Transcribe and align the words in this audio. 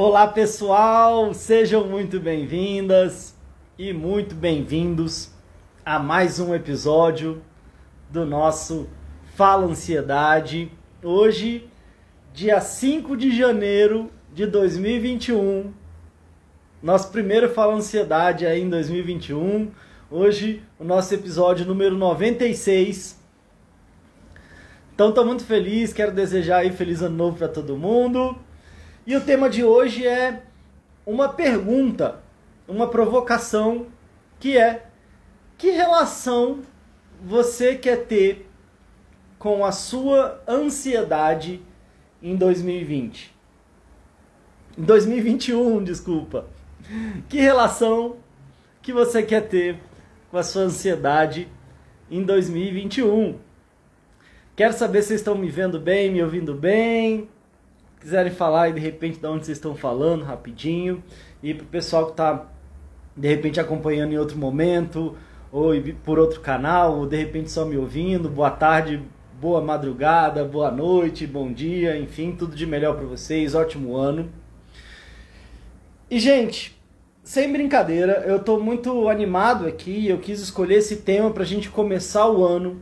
Olá 0.00 0.28
pessoal, 0.28 1.34
sejam 1.34 1.84
muito 1.88 2.20
bem-vindas 2.20 3.36
e 3.76 3.92
muito 3.92 4.32
bem-vindos 4.32 5.32
a 5.84 5.98
mais 5.98 6.38
um 6.38 6.54
episódio 6.54 7.42
do 8.08 8.24
nosso 8.24 8.88
Fala 9.34 9.66
Ansiedade. 9.66 10.70
Hoje, 11.02 11.68
dia 12.32 12.60
5 12.60 13.16
de 13.16 13.36
janeiro 13.36 14.08
de 14.32 14.46
2021, 14.46 15.72
nosso 16.80 17.10
primeiro 17.10 17.48
Fala 17.48 17.74
Ansiedade 17.74 18.46
aí 18.46 18.62
em 18.62 18.70
2021. 18.70 19.72
Hoje, 20.08 20.62
o 20.78 20.84
nosso 20.84 21.12
episódio 21.12 21.66
número 21.66 21.96
96. 21.96 23.20
Então, 24.94 25.08
estou 25.08 25.24
muito 25.24 25.44
feliz, 25.44 25.92
quero 25.92 26.12
desejar 26.12 26.58
aí 26.58 26.70
feliz 26.70 27.02
ano 27.02 27.16
novo 27.16 27.36
para 27.36 27.48
todo 27.48 27.76
mundo. 27.76 28.46
E 29.08 29.16
o 29.16 29.22
tema 29.22 29.48
de 29.48 29.64
hoje 29.64 30.06
é 30.06 30.42
uma 31.06 31.30
pergunta, 31.30 32.20
uma 32.68 32.90
provocação, 32.90 33.86
que 34.38 34.58
é: 34.58 34.84
que 35.56 35.70
relação 35.70 36.60
você 37.18 37.74
quer 37.74 38.04
ter 38.04 38.46
com 39.38 39.64
a 39.64 39.72
sua 39.72 40.42
ansiedade 40.46 41.62
em 42.22 42.36
2020? 42.36 43.34
Em 44.76 44.82
2021, 44.82 45.82
desculpa. 45.82 46.46
Que 47.30 47.40
relação 47.40 48.16
que 48.82 48.92
você 48.92 49.22
quer 49.22 49.48
ter 49.48 49.80
com 50.30 50.36
a 50.36 50.42
sua 50.42 50.64
ansiedade 50.64 51.48
em 52.10 52.22
2021? 52.22 53.38
Quero 54.54 54.74
saber 54.74 55.00
se 55.00 55.14
estão 55.14 55.34
me 55.34 55.48
vendo 55.48 55.80
bem, 55.80 56.12
me 56.12 56.22
ouvindo 56.22 56.54
bem 56.54 57.26
quiserem 58.00 58.32
falar 58.32 58.68
e 58.68 58.72
de 58.72 58.80
repente 58.80 59.18
de 59.18 59.26
onde 59.26 59.44
vocês 59.44 59.58
estão 59.58 59.74
falando 59.74 60.24
rapidinho. 60.24 61.02
E 61.42 61.54
para 61.54 61.64
o 61.64 61.68
pessoal 61.68 62.06
que 62.06 62.12
está 62.12 62.46
de 63.16 63.28
repente 63.28 63.58
acompanhando 63.58 64.12
em 64.12 64.18
outro 64.18 64.38
momento 64.38 65.16
ou 65.50 65.72
por 66.04 66.18
outro 66.18 66.40
canal 66.40 66.98
ou 66.98 67.06
de 67.06 67.16
repente 67.16 67.50
só 67.50 67.64
me 67.64 67.76
ouvindo 67.76 68.28
boa 68.28 68.50
tarde 68.50 69.02
boa 69.40 69.60
madrugada 69.60 70.44
boa 70.44 70.70
noite 70.70 71.26
bom 71.26 71.52
dia 71.52 71.98
enfim 71.98 72.32
tudo 72.32 72.54
de 72.54 72.66
melhor 72.66 72.96
para 72.96 73.06
vocês 73.06 73.54
ótimo 73.54 73.96
ano. 73.96 74.30
E 76.10 76.20
gente 76.20 76.78
sem 77.24 77.50
brincadeira 77.52 78.24
eu 78.26 78.36
estou 78.36 78.62
muito 78.62 79.08
animado 79.08 79.66
aqui 79.66 80.08
eu 80.08 80.18
quis 80.18 80.40
escolher 80.40 80.76
esse 80.76 80.98
tema 80.98 81.30
para 81.30 81.42
a 81.42 81.46
gente 81.46 81.68
começar 81.68 82.28
o 82.30 82.44
ano 82.44 82.80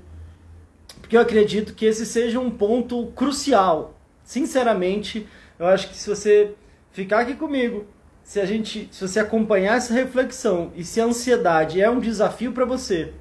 porque 1.01 1.17
eu 1.17 1.21
acredito 1.21 1.75
que 1.75 1.87
esse 1.87 2.05
seja 2.05 2.39
um 2.39 2.51
ponto 2.51 3.07
crucial 3.09 3.96
sinceramente, 4.27 5.27
eu 5.59 5.67
acho 5.67 5.89
que 5.89 5.97
se 5.97 6.11
você 6.11 6.55
ficar 6.91 7.21
aqui 7.21 7.35
comigo, 7.35 7.87
se 8.23 8.41
a 8.41 8.45
gente, 8.45 8.89
se 8.91 9.07
você 9.07 9.21
acompanhar 9.21 9.77
essa 9.77 9.95
reflexão 9.95 10.73
e 10.75 10.85
se 10.85 11.01
a 11.01 11.05
ansiedade 11.05 11.81
é 11.81 11.89
um 11.89 12.01
desafio 12.01 12.53
para 12.53 12.65
você, 12.65 13.15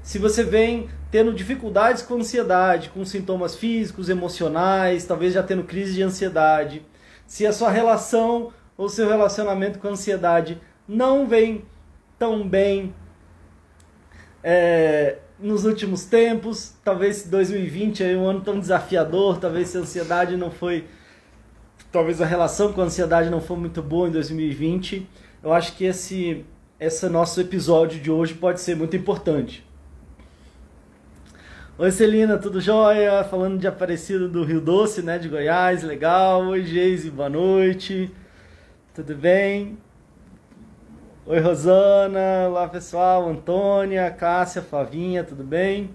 se 0.00 0.18
você 0.18 0.44
vem 0.44 0.88
tendo 1.10 1.34
dificuldades 1.34 2.02
com 2.02 2.14
ansiedade, 2.14 2.88
com 2.90 3.04
sintomas 3.04 3.56
físicos, 3.56 4.08
emocionais, 4.08 5.04
talvez 5.04 5.34
já 5.34 5.42
tendo 5.42 5.64
crise 5.64 5.94
de 5.94 6.02
ansiedade, 6.02 6.86
se 7.26 7.44
a 7.44 7.52
sua 7.52 7.70
relação 7.70 8.52
ou 8.76 8.88
seu 8.88 9.08
relacionamento 9.08 9.78
com 9.80 9.88
a 9.88 9.90
ansiedade 9.90 10.60
não 10.86 11.26
vem 11.26 11.64
tão 12.18 12.48
bem, 12.48 12.94
é, 14.42 15.18
nos 15.42 15.64
últimos 15.64 16.04
tempos, 16.04 16.74
talvez 16.84 17.26
2020 17.26 18.04
é 18.04 18.16
um 18.16 18.26
ano 18.26 18.40
tão 18.40 18.60
desafiador, 18.60 19.38
talvez 19.38 19.74
a 19.74 19.80
ansiedade 19.80 20.36
não 20.36 20.50
foi, 20.50 20.84
talvez 21.90 22.20
a 22.20 22.26
relação 22.26 22.72
com 22.72 22.80
a 22.80 22.84
ansiedade 22.84 23.28
não 23.28 23.40
foi 23.40 23.56
muito 23.56 23.82
boa 23.82 24.08
em 24.08 24.12
2020. 24.12 25.06
Eu 25.42 25.52
acho 25.52 25.76
que 25.76 25.84
esse 25.84 26.44
esse 26.78 27.08
nosso 27.08 27.40
episódio 27.40 28.00
de 28.00 28.10
hoje 28.10 28.34
pode 28.34 28.60
ser 28.60 28.74
muito 28.74 28.96
importante. 28.96 29.64
Oi 31.78 31.90
Celina, 31.92 32.36
tudo 32.38 32.60
jóia? 32.60 33.22
Falando 33.24 33.58
de 33.58 33.68
Aparecida 33.68 34.26
do 34.26 34.42
Rio 34.42 34.60
Doce, 34.60 35.00
né, 35.00 35.16
de 35.16 35.28
Goiás, 35.28 35.82
legal. 35.84 36.44
Oi 36.48 36.64
Geise, 36.64 37.08
boa 37.10 37.28
noite. 37.28 38.10
Tudo 38.94 39.14
bem? 39.14 39.78
Oi, 41.24 41.38
Rosana. 41.38 42.48
Olá, 42.48 42.66
pessoal. 42.66 43.28
Antônia, 43.28 44.10
Cássia, 44.10 44.60
Flavinha, 44.60 45.22
tudo 45.22 45.44
bem? 45.44 45.94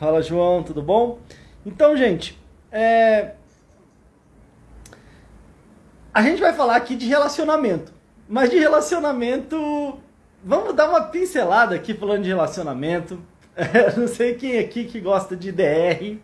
Fala, 0.00 0.22
João, 0.22 0.62
tudo 0.62 0.80
bom? 0.80 1.18
Então, 1.66 1.94
gente, 1.94 2.40
é... 2.72 3.32
a 6.14 6.22
gente 6.22 6.40
vai 6.40 6.54
falar 6.54 6.76
aqui 6.76 6.96
de 6.96 7.04
relacionamento. 7.06 7.92
Mas 8.26 8.48
de 8.48 8.58
relacionamento. 8.58 9.98
Vamos 10.42 10.74
dar 10.74 10.88
uma 10.88 11.02
pincelada 11.02 11.74
aqui 11.74 11.92
falando 11.92 12.22
de 12.22 12.30
relacionamento. 12.30 13.20
É, 13.54 13.92
não 14.00 14.08
sei 14.08 14.34
quem 14.34 14.58
aqui 14.58 14.84
que 14.86 14.98
gosta 14.98 15.36
de 15.36 15.52
DR. 15.52 16.16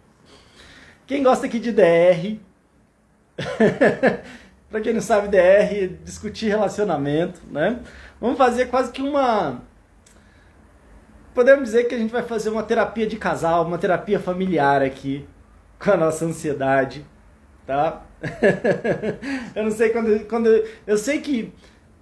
Quem 1.07 1.23
gosta 1.23 1.45
aqui 1.45 1.59
de 1.59 1.73
DR? 1.73 2.39
Para 4.71 4.81
quem 4.81 4.93
não 4.93 5.01
sabe, 5.01 5.29
DR 5.29 5.97
discutir 6.05 6.47
relacionamento, 6.47 7.41
né? 7.51 7.81
Vamos 8.21 8.39
fazer 8.39 8.67
quase 8.67 8.93
que 8.93 9.03
uma. 9.03 9.63
Podemos 11.35 11.65
dizer 11.65 11.85
que 11.85 11.95
a 11.95 11.99
gente 11.99 12.13
vai 12.13 12.23
fazer 12.23 12.51
uma 12.51 12.63
terapia 12.63 13.07
de 13.07 13.17
casal, 13.17 13.67
uma 13.67 13.79
terapia 13.79 14.21
familiar 14.21 14.81
aqui, 14.81 15.27
com 15.79 15.91
a 15.91 15.97
nossa 15.97 16.25
ansiedade, 16.25 17.05
tá? 17.67 18.03
eu 19.57 19.65
não 19.65 19.71
sei 19.73 19.91
quando, 19.91 20.27
quando. 20.27 20.65
Eu 20.87 20.97
sei 20.97 21.21
que 21.21 21.53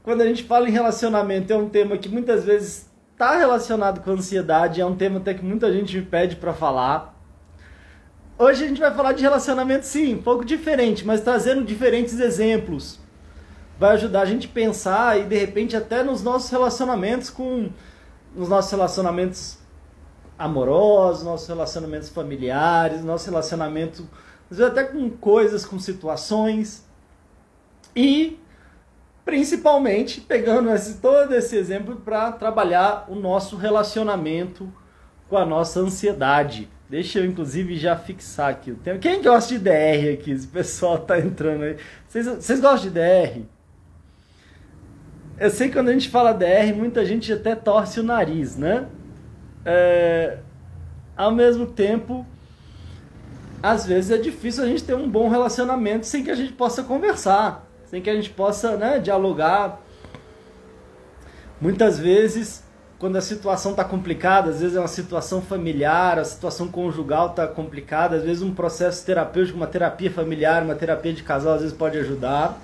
quando 0.03 0.21
a 0.21 0.27
gente 0.27 0.45
fala 0.45 0.69
em 0.69 0.73
relacionamento 0.73 1.51
é 1.51 1.57
um 1.57 1.71
tema 1.71 1.97
que 1.97 2.09
muitas 2.09 2.45
vezes 2.45 2.91
está 3.13 3.37
relacionado 3.39 4.01
com 4.01 4.11
ansiedade, 4.11 4.81
é 4.81 4.85
um 4.85 4.97
tema 4.97 5.19
até 5.19 5.33
que 5.33 5.45
muita 5.45 5.73
gente 5.73 5.97
me 5.97 6.05
pede 6.05 6.37
para 6.37 6.53
falar. 6.53 7.18
Hoje 8.41 8.65
a 8.65 8.69
gente 8.69 8.81
vai 8.81 8.95
falar 8.95 9.15
de 9.15 9.23
relacionamento, 9.23 9.85
sim, 9.85 10.15
um 10.15 10.23
pouco 10.23 10.45
diferente, 10.45 11.05
mas 11.05 11.21
trazendo 11.21 11.65
diferentes 11.65 12.21
exemplos 12.21 13.01
vai 13.77 13.95
ajudar 13.95 14.21
a 14.21 14.25
gente 14.27 14.47
a 14.47 14.51
pensar 14.51 15.19
e 15.19 15.25
de 15.25 15.37
repente 15.37 15.77
até 15.77 16.05
nos 16.05 16.23
nossos 16.23 16.49
relacionamentos 16.49 17.31
com 17.31 17.69
nos 18.37 18.49
nossos 18.49 18.71
relacionamentos 18.71 19.59
amorosos, 20.39 21.25
nossos 21.25 21.49
relacionamentos 21.49 22.09
familiares, 22.11 23.03
nosso 23.03 23.29
relacionamento 23.29 24.09
às 24.49 24.59
vezes 24.59 24.73
até 24.73 24.85
com 24.85 25.11
coisas, 25.11 25.67
com 25.67 25.79
situações 25.81 26.87
e 27.95 28.39
principalmente 29.25 30.21
pegando 30.21 30.71
esse, 30.71 30.99
todo 30.99 31.35
esse 31.35 31.57
exemplo 31.57 31.97
para 31.97 32.31
trabalhar 32.31 33.07
o 33.09 33.17
nosso 33.17 33.57
relacionamento 33.57 34.73
com 35.29 35.37
a 35.37 35.45
nossa 35.45 35.81
ansiedade. 35.81 36.69
Deixa 36.89 37.19
eu, 37.19 37.27
inclusive, 37.27 37.77
já 37.77 37.97
fixar 37.97 38.51
aqui 38.51 38.71
o 38.71 38.77
tema. 38.77 38.99
Quem 38.99 39.23
gosta 39.23 39.53
de 39.53 39.59
DR 39.59 40.15
aqui? 40.15 40.31
Esse 40.31 40.47
pessoal 40.47 40.99
tá 40.99 41.19
entrando 41.19 41.65
aí. 41.65 41.77
Vocês, 42.09 42.61
gostam 42.61 42.91
de 42.91 42.91
DR? 42.91 43.43
Eu 45.39 45.51
sei 45.51 45.69
que 45.69 45.75
quando 45.75 45.91
a 45.91 45.93
gente 45.93 46.09
fala 46.09 46.33
DR, 46.33 46.75
muita 46.75 47.05
gente 47.05 47.31
até 47.33 47.55
torce 47.55 48.01
o 48.01 48.03
nariz, 48.03 48.57
né? 48.57 48.87
É, 49.65 50.39
ao 51.15 51.31
mesmo 51.31 51.67
tempo, 51.67 52.27
às 53.63 53.85
vezes 53.85 54.11
é 54.11 54.17
difícil 54.17 54.65
a 54.65 54.67
gente 54.67 54.83
ter 54.83 54.95
um 54.95 55.09
bom 55.09 55.29
relacionamento 55.29 56.07
sem 56.07 56.25
que 56.25 56.31
a 56.31 56.35
gente 56.35 56.55
possa 56.55 56.83
conversar, 56.83 57.69
sem 57.85 58.01
que 58.01 58.09
a 58.09 58.15
gente 58.15 58.31
possa 58.31 58.77
né, 58.77 58.99
dialogar. 58.99 59.81
Muitas 61.61 61.99
vezes, 61.99 62.65
quando 62.99 63.17
a 63.17 63.21
situação 63.21 63.71
está 63.71 63.85
complicada, 63.85 64.51
às 64.51 64.61
vezes 64.61 64.77
é 64.77 64.81
uma 64.81 64.89
situação 64.89 65.41
familiar, 65.41 66.19
a 66.19 66.25
situação 66.25 66.67
conjugal 66.67 67.31
está 67.31 67.47
complicada, 67.47 68.17
às 68.17 68.25
vezes 68.25 68.43
um 68.43 68.53
processo 68.53 69.07
terapêutico, 69.07 69.57
uma 69.57 69.69
terapia 69.69 70.11
familiar, 70.11 70.65
uma 70.65 70.75
terapia 70.75 71.13
de 71.13 71.23
casal, 71.23 71.55
às 71.55 71.61
vezes 71.61 71.77
pode 71.77 71.97
ajudar. 71.97 72.59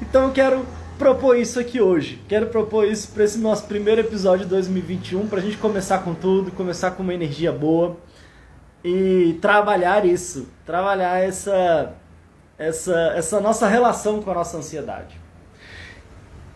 Então 0.00 0.24
eu 0.24 0.32
quero 0.32 0.64
propor 0.98 1.36
isso 1.36 1.60
aqui 1.60 1.82
hoje. 1.82 2.18
Quero 2.26 2.46
propor 2.46 2.86
isso 2.86 3.12
para 3.12 3.24
esse 3.24 3.38
nosso 3.38 3.64
primeiro 3.66 4.00
episódio 4.00 4.46
de 4.46 4.50
2021, 4.50 5.26
para 5.26 5.38
a 5.38 5.42
gente 5.42 5.58
começar 5.58 5.98
com 5.98 6.14
tudo, 6.14 6.50
começar 6.52 6.92
com 6.92 7.02
uma 7.02 7.12
energia 7.12 7.52
boa 7.52 7.98
e 8.82 9.38
trabalhar 9.42 10.06
isso, 10.06 10.48
trabalhar 10.64 11.22
essa, 11.22 11.92
essa, 12.58 13.12
essa 13.14 13.38
nossa 13.38 13.68
relação 13.68 14.22
com 14.22 14.30
a 14.30 14.34
nossa 14.34 14.56
ansiedade. 14.56 15.20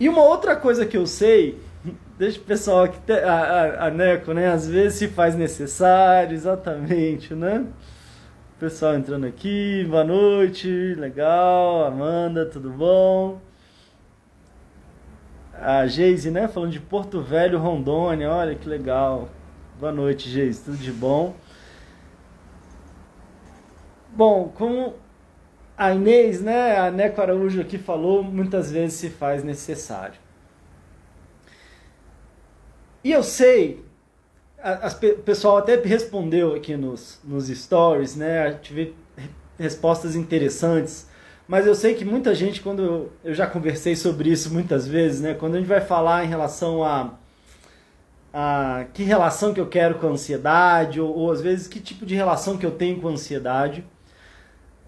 E 0.00 0.08
uma 0.08 0.22
outra 0.22 0.56
coisa 0.56 0.86
que 0.86 0.96
eu 0.96 1.06
sei, 1.06 1.58
deixa 2.18 2.38
o 2.40 2.42
pessoal 2.44 2.84
aqui, 2.84 3.12
a, 3.12 3.34
a, 3.34 3.86
a 3.86 3.90
Neco, 3.90 4.32
né? 4.32 4.48
Às 4.48 4.68
vezes 4.68 4.98
se 4.98 5.08
faz 5.08 5.34
necessário, 5.34 6.34
exatamente, 6.34 7.34
né? 7.34 7.66
O 8.56 8.58
pessoal 8.58 8.94
entrando 8.94 9.26
aqui, 9.26 9.86
boa 9.88 10.04
noite, 10.04 10.94
legal, 10.98 11.84
Amanda, 11.84 12.46
tudo 12.46 12.70
bom? 12.70 13.40
A 15.60 15.86
Geise, 15.86 16.30
né? 16.30 16.48
Falando 16.48 16.72
de 16.72 16.80
Porto 16.80 17.20
Velho, 17.22 17.58
Rondônia. 17.58 18.30
Olha 18.30 18.54
que 18.54 18.68
legal. 18.68 19.28
Boa 19.78 19.92
noite, 19.92 20.28
Geise. 20.28 20.64
Tudo 20.64 20.76
de 20.76 20.92
bom? 20.92 21.34
Bom, 24.14 24.50
como 24.54 24.94
a 25.76 25.92
Inês, 25.92 26.40
né, 26.40 26.78
a 26.78 26.90
Neco 26.90 27.20
Araújo 27.20 27.60
aqui 27.60 27.76
falou, 27.76 28.22
muitas 28.22 28.72
vezes 28.72 28.98
se 28.98 29.10
faz 29.10 29.44
necessário. 29.44 30.25
E 33.06 33.12
eu 33.12 33.22
sei, 33.22 33.84
o 35.16 35.22
pessoal 35.22 35.58
até 35.58 35.76
respondeu 35.76 36.56
aqui 36.56 36.76
nos, 36.76 37.20
nos 37.22 37.46
stories, 37.46 38.16
né, 38.16 38.54
tive 38.54 38.96
respostas 39.56 40.16
interessantes, 40.16 41.06
mas 41.46 41.68
eu 41.68 41.74
sei 41.76 41.94
que 41.94 42.04
muita 42.04 42.34
gente, 42.34 42.60
quando 42.60 42.82
eu, 42.82 43.12
eu 43.22 43.32
já 43.32 43.46
conversei 43.46 43.94
sobre 43.94 44.28
isso 44.28 44.52
muitas 44.52 44.88
vezes, 44.88 45.20
né, 45.20 45.34
quando 45.34 45.54
a 45.54 45.58
gente 45.58 45.68
vai 45.68 45.80
falar 45.80 46.24
em 46.24 46.26
relação 46.26 46.82
a, 46.82 47.14
a 48.34 48.86
que 48.92 49.04
relação 49.04 49.54
que 49.54 49.60
eu 49.60 49.68
quero 49.68 50.00
com 50.00 50.08
a 50.08 50.10
ansiedade, 50.10 51.00
ou, 51.00 51.16
ou 51.16 51.30
às 51.30 51.40
vezes 51.40 51.68
que 51.68 51.78
tipo 51.78 52.04
de 52.04 52.16
relação 52.16 52.58
que 52.58 52.66
eu 52.66 52.72
tenho 52.72 53.00
com 53.00 53.06
a 53.06 53.12
ansiedade, 53.12 53.84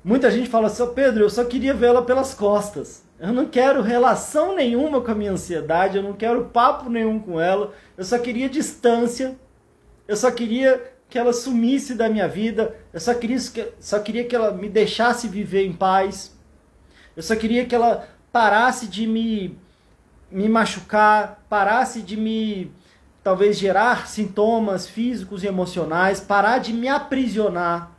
Muita 0.03 0.31
gente 0.31 0.49
fala 0.49 0.69
assim, 0.69 0.83
oh, 0.83 0.89
Pedro, 0.89 1.25
eu 1.25 1.31
só 1.31 1.45
queria 1.45 1.75
vê-la 1.75 2.01
pelas 2.01 2.33
costas. 2.33 3.03
Eu 3.21 3.33
não 3.33 3.47
quero 3.47 3.83
relação 3.83 4.55
nenhuma 4.55 5.01
com 5.01 5.11
a 5.11 5.15
minha 5.15 5.33
ansiedade, 5.33 5.97
eu 5.97 6.03
não 6.03 6.13
quero 6.13 6.47
papo 6.47 6.89
nenhum 6.89 7.19
com 7.19 7.41
ela, 7.41 7.75
eu 7.97 8.05
só 8.05 8.17
queria 8.19 8.49
distância, 8.49 9.37
eu 10.07 10.17
só 10.17 10.31
queria 10.31 10.93
que 11.11 11.19
ela 11.19 11.33
sumisse 11.33 11.95
da 11.95 12.09
minha 12.09 12.29
vida, 12.29 12.77
eu 12.93 13.01
só 13.01 13.13
queria, 13.15 13.39
só 13.81 13.99
queria 13.99 14.25
que 14.25 14.37
ela 14.37 14.53
me 14.53 14.69
deixasse 14.69 15.27
viver 15.27 15.67
em 15.67 15.73
paz, 15.73 16.37
eu 17.17 17.23
só 17.23 17.35
queria 17.35 17.67
que 17.67 17.75
ela 17.75 18.09
parasse 18.31 18.87
de 18.87 19.05
me, 19.05 19.59
me 20.31 20.49
machucar, 20.49 21.45
parasse 21.49 22.03
de 22.03 22.17
me 22.17 22.73
talvez 23.25 23.59
gerar 23.59 24.07
sintomas 24.07 24.87
físicos 24.87 25.43
e 25.43 25.47
emocionais, 25.47 26.21
parar 26.21 26.59
de 26.59 26.73
me 26.73 26.89
aprisionar. 26.89 27.91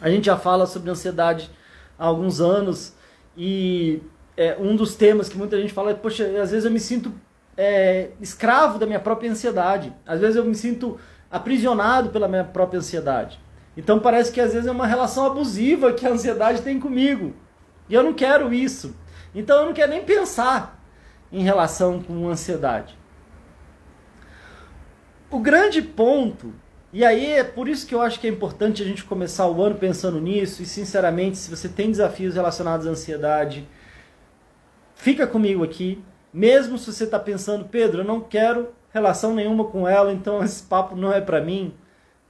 A 0.00 0.08
gente 0.08 0.24
já 0.24 0.36
fala 0.36 0.66
sobre 0.66 0.90
ansiedade 0.90 1.50
há 1.98 2.06
alguns 2.06 2.40
anos 2.40 2.94
e 3.38 4.02
é, 4.36 4.56
um 4.58 4.74
dos 4.74 4.96
temas 4.96 5.28
que 5.28 5.38
muita 5.38 5.60
gente 5.60 5.72
fala 5.72 5.92
é, 5.92 5.94
poxa, 5.94 6.24
às 6.42 6.50
vezes 6.50 6.64
eu 6.64 6.70
me 6.72 6.80
sinto 6.80 7.14
é, 7.56 8.10
escravo 8.20 8.80
da 8.80 8.84
minha 8.86 8.98
própria 8.98 9.30
ansiedade. 9.30 9.92
Às 10.04 10.20
vezes 10.20 10.34
eu 10.34 10.44
me 10.44 10.56
sinto 10.56 10.98
aprisionado 11.30 12.10
pela 12.10 12.26
minha 12.26 12.42
própria 12.42 12.78
ansiedade. 12.78 13.40
Então 13.76 14.00
parece 14.00 14.32
que 14.32 14.40
às 14.40 14.52
vezes 14.52 14.66
é 14.66 14.72
uma 14.72 14.88
relação 14.88 15.24
abusiva 15.24 15.92
que 15.92 16.04
a 16.04 16.10
ansiedade 16.10 16.62
tem 16.62 16.80
comigo. 16.80 17.32
E 17.88 17.94
eu 17.94 18.02
não 18.02 18.12
quero 18.12 18.52
isso. 18.52 18.96
Então 19.32 19.60
eu 19.60 19.66
não 19.66 19.72
quero 19.72 19.92
nem 19.92 20.04
pensar 20.04 20.82
em 21.30 21.44
relação 21.44 22.02
com 22.02 22.28
ansiedade. 22.28 22.98
O 25.30 25.38
grande 25.38 25.80
ponto 25.80 26.52
e 26.90 27.04
aí 27.04 27.32
é 27.32 27.44
por 27.44 27.68
isso 27.68 27.86
que 27.86 27.94
eu 27.94 28.00
acho 28.00 28.18
que 28.18 28.26
é 28.26 28.30
importante 28.30 28.82
a 28.82 28.86
gente 28.86 29.04
começar 29.04 29.46
o 29.46 29.62
ano 29.62 29.76
pensando 29.76 30.18
nisso. 30.20 30.62
E 30.62 30.66
sinceramente, 30.66 31.36
se 31.36 31.50
você 31.50 31.68
tem 31.68 31.90
desafios 31.90 32.34
relacionados 32.34 32.86
à 32.86 32.90
ansiedade, 32.90 33.68
fica 34.94 35.26
comigo 35.26 35.62
aqui. 35.62 36.02
Mesmo 36.32 36.78
se 36.78 36.90
você 36.90 37.04
está 37.04 37.18
pensando, 37.18 37.66
Pedro, 37.66 38.00
eu 38.00 38.04
não 38.06 38.20
quero 38.20 38.72
relação 38.90 39.34
nenhuma 39.34 39.64
com 39.66 39.86
ela, 39.86 40.12
então 40.12 40.42
esse 40.44 40.62
papo 40.62 40.96
não 40.96 41.12
é 41.12 41.20
para 41.20 41.42
mim. 41.42 41.74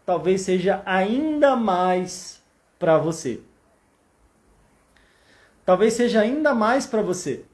Talvez 0.05 0.40
seja 0.40 0.82
ainda 0.84 1.54
mais 1.54 2.43
para 2.78 2.99
você. 2.99 3.40
Talvez 5.64 5.93
seja 5.93 6.20
ainda 6.20 6.54
mais 6.54 6.87
para 6.87 7.02
você. 7.02 7.44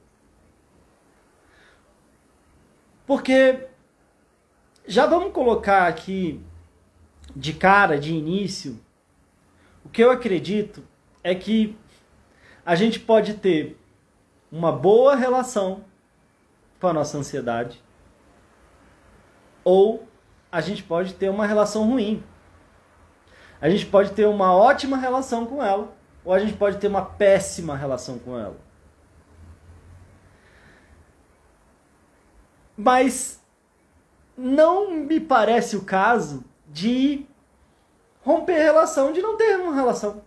Porque 3.05 3.67
já 4.87 5.05
vamos 5.05 5.31
colocar 5.31 5.87
aqui 5.87 6.41
de 7.35 7.53
cara, 7.53 7.99
de 7.99 8.13
início, 8.13 8.79
o 9.83 9.89
que 9.89 10.03
eu 10.03 10.09
acredito 10.09 10.83
é 11.23 11.35
que 11.35 11.77
a 12.65 12.75
gente 12.75 12.99
pode 12.99 13.35
ter 13.35 13.77
uma 14.51 14.71
boa 14.71 15.15
relação 15.15 15.83
com 16.79 16.87
a 16.87 16.93
nossa 16.93 17.17
ansiedade 17.17 17.83
ou 19.63 20.07
a 20.51 20.61
gente 20.61 20.83
pode 20.83 21.13
ter 21.13 21.29
uma 21.29 21.45
relação 21.45 21.87
ruim. 21.89 22.23
A 23.59 23.69
gente 23.69 23.85
pode 23.85 24.11
ter 24.11 24.25
uma 24.25 24.55
ótima 24.55 24.95
relação 24.95 25.45
com 25.45 25.61
ela 25.61 25.93
ou 26.23 26.33
a 26.33 26.39
gente 26.39 26.53
pode 26.53 26.77
ter 26.77 26.87
uma 26.87 27.03
péssima 27.03 27.75
relação 27.75 28.17
com 28.17 28.37
ela. 28.37 28.57
Mas 32.77 33.41
não 34.37 34.91
me 34.91 35.19
parece 35.19 35.77
o 35.77 35.83
caso 35.83 36.43
de 36.75 37.25
romper 38.21 38.61
relação, 38.61 39.13
de 39.13 39.21
não 39.21 39.37
ter 39.37 39.57
uma 39.57 39.73
relação. 39.73 40.21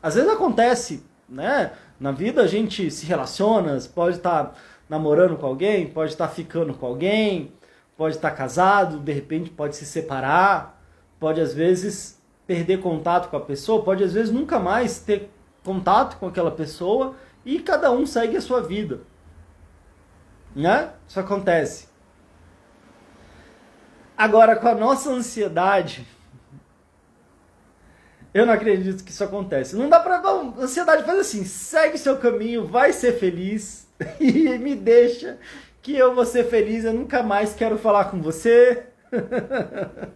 Às 0.00 0.14
vezes 0.14 0.30
acontece, 0.30 1.04
né? 1.28 1.72
Na 1.98 2.12
vida 2.12 2.42
a 2.42 2.46
gente 2.46 2.88
se 2.92 3.04
relaciona, 3.06 3.76
pode 3.92 4.18
estar 4.18 4.44
tá 4.44 4.54
namorando 4.88 5.36
com 5.36 5.44
alguém, 5.44 5.88
pode 5.88 6.12
estar 6.12 6.28
tá 6.28 6.32
ficando 6.32 6.72
com 6.74 6.86
alguém, 6.86 7.52
pode 7.96 8.14
estar 8.14 8.30
tá 8.30 8.36
casado, 8.36 9.00
de 9.00 9.12
repente 9.12 9.50
pode 9.50 9.74
se 9.74 9.84
separar, 9.84 10.80
pode 11.18 11.40
às 11.40 11.52
vezes 11.52 12.22
perder 12.46 12.80
contato 12.80 13.28
com 13.28 13.36
a 13.36 13.40
pessoa, 13.40 13.82
pode 13.82 14.04
às 14.04 14.12
vezes 14.12 14.32
nunca 14.32 14.60
mais 14.60 15.00
ter 15.00 15.28
contato 15.64 16.18
com 16.18 16.28
aquela 16.28 16.52
pessoa 16.52 17.16
e 17.44 17.58
cada 17.58 17.90
um 17.90 18.06
segue 18.06 18.36
a 18.36 18.40
sua 18.40 18.60
vida. 18.60 19.00
Né? 20.54 20.92
Isso 21.08 21.18
acontece. 21.18 21.91
Agora, 24.16 24.56
com 24.56 24.68
a 24.68 24.74
nossa 24.74 25.10
ansiedade, 25.10 26.06
eu 28.34 28.46
não 28.46 28.54
acredito 28.54 29.04
que 29.04 29.10
isso 29.10 29.24
acontece. 29.24 29.76
Não 29.76 29.88
dá 29.88 30.00
pra. 30.00 30.18
Bom, 30.18 30.54
ansiedade 30.58 31.04
faz 31.04 31.18
assim: 31.18 31.44
segue 31.44 31.98
seu 31.98 32.16
caminho, 32.16 32.66
vai 32.66 32.92
ser 32.92 33.12
feliz 33.18 33.86
e 34.18 34.58
me 34.58 34.74
deixa 34.74 35.38
que 35.82 35.96
eu 35.96 36.14
vou 36.14 36.24
ser 36.24 36.44
feliz. 36.44 36.84
Eu 36.84 36.94
nunca 36.94 37.22
mais 37.22 37.54
quero 37.54 37.76
falar 37.76 38.06
com 38.06 38.22
você. 38.22 38.84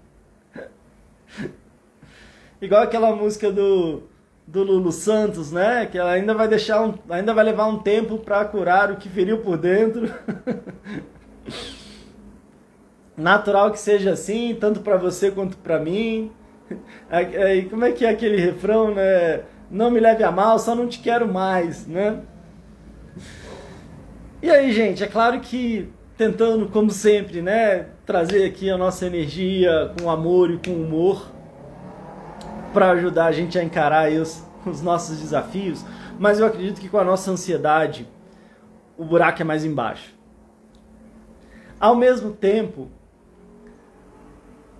Igual 2.60 2.82
aquela 2.82 3.14
música 3.14 3.52
do, 3.52 4.04
do 4.46 4.62
Lulu 4.62 4.92
Santos, 4.92 5.52
né? 5.52 5.84
Que 5.84 5.98
ela 5.98 6.12
ainda 6.12 6.32
vai 6.32 6.48
deixar 6.48 6.80
um, 6.82 6.94
ainda 7.10 7.34
vai 7.34 7.44
levar 7.44 7.66
um 7.66 7.78
tempo 7.78 8.16
para 8.18 8.42
curar 8.46 8.90
o 8.90 8.96
que 8.96 9.10
feriu 9.10 9.42
por 9.42 9.58
dentro. 9.58 10.10
natural 13.16 13.70
que 13.70 13.78
seja 13.78 14.12
assim, 14.12 14.56
tanto 14.58 14.80
para 14.80 14.96
você 14.96 15.30
quanto 15.30 15.56
para 15.58 15.78
mim. 15.78 16.30
Aí, 17.08 17.68
como 17.68 17.84
é 17.84 17.92
que 17.92 18.04
é 18.04 18.10
aquele 18.10 18.36
refrão, 18.36 18.94
né? 18.94 19.42
Não 19.70 19.90
me 19.90 19.98
leve 19.98 20.22
a 20.22 20.30
mal, 20.30 20.58
só 20.58 20.74
não 20.74 20.86
te 20.86 21.00
quero 21.00 21.26
mais, 21.26 21.86
né? 21.86 22.20
E 24.40 24.50
aí, 24.50 24.70
gente, 24.70 25.02
é 25.02 25.08
claro 25.08 25.40
que 25.40 25.92
tentando, 26.16 26.68
como 26.68 26.90
sempre, 26.90 27.42
né, 27.42 27.86
trazer 28.04 28.44
aqui 28.44 28.70
a 28.70 28.78
nossa 28.78 29.06
energia 29.06 29.92
com 30.00 30.08
amor 30.08 30.50
e 30.50 30.58
com 30.58 30.70
humor 30.70 31.32
para 32.72 32.90
ajudar 32.90 33.26
a 33.26 33.32
gente 33.32 33.58
a 33.58 33.64
encarar 33.64 34.10
os, 34.12 34.44
os 34.64 34.80
nossos 34.82 35.18
desafios, 35.18 35.84
mas 36.18 36.38
eu 36.38 36.46
acredito 36.46 36.80
que 36.80 36.88
com 36.88 36.98
a 36.98 37.04
nossa 37.04 37.30
ansiedade 37.30 38.08
o 38.96 39.04
buraco 39.04 39.42
é 39.42 39.44
mais 39.44 39.64
embaixo. 39.64 40.14
Ao 41.78 41.94
mesmo 41.94 42.30
tempo, 42.32 42.88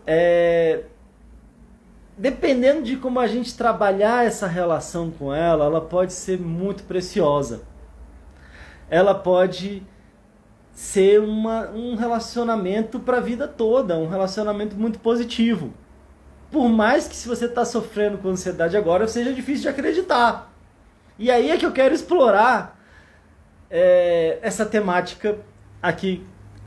é, 0.07 0.85
dependendo 2.17 2.83
de 2.83 2.97
como 2.97 3.19
a 3.19 3.27
gente 3.27 3.57
trabalhar 3.57 4.25
essa 4.25 4.47
relação 4.47 5.11
com 5.11 5.35
ela, 5.35 5.67
ela 5.67 5.81
pode 5.81 6.13
ser 6.13 6.39
muito 6.41 6.85
preciosa. 6.85 7.63
Ela 8.89 9.15
pode 9.15 9.83
ser 10.73 11.21
uma, 11.21 11.71
um 11.71 11.97
relacionamento 11.97 13.01
para 13.01 13.17
a 13.17 13.21
vida 13.21 13.49
toda, 13.49 13.99
um 13.99 14.09
relacionamento 14.09 14.77
muito 14.77 14.99
positivo. 14.99 15.73
Por 16.51 16.69
mais 16.69 17.09
que 17.09 17.17
se 17.17 17.27
você 17.27 17.47
está 17.47 17.65
sofrendo 17.65 18.19
com 18.19 18.29
ansiedade 18.29 18.77
agora, 18.77 19.09
seja 19.09 19.33
difícil 19.33 19.63
de 19.63 19.69
acreditar. 19.69 20.53
E 21.19 21.31
aí 21.31 21.51
é 21.51 21.57
que 21.57 21.67
eu 21.67 21.73
quero 21.73 21.95
explorar 21.95 22.79
é, 23.71 24.39
essa 24.43 24.65
temática 24.65 25.39
aqui 25.83 26.25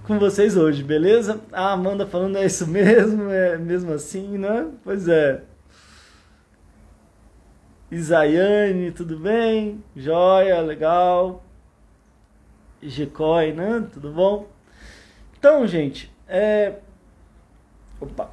com 0.09 0.17
vocês 0.17 0.57
hoje, 0.57 0.83
beleza? 0.83 1.39
A 1.53 1.71
Amanda 1.71 2.03
falando 2.07 2.39
é 2.39 2.43
isso 2.43 2.65
mesmo, 2.65 3.29
é 3.29 3.59
mesmo 3.59 3.93
assim, 3.93 4.39
né? 4.39 4.67
Pois 4.83 5.07
é. 5.07 5.43
Isaiane, 7.91 8.91
tudo 8.91 9.19
bem? 9.19 9.83
Joia, 9.95 10.61
legal. 10.61 11.43
Gecói, 12.81 13.51
né? 13.51 13.87
Tudo 13.93 14.11
bom? 14.11 14.47
Então, 15.37 15.67
gente, 15.67 16.11
é. 16.27 16.79
Opa! 18.01 18.31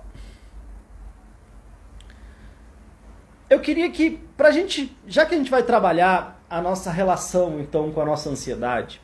Eu 3.51 3.61
queria 3.61 3.91
que, 3.91 4.19
pra 4.35 4.51
gente, 4.51 4.97
já 5.07 5.27
que 5.27 5.35
a 5.35 5.39
gente 5.39 5.51
vai 5.51 5.63
trabalhar 5.63 6.43
a 6.49 6.63
nossa 6.63 6.91
relação, 6.91 7.61
então, 7.61 7.93
com 7.93 8.01
a 8.01 8.07
nossa 8.07 8.31
ansiedade, 8.31 8.99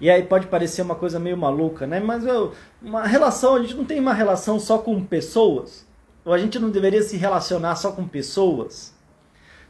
e 0.00 0.08
aí 0.10 0.22
pode 0.22 0.46
parecer 0.46 0.82
uma 0.82 0.94
coisa 0.94 1.18
meio 1.18 1.36
maluca, 1.36 1.86
né? 1.86 2.00
Mas 2.00 2.24
eu, 2.24 2.52
uma 2.80 3.06
relação, 3.06 3.56
a 3.56 3.60
gente 3.60 3.74
não 3.74 3.84
tem 3.84 3.98
uma 3.98 4.14
relação 4.14 4.58
só 4.58 4.78
com 4.78 5.02
pessoas? 5.04 5.86
Ou 6.24 6.32
a 6.32 6.38
gente 6.38 6.58
não 6.58 6.70
deveria 6.70 7.02
se 7.02 7.16
relacionar 7.16 7.74
só 7.76 7.90
com 7.90 8.06
pessoas? 8.06 8.94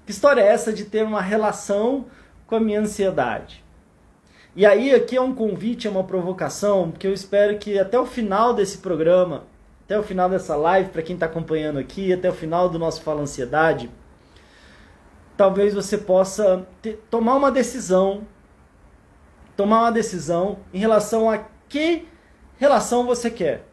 Que 0.05 0.13
história 0.13 0.41
é 0.41 0.49
essa 0.49 0.73
de 0.73 0.85
ter 0.85 1.05
uma 1.05 1.23
relação 1.23 2.07
com 2.47 2.57
a 2.57 2.61
minha 2.61 2.81
ansiedade? 2.81 3.65
E 4.57 4.67
aí 4.67 4.95
aqui 4.95 5.17
é 5.17 5.21
um 5.21 5.35
convite, 5.35 5.87
é 5.87 5.91
uma 5.91 6.05
provocação, 6.05 6.91
que 6.91 7.07
eu 7.07 7.13
espero 7.13 7.59
que 7.59 7.79
até 7.79 7.99
o 7.99 8.05
final 8.05 8.53
desse 8.53 8.79
programa, 8.79 9.45
até 9.85 9.99
o 9.99 10.03
final 10.03 10.29
dessa 10.29 10.57
live, 10.57 10.91
para 10.91 11.03
quem 11.03 11.15
está 11.15 11.27
acompanhando 11.27 11.79
aqui, 11.79 12.13
até 12.13 12.29
o 12.29 12.35
final 12.35 12.69
do 12.69 12.79
nosso 12.79 13.03
Fala 13.03 13.23
Ansiedade, 13.23 13.89
talvez 15.37 15.73
você 15.73 15.97
possa 15.97 16.67
ter, 16.83 17.01
tomar 17.09 17.37
uma 17.37 17.53
decisão, 17.53 18.27
tomar 19.59 19.81
uma 19.81 19.91
decisão 19.91 20.61
em 20.73 20.79
relação 20.79 21.29
a 21.29 21.39
que 21.69 22.07
relação 22.59 23.05
você 23.05 23.29
quer. 23.29 23.67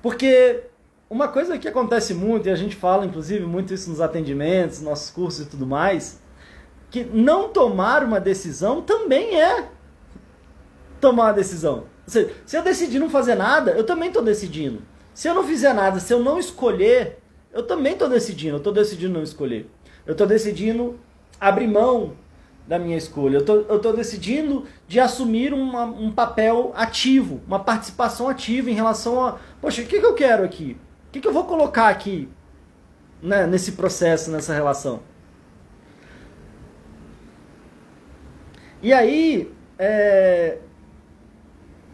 Porque 0.00 0.62
uma 1.10 1.28
coisa 1.28 1.58
que 1.58 1.68
acontece 1.68 2.14
muito, 2.14 2.48
e 2.48 2.50
a 2.50 2.56
gente 2.56 2.74
fala 2.74 3.04
inclusive 3.04 3.44
muito 3.44 3.74
isso 3.74 3.90
nos 3.90 4.00
atendimentos, 4.00 4.80
nossos 4.80 5.10
cursos 5.10 5.44
e 5.44 5.50
tudo 5.50 5.66
mais, 5.66 6.18
que 6.90 7.04
não 7.04 7.50
tomar 7.50 8.02
uma 8.02 8.18
decisão 8.18 8.80
também 8.80 9.38
é 9.38 9.68
tomar 10.98 11.24
uma 11.24 11.32
decisão. 11.34 11.84
Ou 12.06 12.10
seja, 12.10 12.34
se 12.46 12.56
eu 12.56 12.62
decidir 12.62 12.98
não 12.98 13.10
fazer 13.10 13.34
nada, 13.34 13.72
eu 13.72 13.84
também 13.84 14.08
estou 14.08 14.22
decidindo. 14.22 14.80
Se 15.12 15.28
eu 15.28 15.34
não 15.34 15.44
fizer 15.44 15.74
nada, 15.74 16.00
se 16.00 16.10
eu 16.10 16.20
não 16.22 16.38
escolher, 16.38 17.18
eu 17.52 17.62
também 17.62 17.92
estou 17.92 18.08
decidindo. 18.08 18.54
Eu 18.54 18.58
estou 18.58 18.72
decidindo 18.72 19.12
não 19.12 19.22
escolher. 19.22 19.68
Eu 20.06 20.12
estou 20.12 20.26
decidindo 20.26 20.98
abrir 21.38 21.66
mão 21.66 22.16
da 22.68 22.78
minha 22.78 22.98
escolha. 22.98 23.38
Eu 23.38 23.76
estou 23.76 23.96
decidindo 23.96 24.66
de 24.86 25.00
assumir 25.00 25.54
uma, 25.54 25.84
um 25.84 26.12
papel 26.12 26.72
ativo, 26.76 27.40
uma 27.46 27.58
participação 27.58 28.28
ativa 28.28 28.70
em 28.70 28.74
relação 28.74 29.24
a, 29.24 29.38
poxa, 29.58 29.80
o 29.80 29.86
que, 29.86 29.98
que 29.98 30.04
eu 30.04 30.14
quero 30.14 30.44
aqui? 30.44 30.76
O 31.08 31.10
que, 31.10 31.20
que 31.20 31.26
eu 31.26 31.32
vou 31.32 31.44
colocar 31.44 31.88
aqui 31.88 32.28
né, 33.22 33.46
nesse 33.46 33.72
processo, 33.72 34.30
nessa 34.30 34.52
relação? 34.52 35.00
E 38.82 38.92
aí, 38.92 39.50
é... 39.78 40.58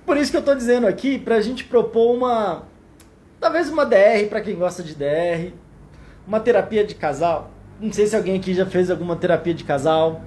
por 0.04 0.16
isso 0.16 0.32
que 0.32 0.36
eu 0.36 0.40
estou 0.40 0.56
dizendo 0.56 0.88
aqui, 0.88 1.20
para 1.20 1.36
a 1.36 1.40
gente 1.40 1.64
propor 1.64 2.16
uma, 2.16 2.64
talvez 3.40 3.70
uma 3.70 3.86
DR 3.86 4.26
para 4.28 4.40
quem 4.40 4.56
gosta 4.56 4.82
de 4.82 4.96
DR, 4.96 5.52
uma 6.26 6.40
terapia 6.40 6.84
de 6.84 6.96
casal. 6.96 7.52
Não 7.80 7.92
sei 7.92 8.08
se 8.08 8.16
alguém 8.16 8.36
aqui 8.36 8.52
já 8.52 8.66
fez 8.66 8.90
alguma 8.90 9.14
terapia 9.14 9.54
de 9.54 9.62
casal 9.62 10.20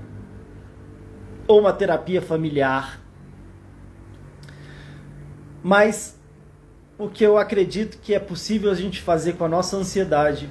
ou 1.47 1.59
uma 1.59 1.73
terapia 1.73 2.21
familiar. 2.21 2.99
Mas 5.63 6.17
o 6.97 7.07
que 7.07 7.23
eu 7.23 7.37
acredito 7.37 7.99
que 7.99 8.13
é 8.13 8.19
possível 8.19 8.71
a 8.71 8.75
gente 8.75 9.01
fazer 9.01 9.33
com 9.33 9.45
a 9.45 9.49
nossa 9.49 9.77
ansiedade 9.77 10.49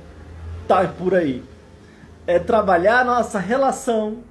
tá 0.67 0.87
por 0.87 1.15
aí. 1.15 1.43
É 2.27 2.39
trabalhar 2.39 3.01
a 3.01 3.05
nossa 3.05 3.39
relação, 3.39 4.25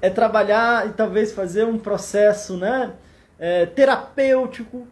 é 0.00 0.10
trabalhar 0.10 0.88
e 0.88 0.92
talvez 0.92 1.32
fazer 1.32 1.64
um 1.64 1.78
processo 1.78 2.56
né, 2.56 2.92
é, 3.38 3.66
terapêutico. 3.66 4.86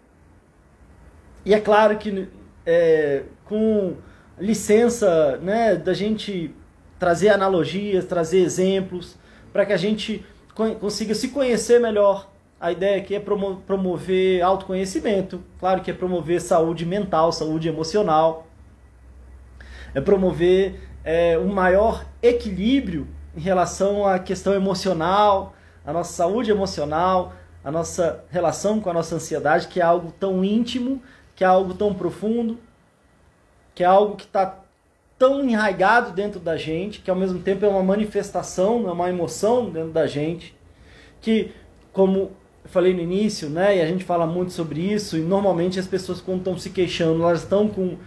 E 1.44 1.52
é 1.54 1.60
claro 1.60 1.98
que 1.98 2.28
é, 2.64 3.24
com 3.44 3.96
licença 4.38 5.36
né, 5.38 5.74
da 5.76 5.92
gente 5.92 6.54
trazer 6.98 7.30
analogias, 7.30 8.04
trazer 8.04 8.38
exemplos, 8.38 9.16
para 9.52 9.66
que 9.66 9.72
a 9.72 9.76
gente 9.76 10.24
consiga 10.54 11.14
se 11.14 11.28
conhecer 11.28 11.80
melhor. 11.80 12.30
A 12.60 12.70
ideia 12.70 12.98
aqui 12.98 13.14
é 13.14 13.20
promover 13.20 14.40
autoconhecimento, 14.40 15.42
claro 15.58 15.82
que 15.82 15.90
é 15.90 15.94
promover 15.94 16.40
saúde 16.40 16.86
mental, 16.86 17.32
saúde 17.32 17.68
emocional, 17.68 18.46
é 19.92 20.00
promover 20.00 20.80
é, 21.02 21.36
um 21.36 21.52
maior 21.52 22.06
equilíbrio 22.22 23.08
em 23.36 23.40
relação 23.40 24.06
à 24.06 24.18
questão 24.18 24.54
emocional, 24.54 25.54
a 25.84 25.92
nossa 25.92 26.12
saúde 26.12 26.52
emocional, 26.52 27.32
a 27.64 27.70
nossa 27.70 28.24
relação 28.30 28.80
com 28.80 28.90
a 28.90 28.92
nossa 28.92 29.16
ansiedade, 29.16 29.66
que 29.68 29.80
é 29.80 29.82
algo 29.82 30.12
tão 30.12 30.44
íntimo, 30.44 31.02
que 31.34 31.42
é 31.42 31.46
algo 31.46 31.74
tão 31.74 31.92
profundo, 31.92 32.58
que 33.74 33.82
é 33.82 33.86
algo 33.86 34.16
que 34.16 34.24
está 34.24 34.60
tão 35.22 35.48
enraigado 35.48 36.10
dentro 36.10 36.40
da 36.40 36.56
gente, 36.56 36.98
que 36.98 37.08
ao 37.08 37.16
mesmo 37.16 37.38
tempo 37.38 37.64
é 37.64 37.68
uma 37.68 37.80
manifestação, 37.80 38.88
é 38.88 38.92
uma 38.92 39.08
emoção 39.08 39.70
dentro 39.70 39.92
da 39.92 40.04
gente, 40.04 40.52
que, 41.20 41.52
como 41.92 42.18
eu 42.18 42.32
falei 42.64 42.92
no 42.92 43.00
início, 43.00 43.48
né, 43.48 43.76
e 43.76 43.80
a 43.80 43.86
gente 43.86 44.02
fala 44.02 44.26
muito 44.26 44.52
sobre 44.52 44.80
isso, 44.80 45.16
e 45.16 45.20
normalmente 45.20 45.78
as 45.78 45.86
pessoas 45.86 46.20
quando 46.20 46.38
estão 46.38 46.58
se 46.58 46.70
queixando, 46.70 47.22
elas 47.22 47.44
estão 47.44 47.68
com 47.68 47.98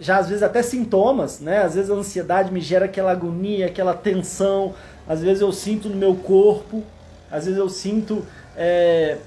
já 0.00 0.18
às 0.18 0.28
vezes 0.28 0.42
até 0.42 0.60
sintomas, 0.60 1.38
né? 1.38 1.62
Às 1.62 1.74
vezes 1.74 1.88
a 1.88 1.94
ansiedade 1.94 2.52
me 2.52 2.60
gera 2.60 2.86
aquela 2.86 3.12
agonia, 3.12 3.66
aquela 3.66 3.94
tensão, 3.94 4.74
às 5.06 5.22
vezes 5.22 5.42
eu 5.42 5.52
sinto 5.52 5.88
no 5.88 5.94
meu 5.94 6.16
corpo, 6.16 6.82
às 7.30 7.44
vezes 7.44 7.60
eu 7.60 7.68
sinto 7.68 8.26
é, 8.56 9.18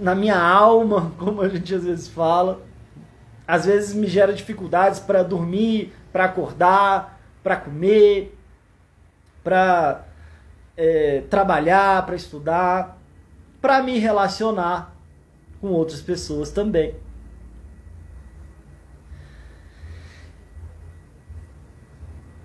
na 0.00 0.14
minha 0.14 0.38
alma, 0.38 1.10
como 1.18 1.42
a 1.42 1.48
gente 1.48 1.74
às 1.74 1.82
vezes 1.82 2.06
fala. 2.06 2.60
Às 3.48 3.64
vezes 3.64 3.94
me 3.94 4.06
gera 4.06 4.32
dificuldades 4.32 5.00
para 5.00 5.24
dormir, 5.24 5.92
para 6.12 6.24
acordar, 6.24 7.20
para 7.42 7.56
comer, 7.56 8.36
para 9.42 10.04
é, 10.76 11.22
trabalhar, 11.28 12.04
para 12.06 12.16
estudar, 12.16 12.98
para 13.60 13.82
me 13.82 13.98
relacionar 13.98 14.94
com 15.60 15.68
outras 15.68 16.00
pessoas 16.00 16.50
também. 16.50 16.94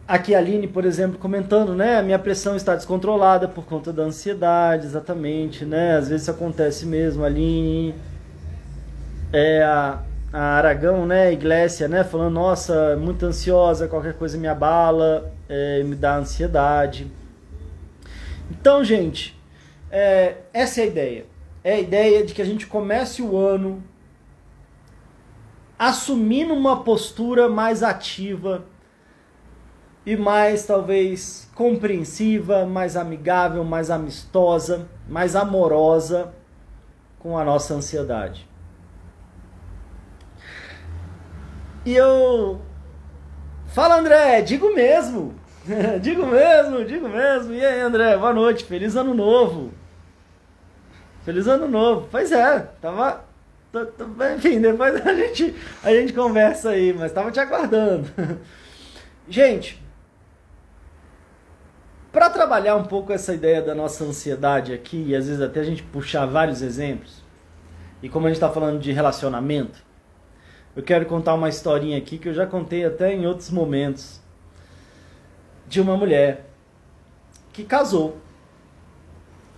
Aqui 0.08 0.36
a 0.36 0.38
Aline, 0.38 0.68
por 0.68 0.86
exemplo, 0.86 1.18
comentando, 1.18 1.74
né? 1.74 1.98
A 1.98 2.04
minha 2.04 2.20
pressão 2.20 2.56
está 2.56 2.76
descontrolada 2.76 3.48
por 3.48 3.66
conta 3.66 3.92
da 3.92 4.04
ansiedade, 4.04 4.86
exatamente, 4.86 5.66
né? 5.66 5.98
Às 5.98 6.10
vezes 6.10 6.30
acontece 6.30 6.86
mesmo, 6.86 7.24
Aline. 7.24 7.96
É, 9.34 9.64
a 10.38 10.58
Aragão, 10.58 11.06
né, 11.06 11.32
Iglesia, 11.32 11.88
né, 11.88 12.04
falando, 12.04 12.34
nossa, 12.34 12.98
muito 12.98 13.26
ansiosa, 13.26 13.88
qualquer 13.88 14.16
coisa 14.16 14.38
me 14.38 14.50
abala, 14.50 15.34
é, 15.48 15.82
me 15.84 15.96
dá 15.96 16.18
ansiedade. 16.18 17.10
Então, 18.52 18.84
gente, 18.84 19.40
é, 19.90 20.40
essa 20.52 20.82
é 20.82 20.84
a 20.84 20.88
ideia. 20.88 21.26
É 21.64 21.76
a 21.76 21.80
ideia 21.80 22.26
de 22.26 22.34
que 22.34 22.42
a 22.42 22.46
gente 22.46 22.68
comece 22.68 23.22
o 23.22 23.38
ano 23.38 23.82
assumindo 25.80 26.54
uma 26.54 26.84
postura 26.84 27.48
mais 27.48 27.82
ativa 27.82 28.66
e 30.06 30.18
mais, 30.18 30.66
talvez, 30.66 31.50
compreensiva, 31.56 32.66
mais 32.66 32.98
amigável, 32.98 33.64
mais 33.64 33.90
amistosa, 33.90 34.86
mais 35.08 35.34
amorosa 35.34 36.34
com 37.20 37.38
a 37.38 37.46
nossa 37.46 37.74
ansiedade. 37.74 38.46
E 41.86 41.96
eu. 41.96 42.60
Fala 43.68 44.00
André, 44.00 44.42
digo 44.42 44.74
mesmo! 44.74 45.36
digo 46.02 46.26
mesmo, 46.26 46.84
digo 46.84 47.08
mesmo. 47.08 47.54
E 47.54 47.64
aí, 47.64 47.80
André, 47.80 48.18
boa 48.18 48.34
noite, 48.34 48.66
feliz 48.66 48.96
ano 48.96 49.14
novo. 49.14 49.72
Feliz 51.24 51.48
ano 51.48 51.68
novo. 51.68 52.08
Pois 52.12 52.32
é, 52.32 52.60
tava. 52.82 53.24
Enfim, 54.36 54.62
depois 54.62 54.96
a 55.06 55.14
gente, 55.14 55.56
a 55.84 55.92
gente 55.92 56.14
conversa 56.14 56.70
aí, 56.70 56.92
mas 56.94 57.12
tava 57.12 57.32
te 57.32 57.40
aguardando. 57.40 58.10
Gente, 59.28 59.84
para 62.12 62.30
trabalhar 62.30 62.76
um 62.76 62.84
pouco 62.84 63.12
essa 63.12 63.34
ideia 63.34 63.60
da 63.60 63.74
nossa 63.74 64.04
ansiedade 64.04 64.72
aqui, 64.72 65.04
e 65.08 65.16
às 65.16 65.26
vezes 65.26 65.42
até 65.42 65.62
a 65.62 65.64
gente 65.64 65.82
puxar 65.82 66.28
vários 66.28 66.62
exemplos, 66.62 67.24
e 68.04 68.08
como 68.08 68.28
a 68.28 68.30
gente 68.30 68.38
está 68.38 68.52
falando 68.52 68.80
de 68.80 68.92
relacionamento, 68.92 69.84
eu 70.76 70.84
quero 70.84 71.06
contar 71.06 71.34
uma 71.34 71.48
historinha 71.48 71.98
aqui 71.98 72.18
que 72.18 72.28
eu 72.28 72.34
já 72.34 72.46
contei 72.46 72.84
até 72.84 73.14
em 73.14 73.26
outros 73.26 73.50
momentos 73.50 74.20
de 75.68 75.80
uma 75.80 75.96
mulher 75.96 76.46
que 77.54 77.64
casou. 77.64 78.18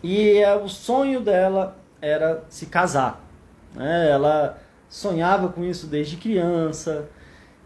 E 0.04 0.38
é, 0.38 0.56
o 0.56 0.70
sonho 0.70 1.20
dela 1.20 1.78
era 2.00 2.44
se 2.50 2.68
casar. 2.68 3.26
Né? 3.74 4.10
Ela 4.10 4.60
sonhava 4.88 5.50
com 5.50 5.64
isso 5.64 5.88
desde 5.88 6.18
criança. 6.18 7.10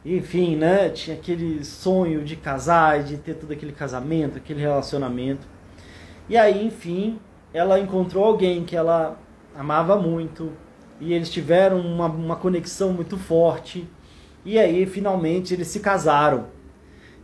Enfim, 0.05 0.55
né? 0.55 0.89
Tinha 0.89 1.15
aquele 1.15 1.63
sonho 1.63 2.23
de 2.23 2.35
casar, 2.35 3.03
de 3.03 3.17
ter 3.17 3.35
todo 3.35 3.51
aquele 3.51 3.73
casamento, 3.73 4.37
aquele 4.37 4.61
relacionamento. 4.61 5.45
E 6.29 6.37
aí, 6.37 6.65
enfim, 6.65 7.19
ela 7.53 7.79
encontrou 7.79 8.23
alguém 8.23 8.63
que 8.63 8.75
ela 8.75 9.17
amava 9.55 9.97
muito, 9.97 10.53
e 11.01 11.13
eles 11.13 11.29
tiveram 11.29 11.81
uma, 11.81 12.05
uma 12.05 12.35
conexão 12.35 12.93
muito 12.93 13.17
forte. 13.17 13.89
E 14.45 14.57
aí, 14.57 14.85
finalmente, 14.85 15.53
eles 15.53 15.67
se 15.67 15.79
casaram. 15.79 16.45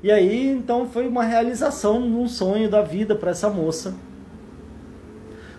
E 0.01 0.11
aí, 0.11 0.47
então, 0.47 0.89
foi 0.89 1.07
uma 1.07 1.23
realização 1.23 2.01
de 2.01 2.15
um 2.15 2.27
sonho 2.27 2.69
da 2.69 2.81
vida 2.81 3.15
para 3.15 3.31
essa 3.31 3.49
moça. 3.49 3.95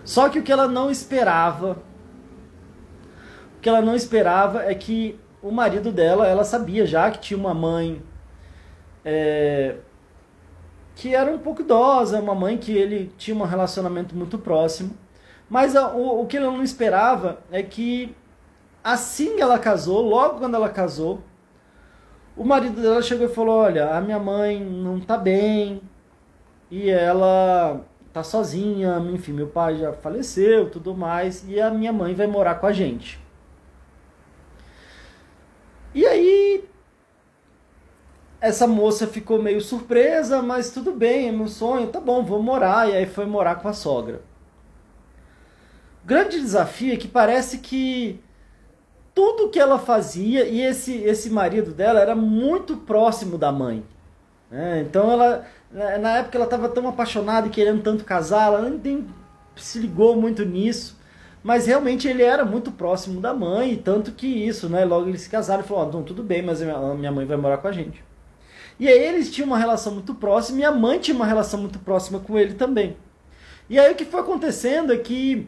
Só 0.03 0.27
que 0.27 0.37
o 0.37 0.43
que 0.43 0.51
ela 0.51 0.67
não 0.67 0.91
esperava, 0.91 1.81
o 3.57 3.61
que 3.61 3.69
ela 3.69 3.81
não 3.81 3.95
esperava 3.95 4.63
é 4.63 4.75
que 4.75 5.17
o 5.41 5.49
marido 5.49 5.91
dela, 5.91 6.27
ela 6.27 6.43
sabia 6.43 6.85
já 6.85 7.09
que 7.09 7.19
tinha 7.19 7.39
uma 7.39 7.53
mãe 7.53 8.01
é, 9.05 9.75
que 10.95 11.15
era 11.15 11.31
um 11.31 11.39
pouco 11.39 11.61
idosa, 11.61 12.19
uma 12.19 12.35
mãe 12.35 12.57
que 12.57 12.73
ele 12.73 13.13
tinha 13.17 13.35
um 13.35 13.45
relacionamento 13.45 14.13
muito 14.13 14.37
próximo. 14.37 14.91
Mas 15.49 15.75
a, 15.75 15.89
o, 15.93 16.21
o 16.21 16.27
que 16.27 16.37
ele 16.37 16.45
não 16.45 16.63
esperava 16.63 17.39
é 17.51 17.63
que 17.63 18.15
assim 18.83 19.35
que 19.35 19.41
ela 19.41 19.57
casou, 19.57 20.01
logo 20.01 20.39
quando 20.39 20.55
ela 20.55 20.69
casou, 20.69 21.21
o 22.37 22.45
marido 22.45 22.81
dela 22.81 23.01
chegou 23.01 23.25
e 23.25 23.33
falou: 23.33 23.59
Olha, 23.59 23.95
a 23.95 24.01
minha 24.01 24.19
mãe 24.19 24.63
não 24.63 24.99
tá 24.99 25.17
bem 25.17 25.81
e 26.69 26.89
ela 26.89 27.81
tá 28.13 28.23
sozinha, 28.23 28.97
enfim, 29.11 29.33
meu 29.33 29.47
pai 29.47 29.77
já 29.77 29.93
faleceu, 29.93 30.69
tudo 30.69 30.95
mais, 30.95 31.47
e 31.47 31.59
a 31.59 31.69
minha 31.69 31.91
mãe 31.93 32.13
vai 32.13 32.27
morar 32.27 32.55
com 32.55 32.67
a 32.67 32.71
gente. 32.71 33.19
E 35.93 36.05
aí 36.05 36.63
essa 38.41 38.65
moça 38.67 39.05
ficou 39.07 39.41
meio 39.41 39.59
surpresa, 39.59 40.41
mas 40.41 40.71
tudo 40.71 40.91
bem, 40.93 41.27
é 41.27 41.31
meu 41.31 41.47
sonho, 41.47 41.87
tá 41.87 41.99
bom, 41.99 42.23
vou 42.23 42.41
morar. 42.41 42.89
E 42.89 42.95
aí 42.95 43.05
foi 43.05 43.25
morar 43.25 43.55
com 43.55 43.67
a 43.67 43.73
sogra. 43.73 44.21
Grande 46.09 46.39
desafio 46.39 46.91
é 46.91 46.97
que 46.97 47.07
parece 47.07 47.59
que 47.59 48.19
tudo 49.13 49.49
que 49.49 49.59
ela 49.59 49.77
fazia, 49.77 50.43
e 50.43 50.59
esse, 50.59 50.95
esse 51.03 51.29
marido 51.29 51.71
dela 51.71 51.99
era 51.99 52.15
muito 52.15 52.77
próximo 52.77 53.37
da 53.37 53.51
mãe. 53.51 53.85
Né? 54.49 54.81
Então 54.81 55.11
ela, 55.11 55.45
na 55.71 56.17
época 56.17 56.35
ela 56.35 56.45
estava 56.45 56.67
tão 56.67 56.87
apaixonada 56.87 57.45
e 57.45 57.51
querendo 57.51 57.83
tanto 57.83 58.03
casar, 58.03 58.47
ela 58.47 58.67
nem 58.67 59.05
se 59.55 59.77
ligou 59.77 60.19
muito 60.19 60.43
nisso. 60.43 60.97
Mas 61.43 61.67
realmente 61.67 62.07
ele 62.07 62.23
era 62.23 62.43
muito 62.43 62.71
próximo 62.71 63.21
da 63.21 63.31
mãe, 63.31 63.75
tanto 63.75 64.11
que 64.11 64.25
isso, 64.25 64.67
né? 64.67 64.85
Logo 64.85 65.09
eles 65.09 65.21
se 65.21 65.29
casaram 65.29 65.63
e 65.63 65.67
falou: 65.67 65.91
oh, 65.93 66.01
tudo 66.01 66.23
bem, 66.23 66.41
mas 66.41 66.59
minha 66.59 67.11
mãe 67.11 67.25
vai 67.27 67.37
morar 67.37 67.59
com 67.59 67.67
a 67.67 67.71
gente. 67.71 68.03
E 68.79 68.87
aí 68.87 68.99
eles 68.99 69.29
tinham 69.29 69.45
uma 69.45 69.59
relação 69.59 69.93
muito 69.93 70.15
próxima 70.15 70.61
e 70.61 70.63
a 70.63 70.71
mãe 70.71 70.97
tinha 70.97 71.15
uma 71.15 71.27
relação 71.27 71.61
muito 71.61 71.77
próxima 71.77 72.19
com 72.19 72.35
ele 72.35 72.55
também. 72.55 72.97
E 73.69 73.77
aí 73.77 73.91
o 73.91 73.95
que 73.95 74.05
foi 74.05 74.21
acontecendo 74.21 74.91
é 74.91 74.97
que 74.97 75.47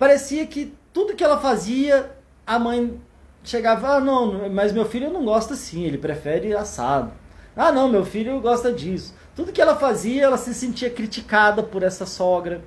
parecia 0.00 0.46
que 0.46 0.72
tudo 0.94 1.14
que 1.14 1.22
ela 1.22 1.38
fazia, 1.38 2.10
a 2.46 2.58
mãe 2.58 2.98
chegava, 3.44 3.96
ah, 3.96 4.00
não, 4.00 4.48
mas 4.48 4.72
meu 4.72 4.86
filho 4.86 5.12
não 5.12 5.26
gosta 5.26 5.52
assim, 5.52 5.84
ele 5.84 5.98
prefere 5.98 6.54
assado. 6.54 7.12
Ah, 7.54 7.70
não, 7.70 7.86
meu 7.86 8.02
filho 8.02 8.40
gosta 8.40 8.72
disso. 8.72 9.14
Tudo 9.36 9.52
que 9.52 9.60
ela 9.60 9.76
fazia, 9.76 10.24
ela 10.24 10.38
se 10.38 10.54
sentia 10.54 10.88
criticada 10.88 11.62
por 11.62 11.82
essa 11.82 12.06
sogra. 12.06 12.62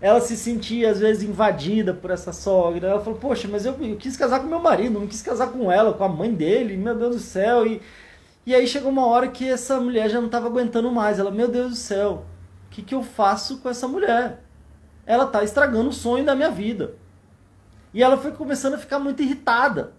Ela 0.00 0.22
se 0.22 0.38
sentia, 0.38 0.90
às 0.90 1.00
vezes, 1.00 1.22
invadida 1.22 1.92
por 1.92 2.10
essa 2.10 2.32
sogra. 2.32 2.88
Ela 2.88 3.00
falou, 3.00 3.18
poxa, 3.18 3.46
mas 3.46 3.66
eu, 3.66 3.76
eu 3.80 3.96
quis 3.96 4.16
casar 4.16 4.40
com 4.40 4.46
meu 4.46 4.58
marido, 4.58 4.98
não 4.98 5.06
quis 5.06 5.20
casar 5.20 5.48
com 5.48 5.70
ela, 5.70 5.92
com 5.92 6.04
a 6.04 6.08
mãe 6.08 6.32
dele, 6.32 6.78
meu 6.78 6.94
Deus 6.94 7.16
do 7.16 7.22
céu. 7.22 7.66
E, 7.66 7.82
e 8.46 8.54
aí 8.54 8.66
chegou 8.66 8.90
uma 8.90 9.06
hora 9.06 9.28
que 9.28 9.46
essa 9.46 9.78
mulher 9.78 10.08
já 10.08 10.18
não 10.18 10.26
estava 10.26 10.46
aguentando 10.46 10.90
mais. 10.90 11.18
Ela, 11.18 11.30
meu 11.30 11.48
Deus 11.48 11.70
do 11.70 11.76
céu, 11.76 12.24
o 12.66 12.70
que, 12.70 12.82
que 12.82 12.94
eu 12.94 13.02
faço 13.02 13.58
com 13.58 13.68
essa 13.68 13.86
mulher? 13.86 14.43
Ela 15.06 15.24
está 15.24 15.42
estragando 15.42 15.90
o 15.90 15.92
sonho 15.92 16.24
da 16.24 16.34
minha 16.34 16.50
vida. 16.50 16.94
E 17.92 18.02
ela 18.02 18.16
foi 18.16 18.32
começando 18.32 18.74
a 18.74 18.78
ficar 18.78 18.98
muito 18.98 19.22
irritada. 19.22 19.92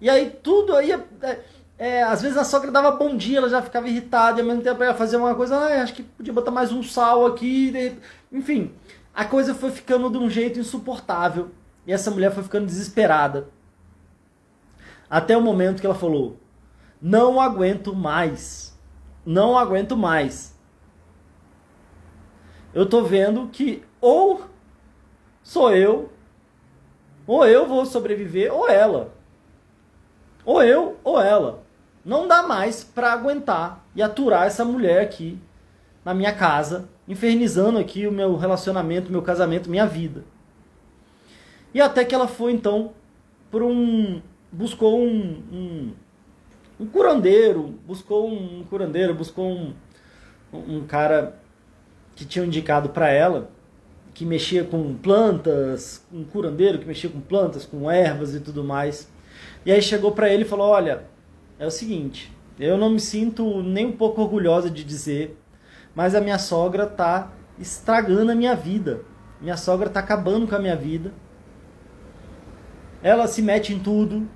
E 0.00 0.10
aí 0.10 0.30
tudo 0.42 0.74
aí. 0.74 0.92
É, 0.92 1.40
é, 1.78 2.02
às 2.02 2.22
vezes 2.22 2.38
a 2.38 2.44
sogra 2.44 2.70
dava 2.70 2.90
bom 2.92 3.16
dia, 3.16 3.36
ela 3.36 3.50
já 3.50 3.60
ficava 3.60 3.86
irritada, 3.86 4.38
e 4.38 4.40
ao 4.40 4.46
mesmo 4.46 4.62
tempo 4.62 4.82
ela 4.82 4.94
fazia 4.94 5.18
uma 5.18 5.34
coisa, 5.34 5.56
ah, 5.56 5.82
acho 5.82 5.92
que 5.92 6.02
podia 6.02 6.32
botar 6.32 6.50
mais 6.50 6.72
um 6.72 6.82
sal 6.82 7.26
aqui. 7.26 7.98
Enfim, 8.32 8.72
a 9.14 9.24
coisa 9.24 9.54
foi 9.54 9.70
ficando 9.70 10.10
de 10.10 10.18
um 10.18 10.28
jeito 10.28 10.58
insuportável. 10.58 11.50
E 11.86 11.92
essa 11.92 12.10
mulher 12.10 12.32
foi 12.32 12.42
ficando 12.42 12.66
desesperada. 12.66 13.48
Até 15.08 15.36
o 15.36 15.40
momento 15.40 15.80
que 15.80 15.86
ela 15.86 15.94
falou: 15.94 16.38
Não 17.00 17.40
aguento 17.40 17.94
mais. 17.94 18.76
Não 19.24 19.56
aguento 19.56 19.96
mais. 19.96 20.54
Eu 22.74 22.86
tô 22.86 23.02
vendo 23.02 23.48
que 23.48 23.85
ou 24.00 24.44
sou 25.42 25.74
eu 25.74 26.10
ou 27.26 27.44
eu 27.44 27.66
vou 27.66 27.84
sobreviver, 27.84 28.54
ou 28.54 28.68
ela. 28.68 29.12
Ou 30.44 30.62
eu, 30.62 30.96
ou 31.02 31.20
ela. 31.20 31.64
Não 32.04 32.28
dá 32.28 32.42
mais 32.44 32.84
para 32.84 33.12
aguentar 33.12 33.84
e 33.94 34.02
aturar 34.02 34.46
essa 34.46 34.64
mulher 34.64 35.02
aqui 35.02 35.38
na 36.04 36.14
minha 36.14 36.32
casa, 36.32 36.88
infernizando 37.08 37.78
aqui 37.78 38.06
o 38.06 38.12
meu 38.12 38.36
relacionamento, 38.36 39.10
meu 39.10 39.22
casamento, 39.22 39.68
minha 39.68 39.86
vida. 39.86 40.24
E 41.74 41.80
até 41.80 42.04
que 42.04 42.14
ela 42.14 42.28
foi 42.28 42.52
então 42.52 42.92
por 43.50 43.62
um. 43.62 44.22
buscou 44.52 45.00
um, 45.00 45.42
um, 45.52 45.92
um 46.78 46.86
curandeiro, 46.86 47.74
buscou 47.84 48.30
um 48.30 48.64
curandeiro, 48.70 49.14
buscou 49.14 49.50
um, 49.50 49.74
um 50.52 50.86
cara 50.86 51.40
que 52.14 52.24
tinha 52.24 52.44
indicado 52.44 52.90
para 52.90 53.10
ela 53.10 53.50
que 54.16 54.24
mexia 54.24 54.64
com 54.64 54.94
plantas, 54.94 56.02
um 56.10 56.24
curandeiro 56.24 56.78
que 56.78 56.86
mexia 56.86 57.10
com 57.10 57.20
plantas, 57.20 57.66
com 57.66 57.90
ervas 57.90 58.34
e 58.34 58.40
tudo 58.40 58.64
mais. 58.64 59.12
E 59.64 59.70
aí 59.70 59.82
chegou 59.82 60.12
para 60.12 60.32
ele 60.32 60.42
e 60.42 60.48
falou: 60.48 60.68
Olha, 60.68 61.04
é 61.58 61.66
o 61.66 61.70
seguinte, 61.70 62.32
eu 62.58 62.78
não 62.78 62.88
me 62.88 62.98
sinto 62.98 63.62
nem 63.62 63.84
um 63.84 63.92
pouco 63.92 64.22
orgulhosa 64.22 64.70
de 64.70 64.82
dizer, 64.82 65.38
mas 65.94 66.14
a 66.14 66.20
minha 66.22 66.38
sogra 66.38 66.86
tá 66.86 67.30
estragando 67.58 68.32
a 68.32 68.34
minha 68.34 68.56
vida. 68.56 69.02
Minha 69.38 69.58
sogra 69.58 69.90
tá 69.90 70.00
acabando 70.00 70.48
com 70.48 70.54
a 70.54 70.60
minha 70.60 70.76
vida. 70.76 71.12
Ela 73.02 73.26
se 73.26 73.42
mete 73.42 73.74
em 73.74 73.78
tudo, 73.78 74.26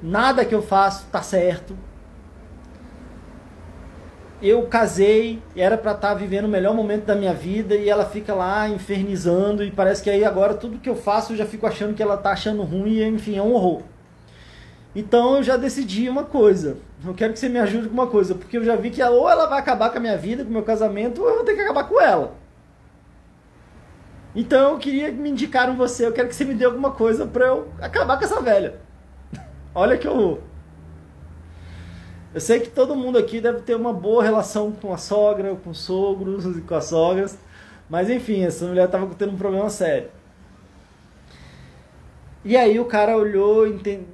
nada 0.00 0.44
que 0.44 0.54
eu 0.54 0.62
faço 0.62 1.04
tá 1.10 1.20
certo 1.20 1.76
eu 4.42 4.66
casei, 4.66 5.42
era 5.56 5.78
para 5.78 5.92
estar 5.92 6.08
tá 6.08 6.14
vivendo 6.14 6.44
o 6.44 6.48
melhor 6.48 6.74
momento 6.74 7.04
da 7.04 7.14
minha 7.14 7.32
vida 7.32 7.74
e 7.74 7.88
ela 7.88 8.04
fica 8.04 8.34
lá 8.34 8.68
infernizando 8.68 9.64
e 9.64 9.70
parece 9.70 10.02
que 10.02 10.10
aí 10.10 10.24
agora 10.24 10.54
tudo 10.54 10.78
que 10.78 10.88
eu 10.88 10.96
faço 10.96 11.32
eu 11.32 11.36
já 11.36 11.46
fico 11.46 11.66
achando 11.66 11.94
que 11.94 12.02
ela 12.02 12.16
tá 12.16 12.32
achando 12.32 12.62
ruim 12.62 12.96
e 12.96 13.04
enfim, 13.04 13.38
é 13.38 13.42
um 13.42 13.54
horror. 13.54 13.82
Então 14.94 15.36
eu 15.36 15.42
já 15.42 15.56
decidi 15.56 16.08
uma 16.08 16.24
coisa. 16.24 16.78
Eu 17.04 17.14
quero 17.14 17.32
que 17.32 17.38
você 17.38 17.48
me 17.48 17.58
ajude 17.58 17.88
com 17.88 17.94
uma 17.94 18.06
coisa, 18.06 18.34
porque 18.34 18.56
eu 18.56 18.64
já 18.64 18.76
vi 18.76 18.90
que 18.90 19.02
ou 19.02 19.28
ela 19.28 19.46
vai 19.46 19.58
acabar 19.58 19.90
com 19.90 19.98
a 19.98 20.00
minha 20.00 20.16
vida, 20.16 20.42
com 20.42 20.50
o 20.50 20.52
meu 20.52 20.62
casamento, 20.62 21.22
ou 21.22 21.28
eu 21.28 21.34
vou 21.36 21.44
ter 21.44 21.54
que 21.54 21.60
acabar 21.60 21.84
com 21.84 22.00
ela. 22.00 22.34
Então 24.34 24.72
eu 24.72 24.78
queria 24.78 25.10
que 25.10 25.16
me 25.16 25.30
indicaram 25.30 25.76
você, 25.76 26.06
eu 26.06 26.12
quero 26.12 26.28
que 26.28 26.34
você 26.34 26.44
me 26.44 26.54
dê 26.54 26.64
alguma 26.64 26.90
coisa 26.90 27.26
para 27.26 27.46
eu 27.46 27.68
acabar 27.80 28.18
com 28.18 28.24
essa 28.24 28.40
velha. 28.40 28.80
Olha 29.74 29.96
que 29.96 30.06
horror. 30.06 30.40
Eu 32.36 32.40
sei 32.42 32.60
que 32.60 32.68
todo 32.68 32.94
mundo 32.94 33.16
aqui 33.16 33.40
deve 33.40 33.62
ter 33.62 33.74
uma 33.74 33.94
boa 33.94 34.22
relação 34.22 34.70
com 34.70 34.92
a 34.92 34.98
sogra, 34.98 35.56
com 35.56 35.70
os 35.70 35.78
sogros 35.78 36.44
e 36.54 36.60
com 36.60 36.74
as 36.74 36.84
sogras. 36.84 37.38
Mas 37.88 38.10
enfim, 38.10 38.42
essa 38.42 38.66
mulher 38.66 38.84
estava 38.84 39.06
tendo 39.14 39.32
um 39.32 39.38
problema 39.38 39.70
sério. 39.70 40.10
E 42.44 42.54
aí 42.54 42.78
o 42.78 42.84
cara 42.84 43.16
olhou, 43.16 43.64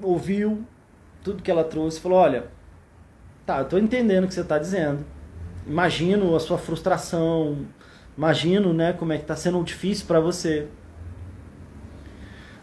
ouviu 0.00 0.64
tudo 1.24 1.42
que 1.42 1.50
ela 1.50 1.64
trouxe 1.64 1.98
e 1.98 2.00
falou: 2.00 2.18
Olha, 2.18 2.44
tá, 3.44 3.58
eu 3.58 3.64
estou 3.64 3.76
entendendo 3.80 4.22
o 4.22 4.28
que 4.28 4.34
você 4.34 4.42
está 4.42 4.56
dizendo. 4.56 5.04
Imagino 5.66 6.36
a 6.36 6.38
sua 6.38 6.58
frustração. 6.58 7.66
Imagino 8.16 8.72
né, 8.72 8.92
como 8.92 9.12
é 9.12 9.16
que 9.16 9.24
está 9.24 9.34
sendo 9.34 9.60
difícil 9.64 10.06
para 10.06 10.20
você. 10.20 10.68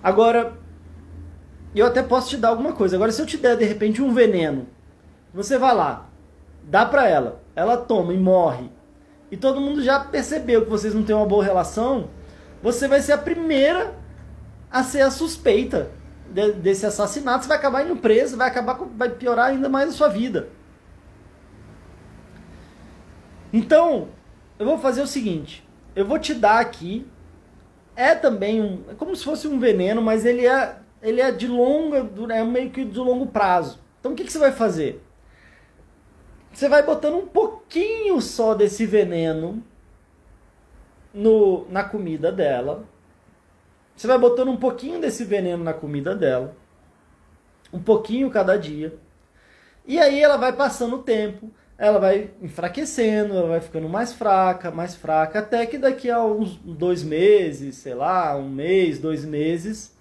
Agora, 0.01 0.53
eu 1.75 1.85
até 1.85 2.01
posso 2.01 2.29
te 2.29 2.37
dar 2.37 2.47
alguma 2.47 2.71
coisa. 2.71 2.95
Agora, 2.95 3.11
se 3.11 3.21
eu 3.21 3.25
te 3.25 3.35
der 3.35 3.57
de 3.57 3.65
repente 3.65 4.01
um 4.01 4.13
veneno 4.13 4.78
você 5.33 5.57
vai 5.57 5.75
lá, 5.75 6.09
dá 6.63 6.85
pra 6.85 7.07
ela, 7.07 7.41
ela 7.55 7.77
toma 7.77 8.13
e 8.13 8.17
morre, 8.17 8.69
e 9.31 9.37
todo 9.37 9.61
mundo 9.61 9.81
já 9.83 9.99
percebeu 9.99 10.63
que 10.63 10.69
vocês 10.69 10.93
não 10.93 11.03
têm 11.03 11.15
uma 11.15 11.25
boa 11.25 11.43
relação, 11.43 12.09
você 12.61 12.87
vai 12.87 13.01
ser 13.01 13.13
a 13.13 13.17
primeira 13.17 13.95
a 14.71 14.83
ser 14.83 15.01
a 15.01 15.11
suspeita 15.11 15.91
de, 16.29 16.53
desse 16.53 16.85
assassinato. 16.85 17.43
Você 17.43 17.49
vai 17.49 17.57
acabar 17.57 17.85
indo 17.85 17.95
preso, 17.95 18.37
vai 18.37 18.47
acabar 18.47 18.77
vai 18.95 19.09
piorar 19.09 19.47
ainda 19.47 19.69
mais 19.69 19.89
a 19.89 19.93
sua 19.93 20.07
vida. 20.07 20.49
Então, 23.51 24.09
eu 24.57 24.65
vou 24.65 24.77
fazer 24.77 25.01
o 25.01 25.07
seguinte: 25.07 25.67
eu 25.95 26.05
vou 26.05 26.19
te 26.19 26.33
dar 26.33 26.59
aqui. 26.59 27.07
É 27.95 28.15
também 28.15 28.61
um, 28.61 28.83
é 28.89 28.93
como 28.93 29.13
se 29.13 29.25
fosse 29.25 29.45
um 29.45 29.59
veneno, 29.59 30.01
mas 30.01 30.23
ele 30.23 30.47
é, 30.47 30.77
ele 31.01 31.19
é 31.19 31.31
de 31.33 31.49
longa, 31.49 32.09
é 32.33 32.43
meio 32.45 32.69
que 32.69 32.85
de 32.85 32.97
longo 32.97 33.25
prazo. 33.27 33.77
Então, 33.99 34.13
o 34.13 34.15
que, 34.15 34.23
que 34.23 34.31
você 34.31 34.39
vai 34.39 34.53
fazer? 34.53 35.03
Você 36.53 36.67
vai 36.67 36.83
botando 36.83 37.15
um 37.15 37.27
pouquinho 37.27 38.19
só 38.21 38.53
desse 38.53 38.85
veneno 38.85 39.63
no, 41.13 41.67
na 41.69 41.83
comida 41.83 42.31
dela. 42.31 42.83
Você 43.95 44.07
vai 44.07 44.17
botando 44.17 44.49
um 44.49 44.57
pouquinho 44.57 44.99
desse 44.99 45.23
veneno 45.23 45.63
na 45.63 45.73
comida 45.73 46.15
dela. 46.15 46.55
Um 47.71 47.79
pouquinho 47.79 48.29
cada 48.29 48.57
dia. 48.57 48.97
E 49.85 49.99
aí 49.99 50.21
ela 50.21 50.37
vai 50.37 50.53
passando 50.53 50.97
o 50.97 51.03
tempo, 51.03 51.49
ela 51.77 51.99
vai 51.99 52.31
enfraquecendo, 52.41 53.35
ela 53.35 53.47
vai 53.47 53.61
ficando 53.61 53.89
mais 53.89 54.13
fraca, 54.13 54.69
mais 54.69 54.95
fraca, 54.95 55.39
até 55.39 55.65
que 55.65 55.77
daqui 55.77 56.09
a 56.09 56.23
uns 56.23 56.55
dois 56.57 57.03
meses, 57.03 57.75
sei 57.75 57.95
lá, 57.95 58.35
um 58.35 58.49
mês, 58.49 58.99
dois 58.99 59.25
meses, 59.25 59.95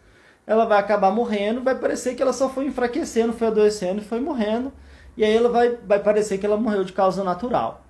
ela 0.46 0.64
vai 0.64 0.78
acabar 0.78 1.10
morrendo. 1.10 1.62
Vai 1.62 1.78
parecer 1.78 2.14
que 2.14 2.22
ela 2.22 2.32
só 2.32 2.48
foi 2.48 2.66
enfraquecendo, 2.66 3.32
foi 3.32 3.46
adoecendo 3.48 4.00
e 4.00 4.04
foi 4.04 4.20
morrendo 4.20 4.72
e 5.18 5.24
aí 5.24 5.36
ela 5.36 5.48
vai, 5.48 5.76
vai 5.84 5.98
parecer 5.98 6.38
que 6.38 6.46
ela 6.46 6.56
morreu 6.56 6.84
de 6.84 6.92
causa 6.92 7.24
natural. 7.24 7.84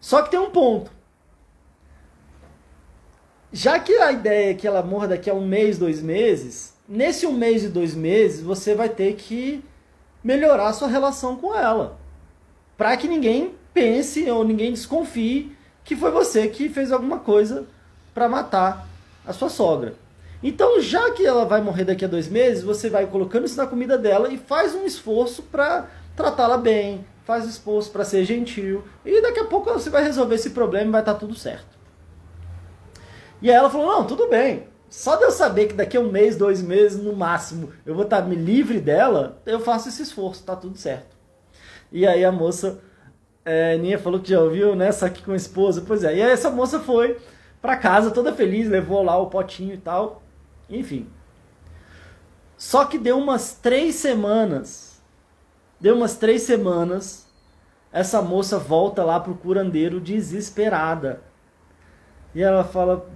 Só 0.00 0.22
que 0.22 0.30
tem 0.30 0.40
um 0.40 0.48
ponto. 0.48 0.90
Já 3.52 3.78
que 3.78 3.92
a 3.98 4.10
ideia 4.10 4.50
é 4.50 4.54
que 4.54 4.66
ela 4.66 4.82
morra 4.82 5.08
daqui 5.08 5.28
a 5.28 5.34
um 5.34 5.46
mês, 5.46 5.76
dois 5.76 6.00
meses, 6.00 6.72
nesse 6.88 7.26
um 7.26 7.34
mês 7.34 7.64
e 7.64 7.68
dois 7.68 7.94
meses 7.94 8.40
você 8.40 8.74
vai 8.74 8.88
ter 8.88 9.14
que 9.16 9.62
melhorar 10.24 10.68
a 10.68 10.72
sua 10.72 10.88
relação 10.88 11.36
com 11.36 11.54
ela. 11.54 11.98
Para 12.78 12.96
que 12.96 13.06
ninguém 13.06 13.54
pense 13.74 14.28
ou 14.30 14.42
ninguém 14.42 14.72
desconfie 14.72 15.54
que 15.84 15.94
foi 15.94 16.10
você 16.10 16.48
que 16.48 16.70
fez 16.70 16.90
alguma 16.90 17.18
coisa 17.18 17.66
para 18.14 18.26
matar 18.26 18.88
a 19.26 19.34
sua 19.34 19.50
sogra. 19.50 19.96
Então, 20.42 20.80
já 20.80 21.10
que 21.10 21.26
ela 21.26 21.44
vai 21.44 21.60
morrer 21.60 21.84
daqui 21.84 22.06
a 22.06 22.08
dois 22.08 22.26
meses, 22.26 22.64
você 22.64 22.88
vai 22.88 23.06
colocando 23.06 23.44
isso 23.44 23.58
na 23.58 23.66
comida 23.66 23.98
dela 23.98 24.32
e 24.32 24.38
faz 24.38 24.74
um 24.74 24.86
esforço 24.86 25.42
para 25.42 25.88
tratá-la 26.16 26.56
bem, 26.56 27.06
faz 27.24 27.44
esforço 27.44 27.90
para 27.90 28.04
ser 28.04 28.24
gentil, 28.24 28.84
e 29.04 29.20
daqui 29.20 29.40
a 29.40 29.44
pouco 29.44 29.72
você 29.72 29.90
vai 29.90 30.02
resolver 30.02 30.34
esse 30.34 30.50
problema 30.50 30.88
e 30.88 30.92
vai 30.92 31.00
estar 31.02 31.14
tá 31.14 31.20
tudo 31.20 31.34
certo. 31.34 31.78
E 33.40 33.50
aí 33.50 33.56
ela 33.56 33.68
falou: 33.68 33.86
Não, 33.86 34.06
tudo 34.06 34.28
bem. 34.28 34.68
Só 34.88 35.16
de 35.16 35.24
eu 35.24 35.30
saber 35.30 35.68
que 35.68 35.74
daqui 35.74 35.96
a 35.96 36.00
um 36.00 36.12
mês, 36.12 36.36
dois 36.36 36.62
meses 36.62 37.02
no 37.02 37.16
máximo, 37.16 37.70
eu 37.84 37.94
vou 37.94 38.04
estar 38.04 38.20
tá 38.20 38.28
me 38.28 38.36
livre 38.36 38.78
dela, 38.78 39.40
eu 39.46 39.58
faço 39.58 39.88
esse 39.88 40.02
esforço, 40.02 40.44
tá 40.44 40.54
tudo 40.54 40.76
certo. 40.76 41.16
E 41.90 42.06
aí 42.06 42.24
a 42.24 42.30
moça, 42.30 42.78
é, 43.44 43.76
Ninha 43.78 43.98
falou 43.98 44.20
que 44.20 44.30
já 44.30 44.40
ouviu, 44.40 44.76
né? 44.76 44.92
Só 44.92 45.08
que 45.08 45.22
com 45.22 45.32
a 45.32 45.36
esposa. 45.36 45.82
Pois 45.86 46.04
é. 46.04 46.16
E 46.16 46.22
aí 46.22 46.30
essa 46.30 46.50
moça 46.50 46.78
foi 46.78 47.18
para 47.60 47.76
casa 47.76 48.10
toda 48.10 48.34
feliz, 48.34 48.68
levou 48.68 49.02
lá 49.02 49.16
o 49.16 49.30
potinho 49.30 49.74
e 49.74 49.78
tal. 49.78 50.22
Enfim. 50.68 51.08
Só 52.56 52.84
que 52.84 52.98
deu 52.98 53.18
umas 53.18 53.54
três 53.54 53.94
semanas. 53.96 54.91
Deu 55.82 55.94
umas 55.94 56.16
três 56.16 56.42
semanas. 56.42 57.26
Essa 57.92 58.22
moça 58.22 58.58
volta 58.58 59.04
lá 59.04 59.20
pro 59.20 59.34
curandeiro 59.34 60.00
desesperada. 60.00 61.20
E 62.34 62.42
ela 62.42 62.64
fala: 62.64 63.06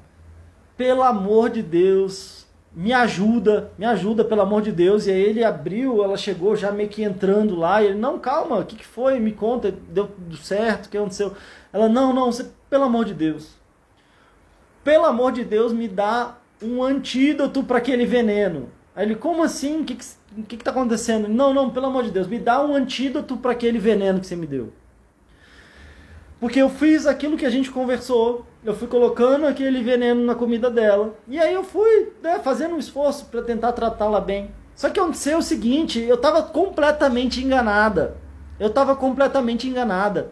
pelo 0.76 1.02
amor 1.02 1.48
de 1.48 1.62
Deus, 1.62 2.46
me 2.74 2.92
ajuda, 2.92 3.72
me 3.78 3.86
ajuda, 3.86 4.22
pelo 4.22 4.42
amor 4.42 4.60
de 4.60 4.70
Deus. 4.70 5.06
E 5.06 5.10
aí 5.10 5.22
ele 5.22 5.42
abriu, 5.42 6.04
ela 6.04 6.18
chegou 6.18 6.54
já 6.54 6.70
meio 6.70 6.90
que 6.90 7.02
entrando 7.02 7.56
lá. 7.56 7.82
E 7.82 7.86
ele: 7.86 7.98
não, 7.98 8.18
calma, 8.18 8.58
o 8.58 8.66
que, 8.66 8.76
que 8.76 8.86
foi? 8.86 9.18
Me 9.18 9.32
conta, 9.32 9.72
deu 9.88 10.08
tudo 10.08 10.36
certo, 10.36 10.86
o 10.86 10.88
que 10.90 10.98
aconteceu? 10.98 11.32
Ela: 11.72 11.88
não, 11.88 12.12
não, 12.12 12.30
você, 12.30 12.50
pelo 12.68 12.84
amor 12.84 13.06
de 13.06 13.14
Deus 13.14 13.56
pelo 14.86 15.04
amor 15.04 15.32
de 15.32 15.44
Deus, 15.44 15.72
me 15.72 15.88
dá 15.88 16.38
um 16.62 16.80
antídoto 16.80 17.64
para 17.64 17.78
aquele 17.78 18.06
veneno. 18.06 18.68
Aí 18.94 19.04
ele, 19.04 19.16
como 19.16 19.42
assim? 19.42 19.80
O 19.80 19.84
que, 19.84 19.96
que, 19.96 20.04
que, 20.42 20.56
que 20.56 20.64
tá 20.64 20.70
acontecendo? 20.70 21.28
Não, 21.28 21.54
não, 21.54 21.70
pelo 21.70 21.86
amor 21.86 22.04
de 22.04 22.10
Deus, 22.10 22.26
me 22.26 22.38
dá 22.38 22.62
um 22.62 22.74
antídoto 22.74 23.36
para 23.36 23.52
aquele 23.52 23.78
veneno 23.78 24.20
que 24.20 24.26
você 24.26 24.36
me 24.36 24.46
deu. 24.46 24.72
Porque 26.38 26.60
eu 26.60 26.68
fiz 26.68 27.06
aquilo 27.06 27.36
que 27.36 27.46
a 27.46 27.50
gente 27.50 27.70
conversou, 27.70 28.44
eu 28.62 28.74
fui 28.74 28.86
colocando 28.86 29.46
aquele 29.46 29.82
veneno 29.82 30.24
na 30.24 30.34
comida 30.34 30.70
dela, 30.70 31.14
e 31.26 31.38
aí 31.38 31.54
eu 31.54 31.64
fui 31.64 32.12
né, 32.22 32.38
fazendo 32.40 32.74
um 32.74 32.78
esforço 32.78 33.26
para 33.26 33.40
tentar 33.42 33.72
tratá-la 33.72 34.20
bem. 34.20 34.50
Só 34.74 34.90
que 34.90 35.00
aconteceu 35.00 35.38
o 35.38 35.42
seguinte, 35.42 36.00
eu 36.00 36.16
estava 36.16 36.42
completamente 36.42 37.42
enganada. 37.42 38.16
Eu 38.60 38.68
estava 38.68 38.94
completamente 38.94 39.66
enganada. 39.66 40.30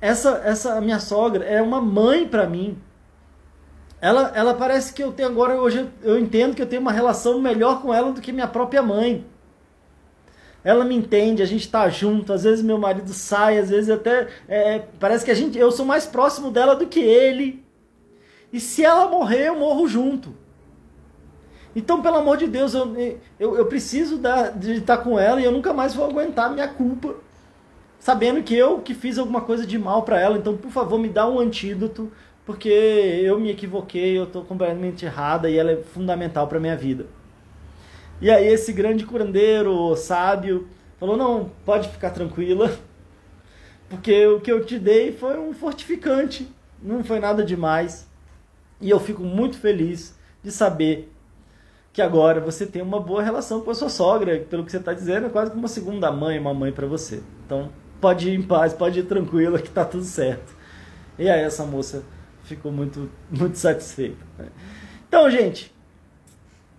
Essa, 0.00 0.40
essa 0.44 0.80
minha 0.80 0.98
sogra 0.98 1.44
é 1.44 1.60
uma 1.60 1.80
mãe 1.80 2.26
para 2.26 2.46
mim 2.46 2.78
ela, 4.00 4.32
ela 4.34 4.54
parece 4.54 4.94
que 4.94 5.02
eu 5.02 5.12
tenho 5.12 5.28
agora, 5.28 5.60
hoje 5.60 5.88
eu 6.02 6.18
entendo 6.18 6.54
que 6.54 6.62
eu 6.62 6.66
tenho 6.66 6.80
uma 6.80 6.92
relação 6.92 7.40
melhor 7.40 7.82
com 7.82 7.92
ela 7.92 8.12
do 8.12 8.20
que 8.20 8.32
minha 8.32 8.48
própria 8.48 8.82
mãe. 8.82 9.26
Ela 10.64 10.84
me 10.84 10.94
entende, 10.94 11.42
a 11.42 11.46
gente 11.46 11.64
está 11.64 11.88
junto, 11.88 12.32
às 12.32 12.44
vezes 12.44 12.62
meu 12.62 12.78
marido 12.78 13.12
sai, 13.12 13.58
às 13.58 13.70
vezes 13.70 13.90
até. 13.90 14.28
É, 14.48 14.76
é, 14.76 14.88
parece 14.98 15.24
que 15.24 15.30
a 15.30 15.34
gente, 15.34 15.58
eu 15.58 15.70
sou 15.70 15.84
mais 15.84 16.06
próximo 16.06 16.50
dela 16.50 16.74
do 16.74 16.86
que 16.86 17.00
ele. 17.00 17.64
E 18.52 18.58
se 18.58 18.84
ela 18.84 19.08
morrer, 19.08 19.48
eu 19.48 19.56
morro 19.56 19.86
junto. 19.86 20.34
Então, 21.74 22.02
pelo 22.02 22.16
amor 22.16 22.36
de 22.36 22.46
Deus, 22.46 22.74
eu, 22.74 22.94
eu, 23.38 23.56
eu 23.56 23.66
preciso 23.66 24.18
da, 24.18 24.48
de 24.50 24.74
estar 24.74 24.98
com 24.98 25.18
ela 25.18 25.40
e 25.40 25.44
eu 25.44 25.52
nunca 25.52 25.72
mais 25.72 25.94
vou 25.94 26.04
aguentar 26.04 26.52
minha 26.52 26.68
culpa. 26.68 27.14
Sabendo 27.98 28.42
que 28.42 28.54
eu 28.54 28.80
que 28.80 28.94
fiz 28.94 29.18
alguma 29.18 29.42
coisa 29.42 29.66
de 29.66 29.78
mal 29.78 30.02
para 30.02 30.20
ela. 30.20 30.36
Então, 30.36 30.56
por 30.56 30.70
favor, 30.70 30.98
me 30.98 31.08
dá 31.08 31.28
um 31.28 31.38
antídoto 31.38 32.10
porque 32.50 32.68
eu 32.68 33.38
me 33.38 33.48
equivoquei, 33.48 34.18
eu 34.18 34.24
estou 34.24 34.44
completamente 34.44 35.04
errada 35.04 35.48
e 35.48 35.56
ela 35.56 35.70
é 35.70 35.76
fundamental 35.76 36.48
para 36.48 36.58
minha 36.58 36.76
vida. 36.76 37.06
E 38.20 38.28
aí 38.28 38.48
esse 38.48 38.72
grande 38.72 39.06
curandeiro, 39.06 39.94
sábio, 39.94 40.66
falou: 40.98 41.16
"Não, 41.16 41.52
pode 41.64 41.88
ficar 41.88 42.10
tranquila, 42.10 42.76
porque 43.88 44.26
o 44.26 44.40
que 44.40 44.50
eu 44.50 44.64
te 44.64 44.80
dei 44.80 45.12
foi 45.12 45.38
um 45.38 45.52
fortificante, 45.52 46.52
não 46.82 47.04
foi 47.04 47.20
nada 47.20 47.44
demais. 47.44 48.10
E 48.80 48.90
eu 48.90 48.98
fico 48.98 49.22
muito 49.22 49.56
feliz 49.56 50.18
de 50.42 50.50
saber 50.50 51.08
que 51.92 52.02
agora 52.02 52.40
você 52.40 52.66
tem 52.66 52.82
uma 52.82 52.98
boa 52.98 53.22
relação 53.22 53.60
com 53.60 53.70
a 53.70 53.74
sua 53.76 53.88
sogra, 53.88 54.40
pelo 54.40 54.64
que 54.64 54.72
você 54.72 54.78
está 54.78 54.92
dizendo, 54.92 55.28
é 55.28 55.30
quase 55.30 55.52
como 55.52 55.62
uma 55.62 55.68
segunda 55.68 56.10
mãe, 56.10 56.36
uma 56.36 56.52
mãe 56.52 56.72
para 56.72 56.88
você. 56.88 57.22
Então, 57.46 57.70
pode 58.00 58.28
ir 58.28 58.34
em 58.34 58.42
paz, 58.42 58.72
pode 58.72 58.98
ir 58.98 59.04
tranquila 59.04 59.60
que 59.60 59.68
está 59.68 59.84
tudo 59.84 60.02
certo. 60.02 60.52
E 61.16 61.30
aí 61.30 61.42
essa 61.42 61.64
moça 61.64 62.02
ficou 62.50 62.72
muito, 62.72 63.10
muito 63.30 63.56
satisfeito. 63.56 64.24
Então, 65.08 65.30
gente, 65.30 65.72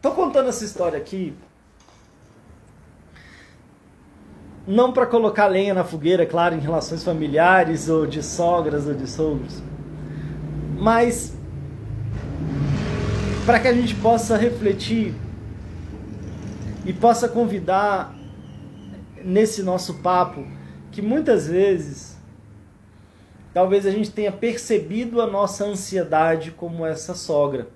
tô 0.02 0.12
contando 0.12 0.50
essa 0.50 0.64
história 0.64 0.98
aqui 0.98 1.34
não 4.68 4.92
para 4.94 5.06
colocar 5.06 5.48
lenha 5.48 5.74
na 5.74 5.84
fogueira, 5.84 6.26
claro, 6.26 6.56
em 6.56 6.60
relações 6.60 7.04
familiares 7.04 7.90
ou 7.90 8.06
de 8.06 8.22
sogras 8.22 8.86
ou 8.88 8.94
de 8.94 9.10
sogros, 9.10 9.62
mas 10.78 11.36
para 13.46 13.60
que 13.60 13.68
a 13.68 13.74
gente 13.74 13.96
possa 13.96 14.38
refletir 14.38 15.16
e 16.86 16.94
possa 16.94 17.28
convidar 17.28 18.16
nesse 19.24 19.64
nosso 19.64 19.96
papo 19.96 20.46
que 20.92 21.02
muitas 21.02 21.48
vezes 21.48 22.11
Talvez 23.54 23.86
a 23.86 23.92
gente 23.92 24.12
tenha 24.12 24.32
percebido 24.32 25.22
a 25.22 25.28
nossa 25.28 25.66
ansiedade 25.66 26.52
como 26.52 26.86
essa 26.86 27.14
sogra. 27.14 27.68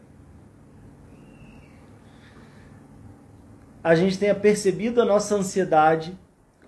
A 3.84 3.94
gente 3.94 4.18
tenha 4.18 4.34
percebido 4.34 5.02
a 5.02 5.06
nossa 5.06 5.36
ansiedade 5.36 6.18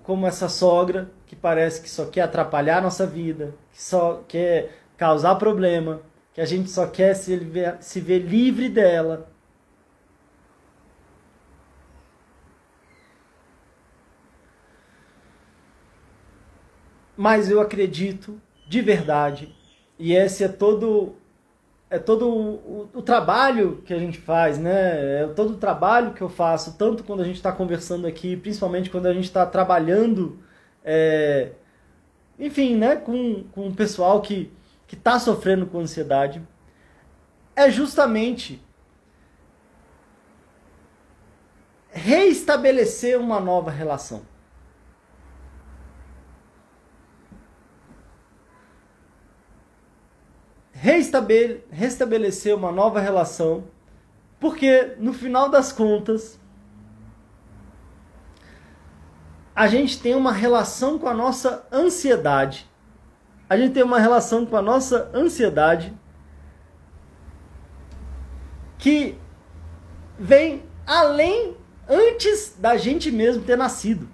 como 0.04 0.28
essa 0.28 0.50
sogra 0.50 1.10
que 1.26 1.36
parece 1.36 1.82
que 1.82 1.90
só 1.90 2.06
quer 2.06 2.22
atrapalhar 2.22 2.78
a 2.78 2.82
nossa 2.82 3.08
vida, 3.08 3.56
que 3.72 3.82
só 3.82 4.24
quer 4.28 4.72
causar 4.98 5.36
problema, 5.36 6.02
que 6.34 6.42
a 6.42 6.46
gente 6.46 6.70
só 6.70 6.86
quer 6.86 7.14
se 7.16 7.36
ver, 7.38 7.78
se 7.80 8.00
ver 8.00 8.20
livre 8.20 8.70
dela. 8.70 9.30
Mas 17.16 17.50
eu 17.50 17.60
acredito 17.60 18.40
de 18.68 18.82
verdade. 18.82 19.56
E 19.98 20.14
esse 20.14 20.44
é 20.44 20.48
todo 20.48 21.16
é 21.90 21.98
todo 21.98 22.28
o, 22.28 22.90
o, 22.94 23.02
trabalho 23.02 23.82
que 23.86 23.94
a 23.94 24.00
gente 24.00 24.18
faz, 24.18 24.58
né? 24.58 25.24
É 25.24 25.28
todo 25.28 25.54
o 25.54 25.58
trabalho 25.58 26.14
que 26.14 26.22
eu 26.22 26.28
faço, 26.28 26.78
tanto 26.78 27.04
quando 27.04 27.22
a 27.22 27.24
gente 27.24 27.38
está 27.38 27.52
conversando 27.52 28.06
aqui, 28.06 28.36
principalmente 28.36 28.90
quando 28.90 29.06
a 29.06 29.14
gente 29.14 29.24
está 29.24 29.46
trabalhando, 29.46 30.38
é, 30.84 31.52
enfim, 32.38 32.76
né, 32.76 32.98
com, 32.98 33.46
com 33.54 33.70
o 33.70 33.74
pessoal 33.74 34.22
que 34.22 34.52
que 34.88 34.96
está 34.96 35.20
sofrendo 35.20 35.68
com 35.68 35.80
ansiedade, 35.80 36.42
é 37.56 37.70
justamente 37.70 38.64
reestabelecer 41.92 43.20
uma 43.20 43.40
nova 43.40 43.70
relação. 43.70 44.22
Restabelecer 50.80 52.56
uma 52.56 52.72
nova 52.72 53.00
relação, 53.00 53.64
porque 54.40 54.96
no 55.00 55.12
final 55.12 55.50
das 55.50 55.72
contas 55.72 56.40
a 59.56 59.68
gente 59.68 60.00
tem 60.00 60.14
uma 60.14 60.32
relação 60.32 61.00
com 61.00 61.08
a 61.08 61.16
nossa 61.16 61.66
ansiedade. 61.72 62.70
A 63.50 63.58
gente 63.58 63.74
tem 63.74 63.82
uma 63.82 64.00
relação 64.00 64.46
com 64.46 64.56
a 64.56 64.62
nossa 64.62 65.10
ansiedade 65.16 65.98
que 68.78 69.18
vem 70.20 70.64
além 70.86 71.58
antes 71.90 72.56
da 72.60 72.78
gente 72.78 73.10
mesmo 73.10 73.44
ter 73.44 73.58
nascido. 73.58 74.08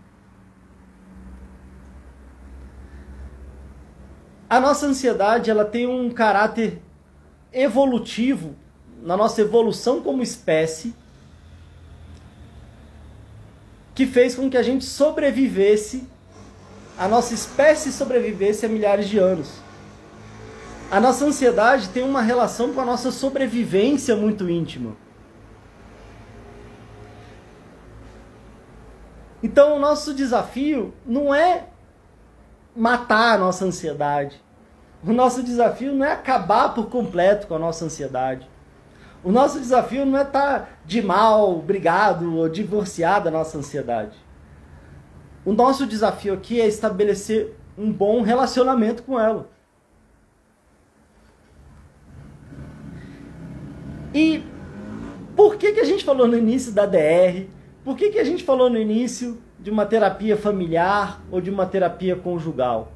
A 4.54 4.60
nossa 4.60 4.86
ansiedade 4.86 5.50
ela 5.50 5.66
tem 5.66 5.88
um 5.88 6.12
caráter 6.12 6.80
evolutivo 7.52 8.56
na 9.02 9.18
nossa 9.18 9.42
evolução 9.42 10.00
como 10.04 10.22
espécie 10.22 10.94
que 13.96 14.06
fez 14.06 14.36
com 14.36 14.52
que 14.52 14.56
a 14.56 14.62
gente 14.62 14.86
sobrevivesse 14.86 16.08
a 16.96 17.08
nossa 17.08 17.34
espécie 17.34 17.92
sobrevivesse 17.92 18.64
a 18.64 18.70
milhares 18.70 19.10
de 19.10 19.18
anos. 19.18 19.54
A 20.92 21.00
nossa 21.00 21.26
ansiedade 21.26 21.90
tem 21.90 22.04
uma 22.04 22.22
relação 22.22 22.74
com 22.74 22.82
a 22.82 22.86
nossa 22.86 23.12
sobrevivência 23.12 24.16
muito 24.16 24.48
íntima. 24.48 24.96
Então, 29.42 29.78
o 29.78 29.80
nosso 29.80 30.14
desafio 30.14 30.94
não 31.08 31.34
é 31.34 31.73
matar 32.76 33.36
a 33.36 33.38
nossa 33.38 33.66
ansiedade. 33.66 34.42
O 35.06 35.12
nosso 35.12 35.44
desafio 35.44 35.94
não 35.94 36.06
é 36.06 36.14
acabar 36.14 36.74
por 36.74 36.90
completo 36.90 37.48
com 37.48 37.56
a 37.56 37.60
nossa 37.60 37.86
ansiedade. 37.86 38.48
O 39.24 39.32
nosso 39.32 39.60
desafio 39.60 40.06
não 40.06 40.18
é 40.18 40.24
estar 40.24 40.60
tá 40.60 40.70
de 40.86 41.02
mal, 41.02 41.62
brigado 41.62 42.36
ou 42.36 42.50
divorciado 42.50 43.26
da 43.26 43.32
nossa 43.32 43.58
ansiedade. 43.58 44.18
O 45.46 45.52
nosso 45.52 45.86
desafio 45.86 46.34
aqui 46.34 46.60
é 46.60 46.68
estabelecer 46.68 47.56
um 47.78 47.92
bom 47.92 48.22
relacionamento 48.22 49.04
com 49.04 49.20
ela. 49.20 49.50
E 54.14 54.44
por 55.36 55.56
que, 55.58 55.74
que 55.74 55.80
a 55.80 55.86
gente 55.86 56.06
falou 56.06 56.28
no 56.28 56.38
início 56.38 56.72
da 56.72 56.86
DR? 56.86 57.48
Por 57.84 57.98
que, 57.98 58.10
que 58.10 58.20
a 58.20 58.24
gente 58.24 58.44
falou 58.44 58.70
no 58.70 58.78
início 58.78 59.42
de 59.64 59.72
uma 59.72 59.86
terapia 59.86 60.36
familiar 60.36 61.22
ou 61.32 61.40
de 61.40 61.50
uma 61.50 61.66
terapia 61.66 62.18
conjugal? 62.18 62.92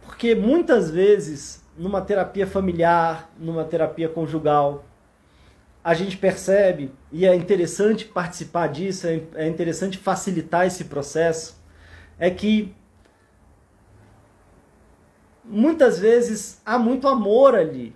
Porque 0.00 0.36
muitas 0.36 0.88
vezes, 0.88 1.64
numa 1.76 2.00
terapia 2.00 2.46
familiar, 2.46 3.28
numa 3.36 3.64
terapia 3.64 4.08
conjugal, 4.08 4.84
a 5.82 5.92
gente 5.92 6.16
percebe, 6.16 6.92
e 7.10 7.26
é 7.26 7.34
interessante 7.34 8.04
participar 8.04 8.68
disso, 8.68 9.08
é, 9.08 9.22
é 9.34 9.48
interessante 9.48 9.98
facilitar 9.98 10.64
esse 10.64 10.84
processo, 10.84 11.60
é 12.16 12.30
que 12.30 12.72
muitas 15.52 15.98
vezes 15.98 16.60
há 16.64 16.78
muito 16.78 17.06
amor 17.06 17.54
ali. 17.54 17.94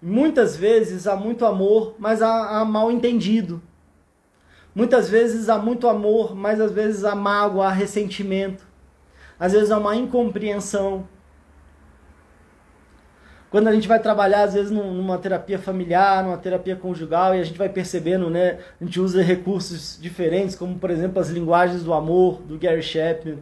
Muitas 0.00 0.56
vezes 0.56 1.06
há 1.06 1.14
muito 1.14 1.44
amor, 1.44 1.94
mas 1.98 2.22
há, 2.22 2.58
há 2.58 2.64
mal 2.64 2.90
entendido. 2.90 3.62
Muitas 4.74 5.08
vezes 5.08 5.48
há 5.48 5.58
muito 5.58 5.86
amor, 5.86 6.34
mas 6.34 6.60
às 6.60 6.72
vezes 6.72 7.04
há 7.04 7.14
mágoa, 7.14 7.66
há 7.66 7.70
ressentimento. 7.70 8.66
Às 9.38 9.52
vezes 9.52 9.70
há 9.70 9.78
uma 9.78 9.94
incompreensão. 9.94 11.06
Quando 13.50 13.68
a 13.68 13.72
gente 13.72 13.86
vai 13.86 14.00
trabalhar, 14.00 14.42
às 14.42 14.54
vezes, 14.54 14.72
numa 14.72 15.16
terapia 15.16 15.60
familiar, 15.60 16.24
numa 16.24 16.36
terapia 16.36 16.74
conjugal, 16.74 17.36
e 17.36 17.40
a 17.40 17.44
gente 17.44 17.56
vai 17.56 17.68
percebendo, 17.68 18.28
né? 18.28 18.58
A 18.80 18.84
gente 18.84 18.98
usa 18.98 19.22
recursos 19.22 19.96
diferentes, 20.00 20.56
como, 20.56 20.76
por 20.76 20.90
exemplo, 20.90 21.20
as 21.20 21.28
linguagens 21.28 21.84
do 21.84 21.92
amor, 21.92 22.42
do 22.42 22.58
Gary 22.58 22.82
Chapman. 22.82 23.38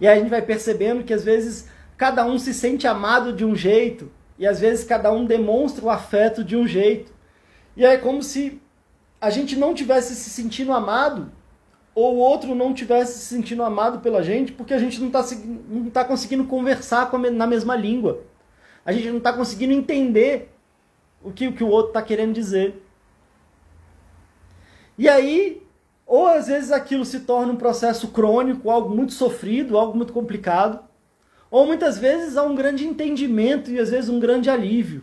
E 0.00 0.06
aí 0.06 0.16
a 0.16 0.20
gente 0.20 0.30
vai 0.30 0.42
percebendo 0.42 1.02
que, 1.02 1.12
às 1.12 1.24
vezes, 1.24 1.68
cada 1.96 2.24
um 2.24 2.38
se 2.38 2.52
sente 2.52 2.86
amado 2.86 3.32
de 3.32 3.44
um 3.44 3.54
jeito, 3.54 4.10
e 4.38 4.46
às 4.46 4.60
vezes 4.60 4.84
cada 4.84 5.12
um 5.12 5.24
demonstra 5.24 5.84
o 5.84 5.90
afeto 5.90 6.44
de 6.44 6.56
um 6.56 6.66
jeito. 6.66 7.12
E 7.76 7.84
é 7.84 7.96
como 7.96 8.22
se 8.22 8.60
a 9.20 9.30
gente 9.30 9.56
não 9.56 9.74
tivesse 9.74 10.14
se 10.14 10.30
sentindo 10.30 10.72
amado, 10.72 11.32
ou 11.94 12.16
o 12.16 12.18
outro 12.18 12.54
não 12.54 12.74
tivesse 12.74 13.18
se 13.18 13.34
sentindo 13.34 13.62
amado 13.62 14.00
pela 14.00 14.22
gente, 14.22 14.52
porque 14.52 14.74
a 14.74 14.78
gente 14.78 15.00
não 15.00 15.06
está 15.06 15.24
não 15.68 15.90
tá 15.90 16.04
conseguindo 16.04 16.44
conversar 16.44 17.10
na 17.32 17.46
mesma 17.46 17.74
língua 17.74 18.22
a 18.86 18.92
gente 18.92 19.10
não 19.10 19.18
está 19.18 19.32
conseguindo 19.32 19.72
entender 19.72 20.54
o 21.20 21.32
que, 21.32 21.48
o 21.48 21.52
que 21.52 21.64
o 21.64 21.68
outro 21.68 21.88
está 21.88 22.00
querendo 22.00 22.32
dizer. 22.32 22.80
E 24.96 25.08
aí, 25.08 25.60
ou 26.06 26.28
às 26.28 26.46
vezes 26.46 26.70
aquilo 26.70 27.04
se 27.04 27.20
torna 27.20 27.52
um 27.52 27.56
processo 27.56 28.08
crônico, 28.08 28.70
algo 28.70 28.94
muito 28.94 29.12
sofrido, 29.12 29.76
algo 29.76 29.96
muito 29.96 30.12
complicado, 30.12 30.85
ou 31.56 31.64
muitas 31.64 31.98
vezes 31.98 32.36
há 32.36 32.42
um 32.42 32.54
grande 32.54 32.86
entendimento 32.86 33.70
e 33.70 33.78
às 33.78 33.88
vezes 33.88 34.10
um 34.10 34.20
grande 34.20 34.50
alívio. 34.50 35.02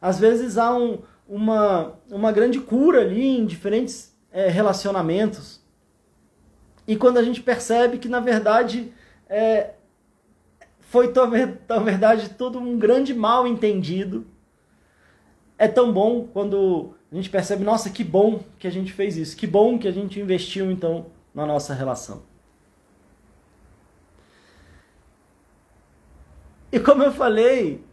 Às 0.00 0.18
vezes 0.18 0.58
há 0.58 0.76
um, 0.76 0.98
uma, 1.28 2.00
uma 2.10 2.32
grande 2.32 2.58
cura 2.58 3.02
ali 3.02 3.24
em 3.24 3.46
diferentes 3.46 4.12
é, 4.32 4.48
relacionamentos. 4.48 5.60
E 6.84 6.96
quando 6.96 7.18
a 7.18 7.22
gente 7.22 7.40
percebe 7.40 7.98
que, 7.98 8.08
na 8.08 8.18
verdade, 8.18 8.92
é, 9.28 9.74
foi, 10.80 11.12
na 11.68 11.78
verdade, 11.78 12.30
todo 12.30 12.58
um 12.58 12.76
grande 12.76 13.14
mal 13.14 13.46
entendido. 13.46 14.26
É 15.56 15.68
tão 15.68 15.92
bom 15.92 16.26
quando 16.26 16.96
a 17.12 17.14
gente 17.14 17.30
percebe, 17.30 17.62
nossa, 17.62 17.88
que 17.88 18.02
bom 18.02 18.40
que 18.58 18.66
a 18.66 18.72
gente 18.72 18.92
fez 18.92 19.16
isso, 19.16 19.36
que 19.36 19.46
bom 19.46 19.78
que 19.78 19.86
a 19.86 19.92
gente 19.92 20.18
investiu 20.18 20.72
então 20.72 21.06
na 21.32 21.46
nossa 21.46 21.72
relação. 21.72 22.31
E 26.72 26.80
como 26.80 27.02
eu 27.02 27.12
falei, 27.12 27.84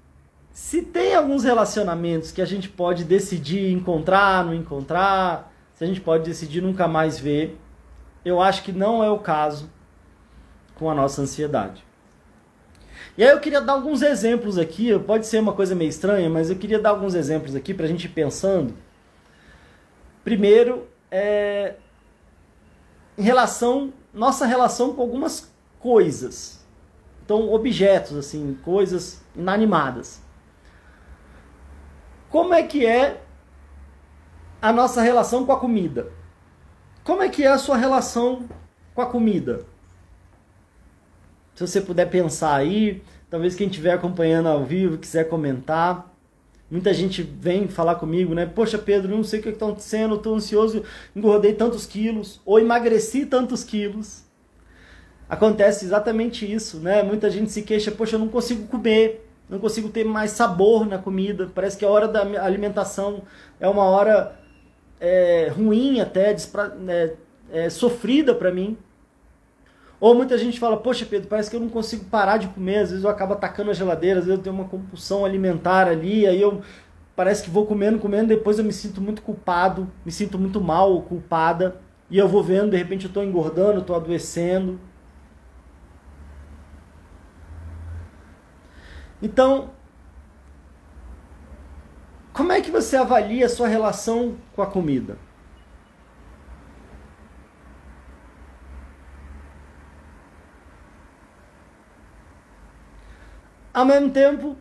se 0.52 0.82
tem 0.82 1.13
alguns 1.13 1.44
relacionamentos 1.44 2.32
que 2.32 2.42
a 2.42 2.46
gente 2.46 2.70
pode 2.70 3.04
decidir 3.04 3.72
encontrar, 3.72 4.46
não 4.46 4.54
encontrar, 4.54 5.54
se 5.76 5.84
a 5.84 5.88
gente 5.88 6.02
pode 6.02 6.24
decidir 6.24 6.62
nunca 6.62 6.88
mais 6.88 7.20
ver, 7.20 7.60
eu 8.24 8.42
acho 8.42 8.63
que 8.63 8.72
não 8.72 9.04
é 9.04 9.10
o 9.10 9.20
caso 9.20 9.70
com 10.76 10.89
a 10.89 10.96
nossa 10.96 11.22
ansiedade. 11.22 11.84
E 13.18 13.24
aí 13.24 13.30
eu 13.30 13.39
queria 13.39 13.60
dar 13.60 13.74
alguns 13.74 14.02
exemplos 14.02 14.58
aqui, 14.58 14.98
pode 15.00 15.28
ser 15.28 15.39
uma 15.39 15.54
coisa 15.54 15.76
meio 15.76 15.89
estranha, 15.89 16.30
mas 16.30 16.50
eu 16.50 16.56
queria 16.56 16.80
dar 16.80 16.92
alguns 16.92 17.15
exemplos 17.15 17.56
aqui 17.56 17.74
para 17.74 17.86
a 17.86 17.88
gente 17.88 18.06
ir 18.06 18.10
pensando. 18.10 18.74
Primeiro, 20.24 20.88
é, 21.12 21.76
em 23.18 23.24
relação, 23.24 23.94
nossa 24.13 24.46
relação 24.46 24.94
com 24.94 25.02
algumas 25.02 25.52
coisas. 25.80 26.59
Então, 27.30 27.54
objetos, 27.54 28.18
assim, 28.18 28.58
coisas 28.63 29.22
inanimadas. 29.36 30.20
Como 32.28 32.56
é 32.56 32.63
que 32.63 32.88
é 32.88 33.22
a 34.60 34.74
nossa 34.74 35.00
relação 35.00 35.46
com 35.46 35.52
a 35.52 35.60
comida? 35.60 36.12
Como 37.04 37.22
é 37.22 37.30
que 37.30 37.44
é 37.44 37.48
a 37.50 37.60
sua 37.60 37.78
relação 37.78 38.50
com 38.96 39.02
a 39.04 39.06
comida? 39.06 39.63
Se 41.54 41.68
você 41.68 41.80
puder 41.80 42.10
pensar 42.10 42.56
aí, 42.56 43.04
talvez 43.30 43.54
quem 43.54 43.68
estiver 43.68 43.92
acompanhando 43.92 44.50
ao 44.50 44.65
vivo 44.65 44.98
quiser 44.98 45.30
comentar. 45.30 46.12
Muita 46.68 46.92
gente 46.96 47.22
vem 47.22 47.68
falar 47.68 47.94
comigo, 47.94 48.34
né? 48.34 48.48
Poxa, 48.48 48.80
Pedro, 48.80 49.15
não 49.15 49.24
sei 49.24 49.39
o 49.39 49.44
que 49.44 49.50
está 49.50 49.68
acontecendo, 49.68 50.15
estou 50.15 50.34
ansioso, 50.34 50.84
engordei 51.15 51.54
tantos 51.54 51.86
quilos, 51.86 52.42
ou 52.44 52.60
emagreci 52.60 53.24
tantos 53.24 53.63
quilos. 53.63 54.28
Acontece 55.30 55.86
exatamente 55.86 56.52
isso, 56.52 56.80
né? 56.80 57.04
Muita 57.04 57.30
gente 57.30 57.52
se 57.52 57.62
queixa, 57.62 57.92
poxa, 57.92 58.15
eu 58.15 58.20
não 58.20 58.30
consigo 58.30 58.65
comer, 58.68 59.30
não 59.48 59.60
consigo 59.60 59.89
ter 59.89 60.04
mais 60.04 60.32
sabor 60.32 60.88
na 60.88 60.98
comida. 60.98 61.50
Parece 61.54 61.78
que 61.78 61.86
a 61.86 61.89
hora 61.89 62.08
da 62.08 62.22
alimentação 62.44 63.22
é 63.60 63.68
uma 63.68 63.84
hora 63.84 64.39
é, 65.00 65.52
ruim 65.56 66.00
até, 66.00 66.34
despra, 66.34 66.76
é, 66.88 67.13
é, 67.52 67.70
sofrida 67.70 68.34
para 68.34 68.52
mim. 68.52 68.76
Ou 70.00 70.15
muita 70.15 70.38
gente 70.38 70.60
fala, 70.60 70.78
poxa 70.78 71.06
Pedro, 71.06 71.28
parece 71.28 71.50
que 71.50 71.56
eu 71.56 71.60
não 71.60 71.70
consigo 71.70 72.06
parar 72.06 72.38
de 72.38 72.48
comer, 72.48 72.78
às 72.78 72.89
vezes 72.89 73.04
eu 73.04 73.10
acabo 73.10 73.34
atacando 73.34 73.70
a 73.70 73.74
geladeira, 73.74 74.20
às 74.20 74.26
vezes 74.26 74.38
eu 74.38 74.44
tenho 74.44 74.56
uma 74.56 74.65
compulsão 74.65 75.26
alimentar 75.26 75.88
ali, 75.88 76.26
aí 76.26 76.42
eu 76.42 76.62
parece 77.18 77.44
que 77.44 77.50
vou 77.50 77.65
comendo, 77.65 78.00
comendo, 78.00 78.30
depois 78.30 78.58
eu 78.58 78.63
me 78.63 78.72
sinto 78.72 79.02
muito 79.02 79.22
culpado, 79.22 79.92
me 80.06 80.12
sinto 80.12 80.39
muito 80.39 80.62
mal 80.62 80.94
ou 80.94 81.02
culpada, 81.02 81.76
e 82.10 82.18
eu 82.18 82.30
vou 82.30 82.42
vendo, 82.42 82.72
de 82.72 82.78
repente 82.78 83.06
eu 83.06 83.10
estou 83.10 83.24
engordando, 83.24 83.82
estou 83.82 83.96
adoecendo. 83.96 84.80
Então, 89.21 89.71
como 92.34 92.51
é 92.53 92.62
que 92.62 92.71
você 92.71 92.95
avalia 92.95 93.45
a 93.45 93.49
sua 93.49 93.67
relação 93.67 94.38
com 94.55 94.62
a 94.62 94.67
comida? 94.67 95.17
Ao 103.73 103.86
mesmo 103.86 104.10
tempo, 104.10 104.55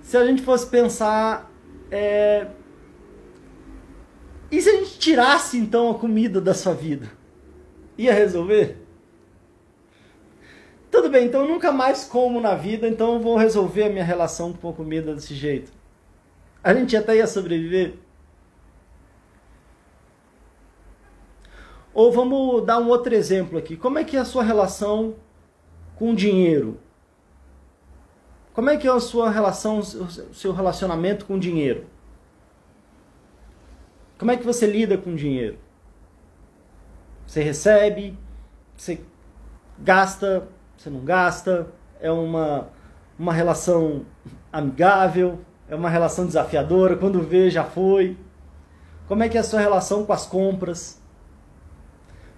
se 0.00 0.16
a 0.16 0.24
gente 0.24 0.42
fosse 0.42 0.66
pensar. 0.66 1.50
É... 1.90 2.46
E 4.50 4.60
se 4.62 4.70
a 4.70 4.76
gente 4.76 4.98
tirasse 4.98 5.58
então 5.58 5.90
a 5.90 5.94
comida 5.98 6.40
da 6.40 6.54
sua 6.54 6.72
vida? 6.72 7.10
Ia 7.98 8.14
resolver? 8.14 8.87
Tudo 10.98 11.10
bem, 11.10 11.26
então 11.26 11.42
eu 11.42 11.48
nunca 11.48 11.70
mais 11.70 12.04
como 12.04 12.40
na 12.40 12.56
vida, 12.56 12.88
então 12.88 13.14
eu 13.14 13.20
vou 13.20 13.36
resolver 13.36 13.84
a 13.84 13.88
minha 13.88 14.02
relação 14.02 14.52
com 14.52 14.68
a 14.68 14.72
comida 14.72 15.14
desse 15.14 15.32
jeito. 15.32 15.70
A 16.60 16.74
gente 16.74 16.96
até 16.96 17.14
ia 17.14 17.26
sobreviver. 17.28 17.94
Ou 21.94 22.10
vamos 22.10 22.66
dar 22.66 22.78
um 22.78 22.88
outro 22.88 23.14
exemplo 23.14 23.56
aqui. 23.56 23.76
Como 23.76 23.96
é 23.96 24.02
que 24.02 24.16
é 24.16 24.18
a 24.18 24.24
sua 24.24 24.42
relação 24.42 25.14
com 25.94 26.10
o 26.10 26.16
dinheiro? 26.16 26.80
Como 28.52 28.68
é 28.68 28.76
que 28.76 28.88
é 28.88 28.90
a 28.90 28.98
sua 28.98 29.30
relação, 29.30 29.78
o 29.78 30.34
seu 30.34 30.52
relacionamento 30.52 31.26
com 31.26 31.36
o 31.36 31.40
dinheiro? 31.40 31.86
Como 34.18 34.32
é 34.32 34.36
que 34.36 34.44
você 34.44 34.66
lida 34.66 34.98
com 34.98 35.12
o 35.12 35.16
dinheiro? 35.16 35.60
Você 37.24 37.40
recebe, 37.40 38.18
você 38.76 39.00
gasta, 39.78 40.48
você 40.78 40.88
não 40.88 41.00
gasta, 41.00 41.66
é 42.00 42.10
uma, 42.10 42.68
uma 43.18 43.32
relação 43.32 44.02
amigável, 44.52 45.40
é 45.68 45.74
uma 45.74 45.90
relação 45.90 46.24
desafiadora, 46.24 46.96
quando 46.96 47.20
vê 47.20 47.50
já 47.50 47.64
foi. 47.64 48.16
Como 49.08 49.22
é 49.24 49.28
que 49.28 49.36
é 49.36 49.40
a 49.40 49.44
sua 49.44 49.60
relação 49.60 50.06
com 50.06 50.12
as 50.12 50.24
compras? 50.24 51.02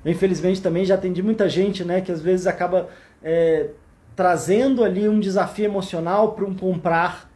Infelizmente 0.07 0.63
também 0.63 0.87
já 0.87 0.95
atendi 0.95 1.23
muita 1.23 1.51
gente, 1.51 1.85
né, 1.85 2.01
que 2.01 2.11
às 2.11 2.23
vezes 2.23 2.47
acaba 2.47 2.89
é, 3.23 3.71
trazendo 4.17 4.83
ali 4.83 5.07
um 5.07 5.21
desafio 5.21 5.67
emocional 5.67 6.33
para 6.33 6.47
um 6.47 6.55
comprar. 6.55 7.31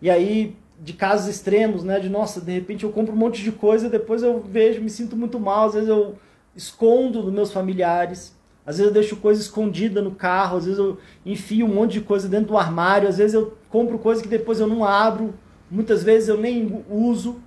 E 0.00 0.08
aí, 0.08 0.56
de 0.80 0.92
casos 0.92 1.26
extremos, 1.26 1.82
né, 1.82 1.98
de 1.98 2.08
nossa, 2.08 2.40
de 2.40 2.52
repente 2.52 2.84
eu 2.84 2.92
compro 2.92 3.12
um 3.12 3.18
monte 3.18 3.42
de 3.42 3.50
coisa, 3.50 3.88
depois 3.88 4.22
eu 4.22 4.40
vejo, 4.40 4.80
me 4.80 4.90
sinto 4.90 5.16
muito 5.16 5.40
mal, 5.40 5.66
às 5.66 5.74
vezes 5.74 5.88
eu 5.88 6.14
escondo 6.54 7.20
dos 7.20 7.32
meus 7.32 7.52
familiares. 7.52 8.36
Às 8.66 8.78
vezes 8.78 8.88
eu 8.88 8.94
deixo 8.94 9.16
coisa 9.16 9.40
escondida 9.40 10.00
no 10.00 10.12
carro, 10.12 10.56
às 10.56 10.64
vezes 10.64 10.78
eu 10.78 10.98
enfio 11.24 11.66
um 11.66 11.74
monte 11.74 11.94
de 11.94 12.00
coisa 12.00 12.28
dentro 12.28 12.48
do 12.48 12.56
armário, 12.56 13.08
às 13.08 13.18
vezes 13.18 13.34
eu 13.34 13.56
compro 13.68 13.98
coisa 13.98 14.22
que 14.22 14.28
depois 14.28 14.58
eu 14.58 14.66
não 14.66 14.84
abro, 14.84 15.34
muitas 15.70 16.02
vezes 16.02 16.28
eu 16.28 16.38
nem 16.38 16.84
uso. 16.88 17.40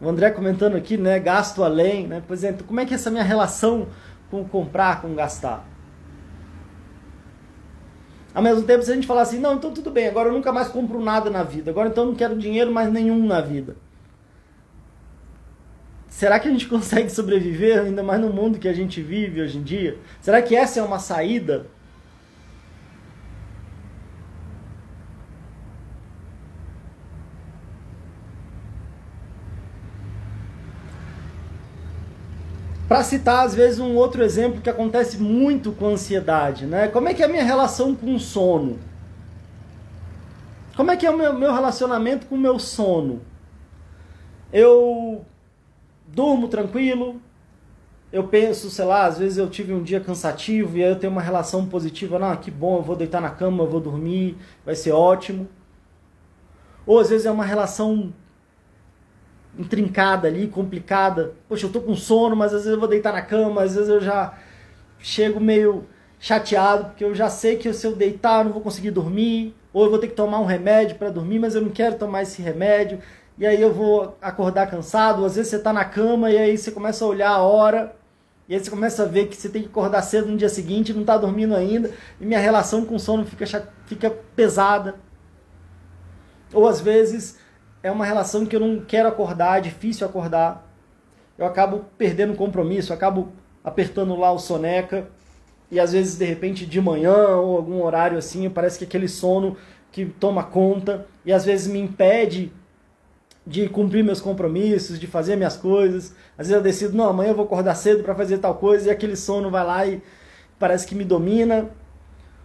O 0.00 0.08
André 0.08 0.30
comentando 0.30 0.76
aqui, 0.76 0.96
né, 0.96 1.18
gasto 1.18 1.64
além, 1.64 2.06
né? 2.06 2.22
Por 2.26 2.32
exemplo, 2.32 2.64
como 2.64 2.78
é 2.78 2.86
que 2.86 2.94
é 2.94 2.96
essa 2.96 3.10
minha 3.10 3.24
relação 3.24 3.88
com 4.30 4.44
comprar, 4.44 5.02
com 5.02 5.14
gastar? 5.14 5.68
Ao 8.32 8.40
mesmo 8.40 8.62
tempo, 8.62 8.84
se 8.84 8.92
a 8.92 8.94
gente 8.94 9.06
falar 9.06 9.22
assim, 9.22 9.40
não, 9.40 9.56
então 9.56 9.72
tudo 9.72 9.90
bem, 9.90 10.06
agora 10.06 10.28
eu 10.28 10.32
nunca 10.32 10.52
mais 10.52 10.68
compro 10.68 11.00
nada 11.00 11.28
na 11.28 11.42
vida, 11.42 11.72
agora 11.72 11.88
então 11.88 12.04
eu 12.04 12.10
não 12.10 12.14
quero 12.14 12.38
dinheiro 12.38 12.72
mais 12.72 12.90
nenhum 12.90 13.26
na 13.26 13.40
vida 13.40 13.76
será 16.10 16.38
que 16.38 16.48
a 16.48 16.50
gente 16.50 16.66
consegue 16.68 17.08
sobreviver 17.08 17.80
ainda 17.80 18.02
mais 18.02 18.20
no 18.20 18.30
mundo 18.30 18.58
que 18.58 18.68
a 18.68 18.74
gente 18.74 19.00
vive 19.00 19.40
hoje 19.40 19.56
em 19.56 19.62
dia? 19.62 19.96
Será 20.20 20.42
que 20.42 20.54
essa 20.54 20.80
é 20.80 20.82
uma 20.82 20.98
saída? 20.98 21.66
Para 32.90 33.04
citar, 33.04 33.46
às 33.46 33.54
vezes, 33.54 33.78
um 33.78 33.94
outro 33.94 34.20
exemplo 34.20 34.60
que 34.60 34.68
acontece 34.68 35.16
muito 35.16 35.70
com 35.70 35.86
ansiedade, 35.86 36.66
né? 36.66 36.88
Como 36.88 37.08
é 37.08 37.14
que 37.14 37.22
é 37.22 37.26
a 37.26 37.28
minha 37.28 37.44
relação 37.44 37.94
com 37.94 38.16
o 38.16 38.18
sono? 38.18 38.80
Como 40.74 40.90
é 40.90 40.96
que 40.96 41.06
é 41.06 41.10
o 41.10 41.16
meu, 41.16 41.32
meu 41.32 41.52
relacionamento 41.52 42.26
com 42.26 42.34
o 42.34 42.38
meu 42.38 42.58
sono? 42.58 43.20
Eu 44.52 45.24
durmo 46.12 46.48
tranquilo. 46.48 47.20
Eu 48.12 48.24
penso, 48.24 48.70
sei 48.70 48.84
lá, 48.84 49.06
às 49.06 49.18
vezes 49.18 49.38
eu 49.38 49.48
tive 49.48 49.72
um 49.72 49.82
dia 49.82 50.00
cansativo 50.00 50.76
e 50.76 50.82
aí 50.82 50.90
eu 50.90 50.98
tenho 50.98 51.12
uma 51.12 51.22
relação 51.22 51.66
positiva, 51.66 52.18
não, 52.18 52.34
que 52.36 52.50
bom, 52.50 52.78
eu 52.78 52.82
vou 52.82 52.96
deitar 52.96 53.20
na 53.20 53.30
cama, 53.30 53.62
eu 53.62 53.68
vou 53.68 53.80
dormir, 53.80 54.36
vai 54.64 54.74
ser 54.74 54.90
ótimo. 54.90 55.48
Ou 56.84 56.98
às 56.98 57.10
vezes 57.10 57.26
é 57.26 57.30
uma 57.30 57.44
relação 57.44 58.12
intrincada 59.56 60.26
ali, 60.26 60.48
complicada. 60.48 61.34
Poxa, 61.48 61.66
eu 61.66 61.72
tô 61.72 61.80
com 61.80 61.94
sono, 61.94 62.34
mas 62.34 62.52
às 62.52 62.62
vezes 62.62 62.72
eu 62.72 62.80
vou 62.80 62.88
deitar 62.88 63.12
na 63.12 63.22
cama, 63.22 63.62
às 63.62 63.74
vezes 63.74 63.88
eu 63.88 64.00
já 64.00 64.36
chego 64.98 65.38
meio 65.40 65.86
chateado, 66.18 66.86
porque 66.86 67.04
eu 67.04 67.14
já 67.14 67.30
sei 67.30 67.56
que 67.56 67.72
se 67.72 67.86
eu 67.86 67.94
deitar 67.94 68.40
eu 68.40 68.44
não 68.46 68.52
vou 68.52 68.60
conseguir 68.62 68.90
dormir, 68.90 69.54
ou 69.72 69.84
eu 69.84 69.90
vou 69.90 69.98
ter 69.98 70.08
que 70.08 70.14
tomar 70.14 70.40
um 70.40 70.44
remédio 70.44 70.96
para 70.96 71.10
dormir, 71.10 71.38
mas 71.38 71.54
eu 71.54 71.62
não 71.62 71.70
quero 71.70 71.96
tomar 71.96 72.22
esse 72.22 72.42
remédio 72.42 72.98
e 73.40 73.46
aí 73.46 73.58
eu 73.58 73.72
vou 73.72 74.18
acordar 74.20 74.66
cansado, 74.66 75.24
às 75.24 75.34
vezes 75.34 75.48
você 75.50 75.56
está 75.56 75.72
na 75.72 75.82
cama 75.82 76.30
e 76.30 76.36
aí 76.36 76.58
você 76.58 76.70
começa 76.70 77.02
a 77.02 77.08
olhar 77.08 77.30
a 77.30 77.38
hora, 77.38 77.96
e 78.46 78.52
aí 78.52 78.62
você 78.62 78.68
começa 78.68 79.02
a 79.02 79.06
ver 79.06 79.28
que 79.28 79.36
você 79.36 79.48
tem 79.48 79.62
que 79.62 79.68
acordar 79.68 80.02
cedo 80.02 80.28
no 80.28 80.36
dia 80.36 80.50
seguinte, 80.50 80.92
não 80.92 81.00
está 81.00 81.16
dormindo 81.16 81.56
ainda, 81.56 81.90
e 82.20 82.26
minha 82.26 82.38
relação 82.38 82.84
com 82.84 82.96
o 82.96 83.00
sono 83.00 83.24
fica, 83.24 83.46
fica 83.86 84.10
pesada. 84.36 84.96
Ou 86.52 86.68
às 86.68 86.82
vezes 86.82 87.38
é 87.82 87.90
uma 87.90 88.04
relação 88.04 88.44
que 88.44 88.54
eu 88.54 88.60
não 88.60 88.84
quero 88.84 89.08
acordar, 89.08 89.56
é 89.56 89.62
difícil 89.62 90.06
acordar. 90.06 90.70
Eu 91.38 91.46
acabo 91.46 91.86
perdendo 91.96 92.34
compromisso, 92.34 92.92
acabo 92.92 93.32
apertando 93.64 94.14
lá 94.16 94.30
o 94.32 94.38
soneca, 94.38 95.08
e 95.70 95.80
às 95.80 95.92
vezes 95.92 96.18
de 96.18 96.26
repente 96.26 96.66
de 96.66 96.78
manhã 96.78 97.36
ou 97.36 97.56
algum 97.56 97.82
horário 97.82 98.18
assim, 98.18 98.50
parece 98.50 98.78
que 98.78 98.84
aquele 98.84 99.08
sono 99.08 99.56
que 99.90 100.04
toma 100.04 100.44
conta, 100.44 101.06
e 101.24 101.32
às 101.32 101.46
vezes 101.46 101.68
me 101.68 101.78
impede 101.78 102.52
de 103.46 103.68
cumprir 103.68 104.04
meus 104.04 104.20
compromissos, 104.20 104.98
de 104.98 105.06
fazer 105.06 105.36
minhas 105.36 105.56
coisas. 105.56 106.14
Às 106.38 106.48
vezes 106.48 106.52
eu 106.52 106.62
decido, 106.62 106.96
não, 106.96 107.08
amanhã 107.08 107.30
eu 107.30 107.34
vou 107.34 107.44
acordar 107.44 107.74
cedo 107.74 108.02
para 108.02 108.14
fazer 108.14 108.38
tal 108.38 108.54
coisa 108.54 108.88
e 108.88 108.90
aquele 108.90 109.16
sono 109.16 109.50
vai 109.50 109.64
lá 109.64 109.86
e 109.86 110.02
parece 110.58 110.86
que 110.86 110.94
me 110.94 111.04
domina. 111.04 111.70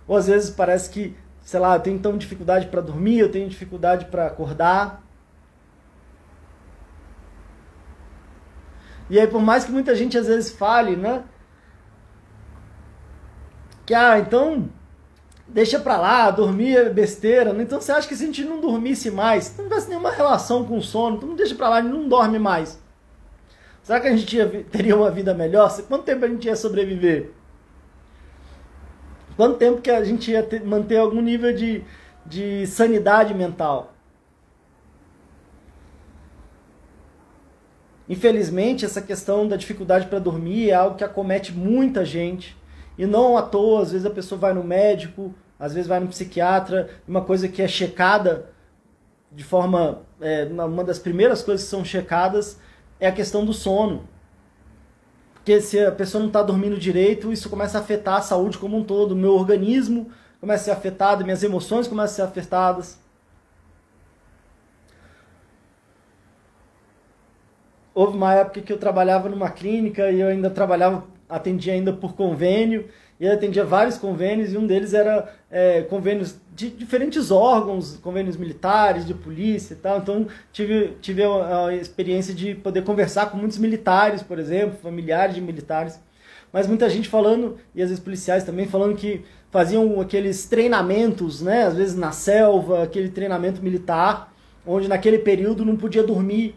Ou 0.08 0.18
às 0.18 0.28
vezes 0.28 0.50
parece 0.50 0.90
que, 0.90 1.16
sei 1.42 1.60
lá, 1.60 1.76
eu 1.76 1.80
tenho 1.80 2.00
tão 2.00 2.18
dificuldade 2.18 2.68
para 2.68 2.82
dormir, 2.82 3.20
eu 3.20 3.32
tenho 3.32 3.50
dificuldade 3.50 4.06
para 4.06 4.28
acordar. 4.28 5.04
E 9.10 9.20
aí, 9.20 9.28
por 9.28 9.42
mais 9.42 9.64
que 9.64 9.72
muita 9.72 9.96
gente 9.96 10.18
às 10.18 10.28
vezes 10.28 10.52
fale, 10.52 10.96
né? 10.96 11.24
Que, 13.86 13.94
ah, 13.94 14.18
então 14.18 14.68
deixa 15.56 15.80
pra 15.80 15.96
lá, 15.96 16.30
dormir 16.32 16.76
é 16.76 16.90
besteira. 16.90 17.54
Né? 17.54 17.64
Então 17.64 17.80
você 17.80 17.94
acha 17.94 18.06
que 18.06 18.14
se 18.14 18.24
a 18.24 18.26
gente 18.26 18.44
não 18.44 18.60
dormisse 18.60 19.10
mais, 19.10 19.58
não 19.58 19.64
tivesse 19.64 19.88
nenhuma 19.88 20.12
relação 20.12 20.66
com 20.66 20.78
o 20.78 20.82
sono, 20.82 21.16
então 21.16 21.34
deixa 21.34 21.56
pra 21.56 21.70
lá, 21.70 21.82
não 21.82 22.10
dorme 22.10 22.38
mais. 22.38 22.78
Será 23.82 24.02
que 24.02 24.08
a 24.08 24.18
gente 24.18 24.36
ia, 24.36 24.46
teria 24.70 24.98
uma 24.98 25.10
vida 25.10 25.34
melhor? 25.34 25.74
Quanto 25.88 26.04
tempo 26.04 26.26
a 26.26 26.28
gente 26.28 26.46
ia 26.46 26.58
sobreviver? 26.58 27.32
Quanto 29.38 29.58
tempo 29.58 29.82
que 29.82 29.90
a 29.90 30.04
gente 30.04 30.30
ia 30.30 30.44
ter, 30.44 30.62
manter 30.62 30.98
algum 30.98 31.22
nível 31.22 31.54
de, 31.54 31.86
de 32.26 32.68
sanidade 32.68 33.34
mental? 33.34 33.94
Infelizmente, 38.10 38.84
essa 38.84 39.02
questão 39.02 39.48
da 39.48 39.56
dificuldade 39.56 40.08
para 40.08 40.20
dormir 40.20 40.70
é 40.72 40.74
algo 40.74 40.98
que 40.98 41.04
acomete 41.04 41.54
muita 41.54 42.04
gente. 42.04 42.58
E 42.98 43.06
não 43.06 43.38
à 43.38 43.42
toa, 43.42 43.84
às 43.84 43.94
vezes 43.94 44.06
a 44.06 44.10
pessoa 44.10 44.40
vai 44.40 44.54
no 44.54 44.64
médico, 44.64 45.34
às 45.60 45.74
vezes 45.74 45.88
vai 45.88 46.00
no 46.00 46.08
psiquiatra, 46.08 46.90
uma 47.08 47.22
coisa 47.22 47.48
que 47.48 47.62
é 47.62 47.68
checada 47.68 48.50
de 49.32 49.44
forma. 49.44 50.02
É, 50.20 50.46
uma 50.46 50.84
das 50.84 51.00
primeiras 51.00 51.42
coisas 51.42 51.66
que 51.66 51.70
são 51.70 51.84
checadas 51.84 52.60
é 53.00 53.08
a 53.08 53.12
questão 53.12 53.46
do 53.46 53.54
sono. 53.54 54.08
Porque 55.34 55.62
se 55.62 55.80
a 55.80 55.92
pessoa 55.92 56.20
não 56.20 56.28
está 56.28 56.42
dormindo 56.42 56.78
direito, 56.78 57.32
isso 57.32 57.50
começa 57.50 57.78
a 57.78 57.82
afetar 57.82 58.16
a 58.16 58.22
saúde 58.22 58.58
como 58.58 58.78
um 58.78 58.84
todo. 58.84 59.12
O 59.12 59.16
meu 59.16 59.34
organismo 59.34 60.10
começa 60.40 60.64
a 60.64 60.66
ser 60.66 60.72
afetado, 60.72 61.24
minhas 61.24 61.44
emoções 61.44 61.88
começam 61.88 62.14
a 62.14 62.16
ser 62.16 62.22
afetadas. 62.24 63.00
Houve 67.94 68.18
uma 68.18 68.34
época 68.34 68.62
que 68.62 68.74
eu 68.74 68.78
trabalhava 68.78 69.30
numa 69.30 69.50
clínica 69.50 70.12
e 70.12 70.20
eu 70.20 70.28
ainda 70.28 70.50
trabalhava 70.50 71.06
atendia 71.30 71.74
ainda 71.74 71.92
por 71.92 72.16
convênio, 72.16 72.88
e 73.20 73.28
atendia 73.28 73.64
vários 73.64 73.98
convênios, 73.98 74.54
e 74.54 74.58
um 74.58 74.68
deles 74.68 74.94
era 74.94 75.34
é, 75.56 75.84
convênios 75.84 76.36
de 76.54 76.70
diferentes 76.70 77.32
órgãos, 77.32 77.96
convênios 78.04 78.36
militares, 78.36 79.06
de 79.08 79.14
polícia 79.14 79.74
e 79.74 79.78
tal. 79.78 80.00
Então 80.00 80.28
tive, 80.52 80.98
tive 81.00 81.24
a, 81.24 81.68
a 81.68 81.74
experiência 81.74 82.34
de 82.34 82.56
poder 82.56 82.84
conversar 82.84 83.28
com 83.28 83.38
muitos 83.38 83.58
militares, 83.58 84.22
por 84.22 84.38
exemplo, 84.38 84.78
familiares 84.84 85.34
de 85.34 85.40
militares. 85.40 85.98
Mas 86.52 86.68
muita 86.68 86.90
gente 86.90 87.08
falando, 87.08 87.58
e 87.74 87.82
às 87.82 87.88
vezes 87.88 88.04
policiais 88.04 88.44
também, 88.44 88.68
falando 88.68 88.98
que 88.98 89.24
faziam 89.50 90.02
aqueles 90.02 90.46
treinamentos, 90.46 91.42
né, 91.42 91.64
às 91.64 91.74
vezes 91.74 91.96
na 91.96 92.12
selva, 92.12 92.84
aquele 92.84 93.08
treinamento 93.08 93.64
militar, 93.64 94.34
onde 94.68 94.90
naquele 94.90 95.20
período 95.20 95.64
não 95.64 95.78
podia 95.78 96.04
dormir 96.04 96.54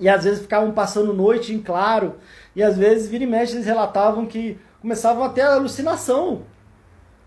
e 0.00 0.08
às 0.08 0.24
vezes 0.24 0.40
ficavam 0.40 0.72
passando 0.72 1.12
noite 1.12 1.52
em 1.52 1.60
claro, 1.60 2.14
e 2.56 2.62
às 2.62 2.78
vezes 2.78 3.06
vira 3.06 3.24
e 3.24 3.26
mexe 3.26 3.52
eles 3.52 3.66
relatavam 3.66 4.24
que 4.24 4.56
começavam 4.80 5.22
a 5.24 5.28
ter 5.28 5.42
alucinação. 5.42 6.50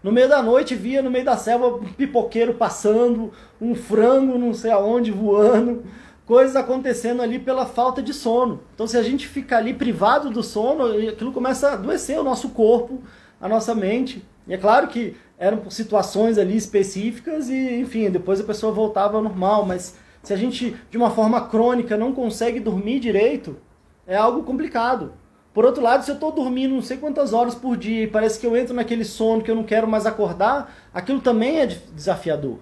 No 0.05 0.11
meio 0.11 0.29
da 0.29 0.39
noite 0.39 0.75
via 0.75 1.01
no 1.01 1.09
meio 1.09 1.25
da 1.25 1.35
selva 1.35 1.77
um 1.77 1.91
pipoqueiro 1.91 2.53
passando, 2.53 3.31
um 3.59 3.73
frango 3.73 4.37
não 4.37 4.53
sei 4.53 4.69
aonde 4.69 5.09
voando, 5.09 5.83
coisas 6.27 6.55
acontecendo 6.55 7.23
ali 7.23 7.39
pela 7.39 7.65
falta 7.65 8.03
de 8.03 8.13
sono. 8.13 8.59
Então 8.75 8.85
se 8.85 8.97
a 8.97 9.01
gente 9.01 9.27
fica 9.27 9.57
ali 9.57 9.73
privado 9.73 10.29
do 10.29 10.43
sono, 10.43 10.95
aquilo 11.09 11.31
começa 11.31 11.69
a 11.69 11.73
adoecer 11.73 12.19
o 12.19 12.23
nosso 12.23 12.49
corpo, 12.49 13.01
a 13.41 13.49
nossa 13.49 13.73
mente. 13.73 14.23
E 14.47 14.53
é 14.53 14.59
claro 14.59 14.89
que 14.89 15.15
eram 15.39 15.67
situações 15.71 16.37
ali 16.37 16.55
específicas 16.55 17.49
e, 17.49 17.79
enfim, 17.79 18.11
depois 18.11 18.39
a 18.39 18.43
pessoa 18.43 18.71
voltava 18.71 19.17
ao 19.17 19.23
normal, 19.23 19.65
mas 19.65 19.97
se 20.21 20.31
a 20.31 20.37
gente, 20.37 20.75
de 20.91 20.97
uma 20.97 21.09
forma 21.09 21.47
crônica, 21.47 21.97
não 21.97 22.13
consegue 22.13 22.59
dormir 22.59 22.99
direito, 22.99 23.57
é 24.05 24.15
algo 24.15 24.43
complicado. 24.43 25.13
Por 25.55 25.63
outro 25.63 25.81
lado, 25.81 26.03
se 26.03 26.11
eu 26.11 26.15
estou 26.15 26.33
dormindo 26.33 26.75
não 26.75 26.81
sei 26.81 26.97
quantas 26.97 27.31
horas 27.31 27.55
por 27.55 27.77
dia 27.77 28.03
e 28.03 28.07
parece 28.07 28.37
que 28.37 28.45
eu 28.45 28.57
entro 28.57 28.75
naquele 28.75 29.05
sono 29.05 29.41
que 29.41 29.49
eu 29.49 29.55
não 29.55 29.63
quero 29.63 29.87
mais 29.87 30.05
acordar, 30.05 30.75
aquilo 30.93 31.21
também 31.21 31.61
é 31.61 31.65
desafiador. 31.65 32.59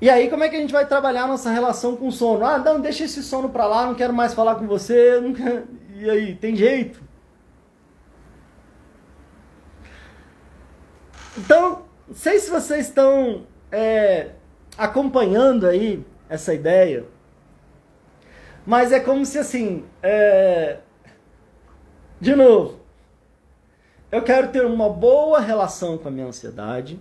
E 0.00 0.10
aí, 0.10 0.28
como 0.28 0.42
é 0.42 0.48
que 0.48 0.56
a 0.56 0.58
gente 0.58 0.72
vai 0.72 0.84
trabalhar 0.88 1.28
nossa 1.28 1.50
relação 1.50 1.94
com 1.94 2.08
o 2.08 2.12
sono? 2.12 2.44
Ah, 2.44 2.58
não, 2.58 2.80
deixa 2.80 3.04
esse 3.04 3.22
sono 3.22 3.48
para 3.48 3.64
lá, 3.64 3.86
não 3.86 3.94
quero 3.94 4.12
mais 4.12 4.34
falar 4.34 4.56
com 4.56 4.66
você. 4.66 5.20
Quero... 5.36 5.68
E 5.94 6.10
aí, 6.10 6.34
tem 6.34 6.56
jeito? 6.56 7.00
Então, 11.38 11.84
não 12.08 12.14
sei 12.16 12.40
se 12.40 12.50
vocês 12.50 12.88
estão 12.88 13.46
é, 13.70 14.30
acompanhando 14.76 15.64
aí 15.64 16.04
essa 16.28 16.52
ideia, 16.52 17.04
mas 18.66 18.90
é 18.90 18.98
como 18.98 19.24
se 19.24 19.38
assim, 19.38 19.84
é... 20.02 20.78
de 22.20 22.34
novo, 22.34 22.80
eu 24.10 24.22
quero 24.22 24.48
ter 24.52 24.64
uma 24.64 24.88
boa 24.88 25.40
relação 25.40 25.98
com 25.98 26.08
a 26.08 26.10
minha 26.10 26.26
ansiedade, 26.26 27.00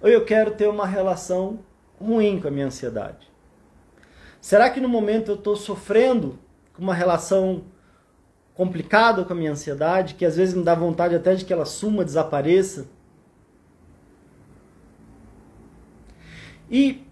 ou 0.00 0.08
eu 0.08 0.24
quero 0.24 0.52
ter 0.52 0.68
uma 0.68 0.86
relação 0.86 1.58
ruim 2.00 2.40
com 2.40 2.48
a 2.48 2.50
minha 2.50 2.66
ansiedade? 2.66 3.28
Será 4.40 4.70
que 4.70 4.80
no 4.80 4.88
momento 4.88 5.32
eu 5.32 5.34
estou 5.34 5.56
sofrendo 5.56 6.38
com 6.72 6.82
uma 6.82 6.94
relação 6.94 7.64
complicada 8.54 9.24
com 9.24 9.32
a 9.32 9.36
minha 9.36 9.52
ansiedade, 9.52 10.14
que 10.14 10.24
às 10.24 10.36
vezes 10.36 10.54
me 10.54 10.62
dá 10.62 10.74
vontade 10.74 11.14
até 11.14 11.34
de 11.34 11.44
que 11.44 11.52
ela 11.52 11.64
suma, 11.64 12.04
desapareça? 12.04 12.88
E 16.70 17.04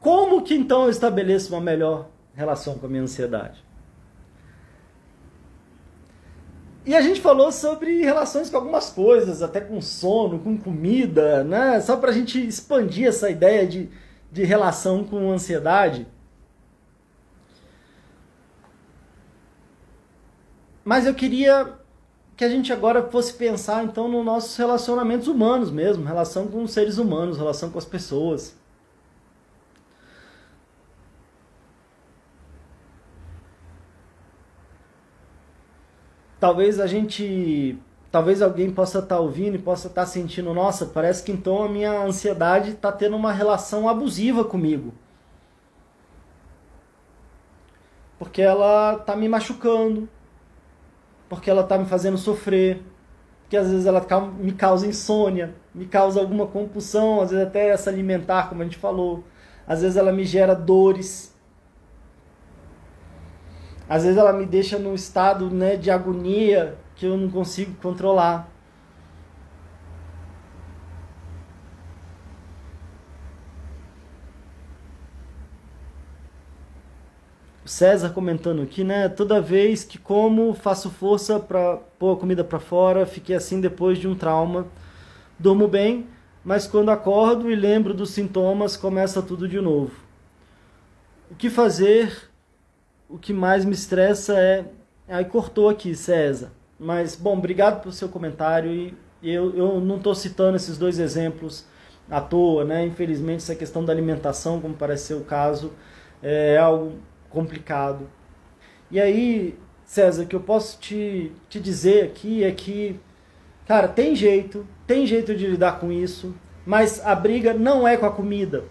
como 0.00 0.42
que 0.42 0.54
então 0.54 0.84
eu 0.84 0.90
estabeleço 0.90 1.52
uma 1.52 1.60
melhor 1.60 2.08
relação 2.34 2.78
com 2.78 2.86
a 2.86 2.88
minha 2.88 3.02
ansiedade? 3.02 3.64
E 6.84 6.94
a 6.94 7.02
gente 7.02 7.20
falou 7.20 7.52
sobre 7.52 8.02
relações 8.02 8.48
com 8.48 8.56
algumas 8.56 8.90
coisas, 8.90 9.42
até 9.42 9.60
com 9.60 9.80
sono, 9.82 10.38
com 10.38 10.56
comida, 10.56 11.44
né? 11.44 11.80
Só 11.80 11.96
para 11.96 12.10
a 12.10 12.12
gente 12.12 12.44
expandir 12.44 13.06
essa 13.06 13.28
ideia 13.28 13.66
de, 13.66 13.90
de 14.32 14.44
relação 14.44 15.04
com 15.04 15.30
ansiedade. 15.30 16.06
Mas 20.84 21.06
eu 21.06 21.14
queria 21.14 21.74
que 22.36 22.44
a 22.44 22.48
gente 22.48 22.72
agora 22.72 23.02
fosse 23.10 23.34
pensar 23.34 23.84
então 23.84 24.08
nos 24.08 24.24
nossos 24.24 24.56
relacionamentos 24.56 25.28
humanos 25.28 25.70
mesmo, 25.70 26.06
relação 26.06 26.48
com 26.48 26.62
os 26.62 26.72
seres 26.72 26.96
humanos, 26.96 27.36
relação 27.36 27.70
com 27.70 27.78
as 27.78 27.84
pessoas. 27.84 28.56
Talvez 36.40 36.80
a 36.80 36.86
gente. 36.86 37.78
Talvez 38.10 38.42
alguém 38.42 38.72
possa 38.72 38.98
estar 38.98 39.16
tá 39.16 39.20
ouvindo 39.20 39.54
e 39.54 39.58
possa 39.58 39.86
estar 39.86 40.00
tá 40.00 40.06
sentindo, 40.06 40.52
nossa, 40.52 40.86
parece 40.86 41.22
que 41.22 41.30
então 41.30 41.62
a 41.62 41.68
minha 41.68 42.02
ansiedade 42.02 42.72
está 42.72 42.90
tendo 42.90 43.14
uma 43.14 43.30
relação 43.30 43.88
abusiva 43.88 44.42
comigo. 44.44 44.92
Porque 48.18 48.42
ela 48.42 48.94
está 48.94 49.14
me 49.14 49.28
machucando, 49.28 50.08
porque 51.28 51.48
ela 51.48 51.62
está 51.62 51.78
me 51.78 51.84
fazendo 51.84 52.18
sofrer, 52.18 52.82
porque 53.42 53.56
às 53.56 53.70
vezes 53.70 53.86
ela 53.86 54.04
me 54.40 54.52
causa 54.52 54.88
insônia, 54.88 55.54
me 55.72 55.86
causa 55.86 56.18
alguma 56.18 56.48
compulsão, 56.48 57.20
às 57.20 57.30
vezes 57.30 57.46
até 57.46 57.68
essa 57.68 57.90
alimentar, 57.90 58.48
como 58.48 58.62
a 58.62 58.64
gente 58.64 58.76
falou. 58.76 59.22
Às 59.68 59.82
vezes 59.82 59.96
ela 59.96 60.12
me 60.12 60.24
gera 60.24 60.52
dores 60.52 61.32
às 63.90 64.04
vezes 64.04 64.16
ela 64.16 64.32
me 64.32 64.46
deixa 64.46 64.78
num 64.78 64.94
estado 64.94 65.50
né, 65.50 65.74
de 65.76 65.90
agonia 65.90 66.78
que 66.94 67.06
eu 67.06 67.16
não 67.16 67.28
consigo 67.28 67.74
controlar. 67.82 68.48
César 77.64 78.10
comentando 78.10 78.62
aqui, 78.62 78.84
né? 78.84 79.08
Toda 79.08 79.40
vez 79.40 79.82
que 79.82 79.98
como, 79.98 80.54
faço 80.54 80.88
força 80.88 81.40
para 81.40 81.78
pôr 81.98 82.16
a 82.16 82.20
comida 82.20 82.44
para 82.44 82.60
fora, 82.60 83.04
fiquei 83.04 83.34
assim 83.34 83.60
depois 83.60 83.98
de 83.98 84.06
um 84.06 84.14
trauma. 84.14 84.68
Durmo 85.36 85.66
bem, 85.66 86.06
mas 86.44 86.64
quando 86.64 86.90
acordo 86.90 87.50
e 87.50 87.56
lembro 87.56 87.92
dos 87.92 88.10
sintomas, 88.10 88.76
começa 88.76 89.20
tudo 89.20 89.48
de 89.48 89.60
novo. 89.60 89.92
O 91.28 91.34
que 91.34 91.50
fazer 91.50 92.29
o 93.10 93.18
que 93.18 93.32
mais 93.32 93.64
me 93.64 93.72
estressa 93.72 94.38
é. 94.38 94.64
Aí 95.08 95.24
cortou 95.24 95.68
aqui, 95.68 95.94
César. 95.94 96.52
Mas, 96.78 97.16
bom, 97.16 97.36
obrigado 97.36 97.80
pelo 97.82 97.92
seu 97.92 98.08
comentário. 98.08 98.72
E 98.72 98.94
eu, 99.22 99.54
eu 99.56 99.80
não 99.80 99.96
estou 99.96 100.14
citando 100.14 100.56
esses 100.56 100.78
dois 100.78 100.98
exemplos 100.98 101.66
à 102.08 102.20
toa, 102.20 102.64
né? 102.64 102.86
Infelizmente, 102.86 103.38
essa 103.38 103.56
questão 103.56 103.84
da 103.84 103.92
alimentação, 103.92 104.60
como 104.60 104.74
parece 104.74 105.08
ser 105.08 105.14
o 105.14 105.24
caso, 105.24 105.72
é 106.22 106.56
algo 106.56 106.92
complicado. 107.28 108.08
E 108.90 109.00
aí, 109.00 109.58
César, 109.84 110.22
o 110.22 110.26
que 110.26 110.36
eu 110.36 110.40
posso 110.40 110.78
te, 110.78 111.32
te 111.48 111.60
dizer 111.60 112.04
aqui 112.04 112.44
é 112.44 112.52
que, 112.52 112.98
cara, 113.66 113.88
tem 113.88 114.14
jeito, 114.14 114.66
tem 114.86 115.06
jeito 115.06 115.34
de 115.34 115.46
lidar 115.46 115.80
com 115.80 115.90
isso, 115.92 116.34
mas 116.64 117.04
a 117.04 117.14
briga 117.14 117.52
não 117.52 117.86
é 117.86 117.96
com 117.96 118.06
a 118.06 118.10
comida. 118.10 118.64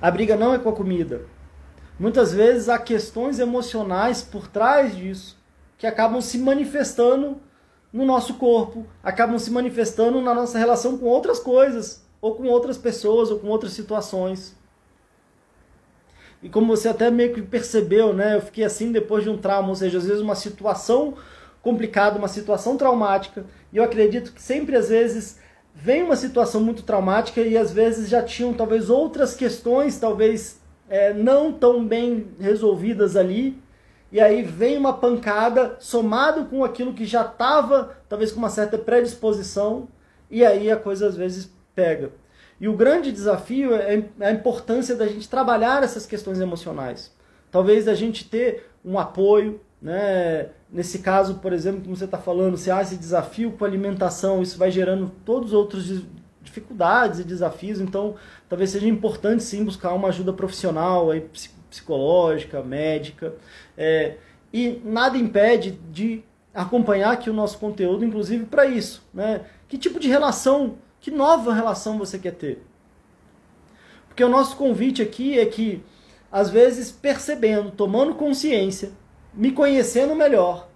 A 0.00 0.10
briga 0.10 0.36
não 0.36 0.52
é 0.52 0.58
com 0.58 0.68
a 0.68 0.72
comida. 0.72 1.22
Muitas 2.02 2.32
vezes 2.32 2.68
há 2.68 2.80
questões 2.80 3.38
emocionais 3.38 4.22
por 4.22 4.48
trás 4.48 4.96
disso 4.96 5.38
que 5.78 5.86
acabam 5.86 6.20
se 6.20 6.36
manifestando 6.36 7.40
no 7.92 8.04
nosso 8.04 8.34
corpo, 8.34 8.84
acabam 9.04 9.38
se 9.38 9.52
manifestando 9.52 10.20
na 10.20 10.34
nossa 10.34 10.58
relação 10.58 10.98
com 10.98 11.06
outras 11.06 11.38
coisas, 11.38 12.04
ou 12.20 12.34
com 12.34 12.48
outras 12.48 12.76
pessoas, 12.76 13.30
ou 13.30 13.38
com 13.38 13.46
outras 13.46 13.72
situações. 13.74 14.56
E 16.42 16.48
como 16.48 16.76
você 16.76 16.88
até 16.88 17.08
meio 17.08 17.34
que 17.34 17.40
percebeu, 17.40 18.12
né? 18.12 18.34
Eu 18.34 18.40
fiquei 18.40 18.64
assim 18.64 18.90
depois 18.90 19.22
de 19.22 19.30
um 19.30 19.38
trauma, 19.38 19.68
ou 19.68 19.76
seja, 19.76 19.98
às 19.98 20.04
vezes 20.04 20.20
uma 20.20 20.34
situação 20.34 21.14
complicada, 21.62 22.18
uma 22.18 22.26
situação 22.26 22.76
traumática, 22.76 23.46
e 23.72 23.76
eu 23.76 23.84
acredito 23.84 24.32
que 24.32 24.42
sempre 24.42 24.74
às 24.74 24.88
vezes 24.88 25.38
vem 25.72 26.02
uma 26.02 26.16
situação 26.16 26.60
muito 26.60 26.82
traumática 26.82 27.40
e 27.42 27.56
às 27.56 27.70
vezes 27.70 28.08
já 28.08 28.24
tinham 28.24 28.52
talvez 28.52 28.90
outras 28.90 29.36
questões, 29.36 30.00
talvez 30.00 30.60
é, 30.88 31.12
não 31.12 31.52
tão 31.52 31.86
bem 31.86 32.28
resolvidas 32.38 33.16
ali, 33.16 33.60
e 34.10 34.20
aí 34.20 34.42
vem 34.42 34.76
uma 34.76 34.92
pancada 34.92 35.76
somado 35.78 36.44
com 36.44 36.62
aquilo 36.62 36.92
que 36.92 37.06
já 37.06 37.22
estava, 37.22 37.96
talvez 38.08 38.30
com 38.30 38.38
uma 38.38 38.50
certa 38.50 38.76
predisposição, 38.76 39.88
e 40.30 40.44
aí 40.44 40.70
a 40.70 40.76
coisa 40.76 41.06
às 41.06 41.16
vezes 41.16 41.50
pega. 41.74 42.10
E 42.60 42.68
o 42.68 42.76
grande 42.76 43.10
desafio 43.10 43.74
é 43.74 44.04
a 44.20 44.30
importância 44.30 44.94
da 44.94 45.06
gente 45.06 45.28
trabalhar 45.28 45.82
essas 45.82 46.06
questões 46.06 46.40
emocionais. 46.40 47.12
Talvez 47.50 47.88
a 47.88 47.94
gente 47.94 48.28
ter 48.28 48.66
um 48.84 48.98
apoio, 48.98 49.60
né? 49.80 50.50
Nesse 50.70 51.00
caso, 51.00 51.34
por 51.36 51.52
exemplo, 51.52 51.82
como 51.82 51.96
você 51.96 52.04
está 52.04 52.18
falando, 52.18 52.56
se 52.56 52.70
há 52.70 52.80
esse 52.80 52.96
desafio 52.96 53.52
com 53.52 53.64
alimentação, 53.64 54.40
isso 54.40 54.56
vai 54.56 54.70
gerando 54.70 55.10
todos 55.24 55.48
os 55.48 55.54
outros 55.54 56.02
dificuldades 56.40 57.20
e 57.20 57.24
desafios, 57.24 57.80
então 57.80 58.14
talvez 58.52 58.68
seja 58.68 58.86
importante 58.86 59.42
sim 59.42 59.64
buscar 59.64 59.94
uma 59.94 60.08
ajuda 60.08 60.30
profissional, 60.30 61.10
aí, 61.10 61.26
psicológica, 61.70 62.62
médica, 62.62 63.34
é, 63.78 64.16
e 64.52 64.78
nada 64.84 65.16
impede 65.16 65.70
de 65.90 66.22
acompanhar 66.52 67.12
aqui 67.12 67.30
o 67.30 67.32
nosso 67.32 67.56
conteúdo, 67.56 68.04
inclusive 68.04 68.44
para 68.44 68.66
isso, 68.66 69.08
né? 69.14 69.46
Que 69.66 69.78
tipo 69.78 69.98
de 69.98 70.06
relação, 70.06 70.76
que 71.00 71.10
nova 71.10 71.54
relação 71.54 71.96
você 71.96 72.18
quer 72.18 72.32
ter? 72.32 72.62
Porque 74.06 74.22
o 74.22 74.28
nosso 74.28 74.54
convite 74.54 75.00
aqui 75.00 75.38
é 75.38 75.46
que, 75.46 75.82
às 76.30 76.50
vezes, 76.50 76.92
percebendo, 76.92 77.70
tomando 77.70 78.16
consciência, 78.16 78.90
me 79.32 79.50
conhecendo 79.50 80.14
melhor, 80.14 80.68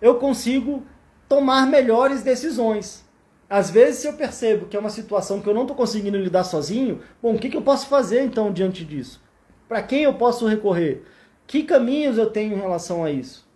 eu 0.00 0.14
consigo 0.14 0.86
tomar 1.28 1.66
melhores 1.66 2.22
decisões. 2.22 3.04
Às 3.52 3.70
vezes, 3.70 4.00
se 4.00 4.06
eu 4.06 4.14
percebo 4.14 4.64
que 4.64 4.74
é 4.74 4.80
uma 4.80 4.88
situação 4.88 5.42
que 5.42 5.46
eu 5.46 5.52
não 5.52 5.60
estou 5.60 5.76
conseguindo 5.76 6.16
lidar 6.16 6.42
sozinho, 6.42 7.02
bom, 7.22 7.34
o 7.34 7.38
que, 7.38 7.50
que 7.50 7.56
eu 7.58 7.60
posso 7.60 7.86
fazer 7.86 8.22
então 8.22 8.50
diante 8.50 8.82
disso? 8.82 9.20
Para 9.68 9.82
quem 9.82 10.04
eu 10.04 10.14
posso 10.14 10.46
recorrer? 10.46 11.02
Que 11.46 11.62
caminhos 11.62 12.16
eu 12.16 12.30
tenho 12.30 12.54
em 12.54 12.58
relação 12.58 13.04
a 13.04 13.10
isso? 13.10 13.46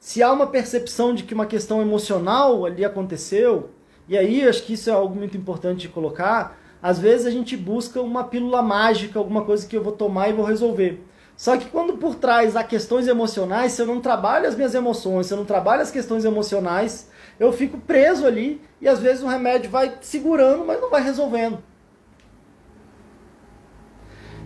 Se 0.00 0.22
há 0.22 0.32
uma 0.32 0.46
percepção 0.46 1.14
de 1.14 1.24
que 1.24 1.34
uma 1.34 1.44
questão 1.44 1.82
emocional 1.82 2.64
ali 2.64 2.82
aconteceu, 2.82 3.68
e 4.08 4.16
aí 4.16 4.48
acho 4.48 4.62
que 4.62 4.72
isso 4.72 4.88
é 4.88 4.92
algo 4.94 5.14
muito 5.14 5.36
importante 5.36 5.82
de 5.82 5.90
colocar, 5.90 6.58
às 6.82 6.98
vezes 6.98 7.26
a 7.26 7.30
gente 7.30 7.58
busca 7.58 8.00
uma 8.00 8.24
pílula 8.24 8.62
mágica, 8.62 9.18
alguma 9.18 9.44
coisa 9.44 9.66
que 9.66 9.76
eu 9.76 9.82
vou 9.82 9.92
tomar 9.92 10.30
e 10.30 10.32
vou 10.32 10.46
resolver. 10.46 11.04
Só 11.36 11.58
que 11.58 11.66
quando 11.66 11.98
por 11.98 12.14
trás 12.14 12.56
há 12.56 12.64
questões 12.64 13.06
emocionais, 13.06 13.72
se 13.72 13.82
eu 13.82 13.86
não 13.86 14.00
trabalho 14.00 14.48
as 14.48 14.54
minhas 14.54 14.74
emoções, 14.74 15.26
se 15.26 15.34
eu 15.34 15.36
não 15.38 15.44
trabalho 15.44 15.82
as 15.82 15.90
questões 15.90 16.24
emocionais, 16.24 17.10
eu 17.42 17.52
fico 17.52 17.76
preso 17.76 18.24
ali 18.24 18.62
e 18.80 18.86
às 18.86 19.00
vezes 19.00 19.20
o 19.20 19.26
remédio 19.26 19.68
vai 19.68 19.98
segurando, 20.00 20.64
mas 20.64 20.80
não 20.80 20.88
vai 20.88 21.02
resolvendo. 21.02 21.58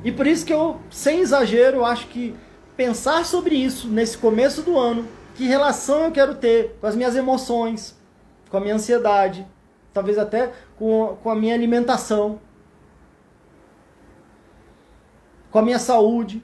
E 0.03 0.11
por 0.11 0.27
isso 0.27 0.47
que 0.47 0.53
eu, 0.55 0.81
sem 0.91 1.21
exagero, 1.21 1.85
acho 1.85 2.07
que 2.07 2.35
pensar 2.75 3.27
sobre 3.27 3.55
isso 3.55 3.87
nesse 3.87 4.17
começo 4.17 4.63
do 4.63 4.79
ano, 4.79 5.07
que 5.35 5.45
relação 5.45 6.05
eu 6.05 6.11
quero 6.11 6.37
ter 6.37 6.75
com 6.81 6.87
as 6.87 6.97
minhas 6.97 7.15
emoções, 7.15 7.95
com 8.49 8.57
a 8.57 8.61
minha 8.61 8.77
ansiedade, 8.77 9.47
talvez 9.93 10.17
até 10.17 10.51
com, 10.79 11.19
com 11.23 11.29
a 11.29 11.35
minha 11.35 11.55
alimentação, 11.55 12.41
com 15.51 15.59
a 15.59 15.63
minha 15.63 15.79
saúde. 15.79 16.43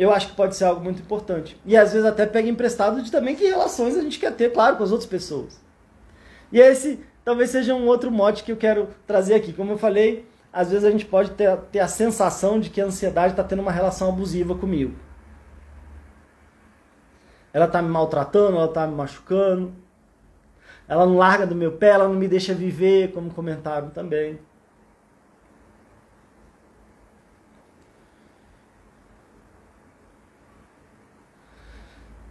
Eu 0.00 0.10
acho 0.10 0.28
que 0.28 0.34
pode 0.34 0.56
ser 0.56 0.64
algo 0.64 0.82
muito 0.82 1.02
importante. 1.02 1.60
E 1.62 1.76
às 1.76 1.92
vezes 1.92 2.08
até 2.08 2.24
pega 2.24 2.48
emprestado 2.48 3.02
de 3.02 3.12
também 3.12 3.36
que 3.36 3.44
relações 3.44 3.98
a 3.98 4.00
gente 4.00 4.18
quer 4.18 4.34
ter, 4.34 4.50
claro, 4.50 4.78
com 4.78 4.82
as 4.82 4.90
outras 4.90 5.06
pessoas. 5.06 5.60
E 6.50 6.58
esse 6.58 7.04
talvez 7.22 7.50
seja 7.50 7.74
um 7.74 7.86
outro 7.86 8.10
mote 8.10 8.42
que 8.42 8.50
eu 8.50 8.56
quero 8.56 8.88
trazer 9.06 9.34
aqui. 9.34 9.52
Como 9.52 9.72
eu 9.72 9.76
falei, 9.76 10.26
às 10.50 10.70
vezes 10.70 10.86
a 10.86 10.90
gente 10.90 11.04
pode 11.04 11.32
ter, 11.32 11.54
ter 11.70 11.80
a 11.80 11.86
sensação 11.86 12.58
de 12.58 12.70
que 12.70 12.80
a 12.80 12.86
ansiedade 12.86 13.34
está 13.34 13.44
tendo 13.44 13.60
uma 13.60 13.70
relação 13.70 14.08
abusiva 14.08 14.54
comigo. 14.54 14.96
Ela 17.52 17.66
está 17.66 17.82
me 17.82 17.90
maltratando, 17.90 18.56
ela 18.56 18.64
está 18.64 18.86
me 18.86 18.94
machucando. 18.94 19.70
Ela 20.88 21.04
não 21.04 21.18
larga 21.18 21.46
do 21.46 21.54
meu 21.54 21.72
pé, 21.72 21.90
ela 21.90 22.08
não 22.08 22.14
me 22.14 22.26
deixa 22.26 22.54
viver, 22.54 23.12
como 23.12 23.28
comentaram 23.34 23.90
também. 23.90 24.38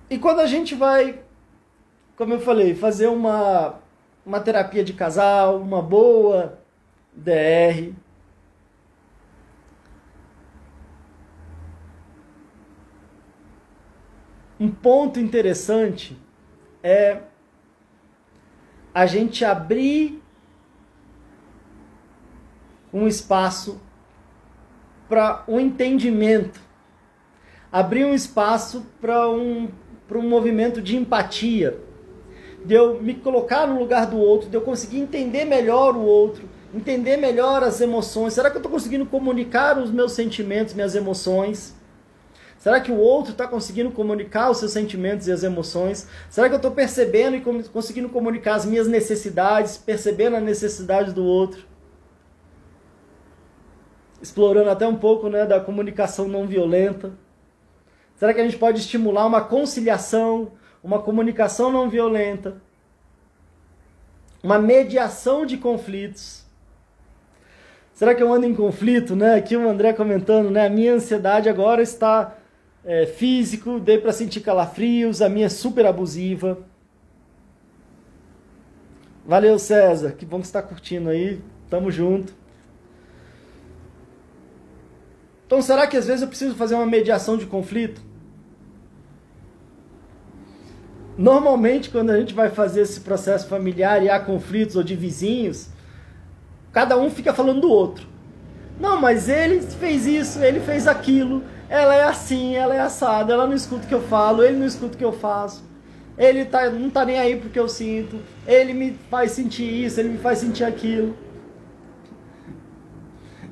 E 0.10 0.18
quando 0.18 0.40
a 0.40 0.48
gente 0.48 0.74
vai, 0.74 1.22
como 2.16 2.34
eu 2.34 2.40
falei, 2.40 2.74
fazer 2.74 3.08
uma, 3.08 3.80
uma 4.26 4.40
terapia 4.40 4.84
de 4.84 4.94
casal, 4.94 5.62
uma 5.62 5.84
boa 5.84 6.58
DR, 7.14 7.94
um 14.60 14.72
ponto 14.72 15.20
interessante 15.20 16.20
é 16.82 17.22
a 18.94 19.06
gente 19.06 19.46
abrir 19.46 20.22
um 22.92 23.08
espaço 23.08 23.80
para 25.08 25.44
um 25.48 25.60
entendimento, 25.60 26.60
abrir 27.72 28.06
um 28.06 28.14
espaço 28.14 28.86
para 29.00 29.30
um, 29.30 29.70
um 30.18 30.28
movimento 30.28 30.82
de 30.82 30.98
empatia, 30.98 31.78
de 32.66 32.74
eu 32.74 33.02
me 33.02 33.14
colocar 33.14 33.68
no 33.68 33.80
lugar 33.80 34.08
do 34.08 34.18
outro, 34.18 34.50
de 34.50 34.56
eu 34.56 34.62
conseguir 34.62 35.00
entender 35.00 35.46
melhor 35.46 35.96
o 35.96 36.02
outro, 36.02 36.50
entender 36.74 37.18
melhor 37.18 37.64
as 37.64 37.80
emoções. 37.82 38.34
Será 38.34 38.50
que 38.50 38.58
eu 38.58 38.60
estou 38.60 38.72
conseguindo 38.72 39.06
comunicar 39.06 39.78
os 39.78 39.92
meus 39.92 40.12
sentimentos, 40.14 40.74
minhas 40.74 40.96
emoções? 40.96 41.76
Será 42.60 42.82
que 42.82 42.92
o 42.92 42.98
outro 42.98 43.32
está 43.32 43.48
conseguindo 43.48 43.90
comunicar 43.90 44.52
os 44.52 44.58
seus 44.58 44.74
sentimentos 44.74 45.28
e 45.28 45.32
as 45.32 45.44
emoções? 45.44 46.08
Será 46.30 46.50
que 46.50 46.56
eu 46.56 46.58
estou 46.58 46.72
percebendo 46.72 47.38
e 47.38 47.42
conseguindo 47.70 48.10
comunicar 48.10 48.56
as 48.56 48.66
minhas 48.66 48.86
necessidades, 48.86 49.78
percebendo 49.78 50.36
a 50.36 50.42
necessidade 50.42 51.14
do 51.14 51.24
outro? 51.24 51.66
Explorando 54.22 54.70
até 54.70 54.86
um 54.86 54.98
pouco 54.98 55.30
né, 55.30 55.46
da 55.46 55.62
comunicação 55.62 56.28
não 56.28 56.46
violenta. 56.46 57.14
Será 58.20 58.34
que 58.34 58.42
a 58.42 58.44
gente 58.44 58.58
pode 58.58 58.82
estimular 58.82 59.26
uma 59.26 59.40
conciliação, 59.40 60.52
uma 60.84 61.02
comunicação 61.02 61.72
não 61.72 61.90
violenta, 61.90 62.62
uma 64.44 64.60
mediação 64.60 65.46
de 65.46 65.56
conflitos? 65.56 66.44
Será 67.94 68.14
que 68.14 68.22
eu 68.22 68.34
ando 68.34 68.46
em 68.46 68.54
conflito, 68.54 69.16
né? 69.16 69.36
Aqui 69.36 69.56
o 69.56 69.70
André 69.70 69.94
comentando, 69.94 70.52
né? 70.52 70.66
A 70.66 70.70
minha 70.70 70.96
ansiedade 70.96 71.48
agora 71.48 71.82
está 71.82 72.36
é, 72.84 73.06
físico, 73.06 73.80
dei 73.80 73.98
para 73.98 74.12
sentir 74.12 74.42
calafrios, 74.42 75.22
a 75.22 75.30
minha 75.30 75.46
é 75.46 75.50
super 75.50 75.86
abusiva. 75.86 76.58
Valeu, 79.26 79.58
César. 79.58 80.12
Que 80.12 80.26
bom 80.26 80.42
que 80.42 80.48
você 80.48 80.50
está 80.50 80.62
curtindo 80.62 81.08
aí. 81.08 81.42
Tamo 81.70 81.90
junto. 81.90 82.34
Então, 85.48 85.62
será 85.62 85.88
que 85.88 85.96
às 85.96 86.06
vezes 86.06 86.22
eu 86.22 86.28
preciso 86.28 86.56
fazer 86.56 86.76
uma 86.76 86.86
mediação 86.86 87.38
de 87.38 87.46
conflito? 87.46 88.09
Normalmente, 91.20 91.90
quando 91.90 92.12
a 92.12 92.18
gente 92.18 92.34
vai 92.34 92.50
fazer 92.50 92.80
esse 92.80 93.02
processo 93.02 93.46
familiar 93.46 94.02
e 94.02 94.10
há 94.10 94.18
conflitos 94.22 94.78
ou 94.78 94.84
de 94.84 94.96
vizinhos, 94.96 95.68
cada 96.72 96.98
um 96.98 97.12
fica 97.12 97.34
falando 97.34 97.60
do 97.60 97.70
outro. 97.70 98.08
Não, 98.80 99.02
mas 99.02 99.28
ele 99.28 99.60
fez 99.62 100.08
isso, 100.08 100.40
ele 100.40 100.62
fez 100.62 100.88
aquilo, 100.88 101.44
ela 101.68 101.94
é 101.94 102.04
assim, 102.04 102.56
ela 102.56 102.74
é 102.74 102.80
assada, 102.80 103.34
ela 103.34 103.46
não 103.46 103.54
escuta 103.54 103.84
o 103.84 103.88
que 103.90 103.94
eu 103.94 104.02
falo, 104.02 104.42
ele 104.42 104.60
não 104.60 104.66
escuta 104.66 104.96
o 104.96 104.98
que 104.98 105.04
eu 105.04 105.12
faço. 105.12 105.62
Ele 106.18 106.46
tá, 106.46 106.70
não 106.70 106.90
tá 106.90 107.04
nem 107.04 107.20
aí 107.20 107.36
porque 107.36 107.60
eu 107.60 107.68
sinto. 107.68 108.18
Ele 108.48 108.74
me 108.74 108.98
faz 109.12 109.32
sentir 109.32 109.66
isso, 109.66 110.00
ele 110.00 110.08
me 110.08 110.20
faz 110.20 110.40
sentir 110.40 110.64
aquilo. 110.64 111.18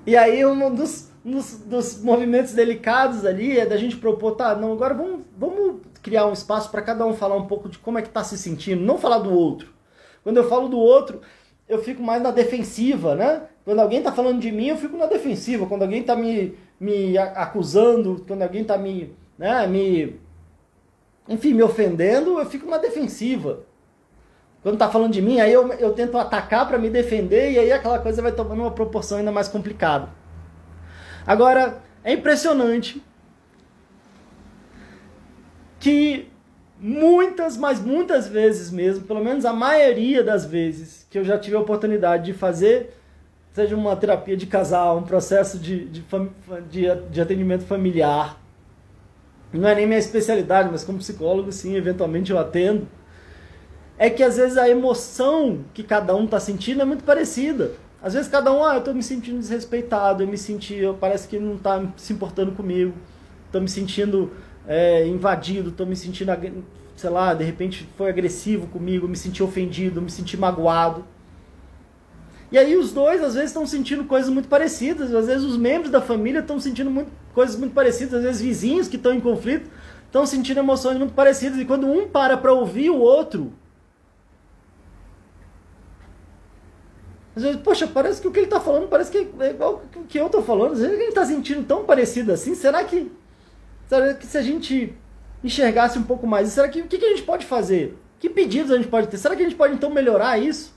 E 0.05 0.15
aí 0.15 0.45
um 0.45 0.74
dos, 0.74 1.06
dos, 1.32 1.59
dos 1.59 2.01
movimentos 2.01 2.53
delicados 2.53 3.25
ali 3.25 3.59
é 3.59 3.65
da 3.65 3.78
gente 3.78 3.97
propor, 3.97 4.36
tá, 4.36 4.55
não, 4.55 4.73
agora 4.73 4.93
vamos, 4.93 5.21
vamos 5.38 5.82
criar 6.01 6.25
um 6.25 6.34
espaço 6.34 6.71
para 6.71 6.82
cada 6.82 7.05
um 7.05 7.13
falar 7.13 7.36
um 7.36 7.47
pouco 7.47 7.69
de 7.69 7.78
como 7.80 7.99
é 7.99 8.01
que 8.01 8.09
tá 8.09 8.23
se 8.23 8.38
sentindo, 8.38 8.82
não 8.82 8.97
falar 8.97 9.19
do 9.19 9.34
outro. 9.34 9.73
Quando 10.23 10.38
eu 10.38 10.47
falo 10.47 10.67
do 10.67 10.78
outro, 10.78 11.21
eu 11.67 11.84
fico 11.84 12.01
mais 12.01 12.21
na 12.21 12.32
defensiva, 12.32 13.15
né? 13.15 13.43
Quando 13.65 13.80
alguém 13.80 14.01
tá 14.01 14.11
falando 14.11 14.39
de 14.39 14.51
mim, 14.51 14.67
eu 14.67 14.78
fico 14.78 14.97
na 14.97 15.05
defensiva. 15.05 15.65
Quando 15.65 15.84
alguém 15.84 16.03
tá 16.03 16.15
me 16.15 16.57
me 16.80 17.17
acusando, 17.17 18.23
quando 18.28 18.43
alguém 18.43 18.61
está 18.61 18.78
me, 18.78 19.15
né, 19.38 19.65
me, 19.65 20.19
enfim, 21.28 21.53
me 21.53 21.63
ofendendo, 21.63 22.39
eu 22.39 22.45
fico 22.45 22.69
na 22.69 22.78
defensiva. 22.78 23.61
Quando 24.61 24.75
está 24.75 24.89
falando 24.89 25.13
de 25.13 25.21
mim, 25.21 25.39
aí 25.39 25.51
eu, 25.51 25.71
eu 25.73 25.93
tento 25.93 26.17
atacar 26.17 26.67
para 26.67 26.78
me 26.78 26.89
defender 26.89 27.51
e 27.51 27.59
aí 27.59 27.71
aquela 27.71 27.99
coisa 27.99 28.21
vai 28.21 28.32
tomando 28.32 28.61
uma 28.61 28.71
proporção 28.71 29.17
ainda 29.17 29.32
mais 29.32 29.47
complicada. 29.47 30.09
Agora, 31.28 31.82
é 32.05 32.13
impressionante 32.13 33.03
que 35.78 36.30
muitas, 36.80 37.57
mas 37.57 37.82
muitas 37.82 38.30
vezes 38.30 38.71
mesmo, 38.71 39.05
pelo 39.05 39.21
menos 39.21 39.43
a 39.43 39.51
maioria 39.51 40.23
das 40.23 40.45
vezes 40.45 41.05
que 41.09 41.19
eu 41.19 41.25
já 41.25 41.38
tive 41.38 41.57
a 41.57 41.59
oportunidade 41.59 42.32
de 42.32 42.34
fazer 42.34 42.93
seja 43.51 43.75
uma 43.75 43.95
terapia 43.95 44.38
de 44.38 44.45
casal, 44.45 44.99
um 44.99 45.03
processo 45.03 45.59
de, 45.59 45.86
de, 45.86 46.05
de, 46.69 46.95
de 47.09 47.21
atendimento 47.21 47.65
familiar. 47.65 48.39
Não 49.51 49.67
é 49.67 49.75
nem 49.75 49.88
minha 49.88 49.97
especialidade, 49.97 50.69
mas 50.71 50.84
como 50.84 50.99
psicólogo, 50.99 51.51
sim, 51.51 51.75
eventualmente 51.75 52.32
eu 52.32 52.38
atendo. 52.38 52.88
É 53.97 54.09
que 54.11 54.21
às 54.21 54.38
vezes 54.38 54.57
a 54.57 54.69
emoção 54.69 55.65
que 55.73 55.82
cada 55.84 56.15
um 56.15 56.25
está 56.25 56.39
sentindo 56.39 56.84
é 56.84 56.86
muito 56.86 57.03
parecida. 57.03 57.71
Às 58.01 58.13
vezes 58.13 58.29
cada 58.29 58.51
um, 58.51 58.63
ah, 58.63 58.75
eu 58.75 58.79
estou 58.79 58.93
me 58.93 59.01
sentindo 59.01 59.39
desrespeitado, 59.39 60.23
eu 60.23 60.27
me 60.27 60.37
senti, 60.37 60.75
eu, 60.75 60.93
parece 60.93 61.27
que 61.27 61.39
não 61.39 61.55
está 61.55 61.83
se 61.97 62.13
importando 62.13 62.51
comigo, 62.51 62.93
estou 63.47 63.59
me 63.59 63.67
sentindo 63.67 64.31
é, 64.67 65.07
invadido, 65.07 65.69
estou 65.69 65.85
me 65.85 65.95
sentindo, 65.95 66.31
sei 66.95 67.09
lá, 67.09 67.33
de 67.33 67.43
repente 67.43 67.87
foi 67.97 68.09
agressivo 68.09 68.67
comigo, 68.67 69.07
me 69.07 69.17
senti 69.17 69.41
ofendido, 69.41 70.01
me 70.01 70.11
senti 70.11 70.37
magoado. 70.37 71.05
E 72.51 72.57
aí 72.57 72.77
os 72.77 72.93
dois 72.93 73.21
às 73.21 73.33
vezes 73.33 73.49
estão 73.49 73.65
sentindo 73.65 74.05
coisas 74.05 74.29
muito 74.29 74.47
parecidas, 74.47 75.13
às 75.13 75.27
vezes 75.27 75.43
os 75.43 75.57
membros 75.57 75.91
da 75.91 75.99
família 75.99 76.39
estão 76.39 76.59
sentindo 76.59 76.89
muito, 76.89 77.11
coisas 77.33 77.57
muito 77.57 77.73
parecidas, 77.73 78.13
às 78.13 78.23
vezes 78.23 78.41
vizinhos 78.41 78.87
que 78.87 78.95
estão 78.95 79.13
em 79.13 79.19
conflito 79.19 79.69
estão 80.05 80.25
sentindo 80.25 80.59
emoções 80.59 80.97
muito 80.97 81.13
parecidas 81.13 81.59
e 81.59 81.65
quando 81.65 81.85
um 81.85 82.07
para 82.07 82.37
para 82.37 82.53
ouvir 82.53 82.89
o 82.89 82.97
outro, 82.97 83.51
às 87.38 87.43
vezes, 87.43 87.61
poxa, 87.61 87.85
parece 87.85 88.19
que 88.19 88.27
o 88.27 88.31
que 88.31 88.39
ele 88.39 88.47
está 88.47 88.59
falando 88.59 88.88
parece 88.88 89.11
que 89.11 89.29
é 89.39 89.51
igual 89.51 89.83
o 89.95 90.03
que 90.05 90.19
eu 90.19 90.25
estou 90.25 90.41
falando, 90.41 90.73
às 90.73 90.79
vezes 90.79 90.95
ele 90.95 91.09
está 91.09 91.23
sentindo 91.23 91.63
tão 91.67 91.85
parecido 91.85 92.31
assim, 92.31 92.55
será 92.55 92.83
que, 92.83 93.11
será 93.88 94.15
que 94.15 94.25
se 94.25 94.39
a 94.39 94.41
gente 94.41 94.95
enxergasse 95.43 95.99
um 95.99 96.03
pouco 96.03 96.25
mais, 96.25 96.49
será 96.49 96.67
que 96.67 96.81
o 96.81 96.88
que, 96.88 96.97
que 96.97 97.05
a 97.05 97.09
gente 97.09 97.21
pode 97.21 97.45
fazer? 97.45 97.95
Que 98.19 98.27
pedidos 98.27 98.71
a 98.71 98.75
gente 98.75 98.88
pode 98.88 99.07
ter? 99.07 99.19
Será 99.19 99.35
que 99.35 99.43
a 99.43 99.45
gente 99.45 99.55
pode 99.55 99.75
então 99.75 99.91
melhorar 99.91 100.39
isso? 100.39 100.75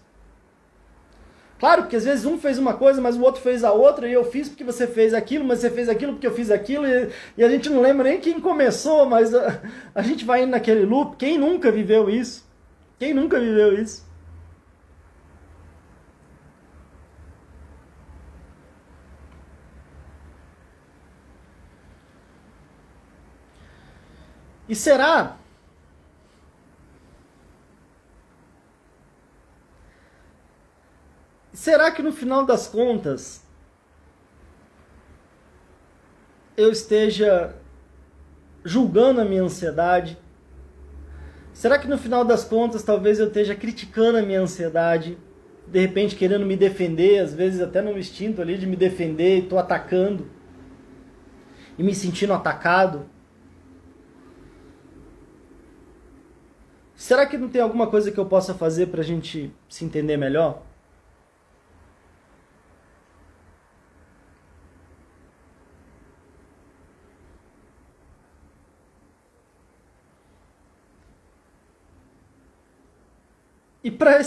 Claro, 1.58 1.82
porque 1.82 1.96
às 1.96 2.04
vezes 2.04 2.26
um 2.26 2.38
fez 2.38 2.58
uma 2.58 2.74
coisa, 2.74 3.00
mas 3.00 3.16
o 3.16 3.22
outro 3.22 3.40
fez 3.40 3.64
a 3.64 3.72
outra, 3.72 4.06
e 4.06 4.12
eu 4.12 4.24
fiz 4.24 4.50
porque 4.50 4.62
você 4.62 4.86
fez 4.86 5.14
aquilo, 5.14 5.46
mas 5.46 5.60
você 5.60 5.70
fez 5.70 5.88
aquilo 5.88 6.12
porque 6.12 6.26
eu 6.26 6.34
fiz 6.34 6.50
aquilo, 6.50 6.86
e, 6.86 7.08
e 7.38 7.42
a 7.42 7.48
gente 7.48 7.70
não 7.70 7.80
lembra 7.80 8.04
nem 8.04 8.20
quem 8.20 8.38
começou, 8.38 9.06
mas 9.06 9.34
a, 9.34 9.62
a 9.94 10.02
gente 10.02 10.26
vai 10.26 10.42
indo 10.42 10.50
naquele 10.50 10.84
loop. 10.84 11.16
Quem 11.16 11.38
nunca 11.38 11.72
viveu 11.72 12.10
isso? 12.10 12.46
Quem 12.98 13.14
nunca 13.14 13.40
viveu 13.40 13.80
isso? 13.80 14.09
E 24.70 24.74
será 24.76 25.36
Será 31.52 31.90
que 31.90 32.00
no 32.00 32.12
final 32.12 32.46
das 32.46 32.68
contas 32.68 33.44
eu 36.56 36.70
esteja 36.70 37.56
julgando 38.64 39.20
a 39.20 39.24
minha 39.24 39.42
ansiedade? 39.42 40.16
Será 41.52 41.76
que 41.76 41.88
no 41.88 41.98
final 41.98 42.24
das 42.24 42.44
contas 42.44 42.84
talvez 42.84 43.18
eu 43.18 43.26
esteja 43.26 43.56
criticando 43.56 44.18
a 44.18 44.22
minha 44.22 44.40
ansiedade? 44.40 45.18
De 45.66 45.80
repente 45.80 46.14
querendo 46.14 46.46
me 46.46 46.56
defender, 46.56 47.18
às 47.18 47.34
vezes 47.34 47.60
até 47.60 47.82
no 47.82 47.98
instinto 47.98 48.40
ali 48.40 48.56
de 48.56 48.68
me 48.68 48.76
defender 48.76 49.42
estou 49.42 49.58
atacando 49.58 50.30
e 51.76 51.82
me 51.82 51.92
sentindo 51.92 52.32
atacado? 52.32 53.10
Será 57.00 57.24
que 57.26 57.38
não 57.38 57.48
tem 57.48 57.62
alguma 57.62 57.86
coisa 57.86 58.12
que 58.12 58.18
eu 58.20 58.26
possa 58.26 58.52
fazer 58.54 58.88
para 58.88 59.00
a 59.00 59.04
gente 59.04 59.50
se 59.70 59.86
entender 59.86 60.18
melhor? 60.18 60.62
E 73.82 73.90
para 73.90 74.20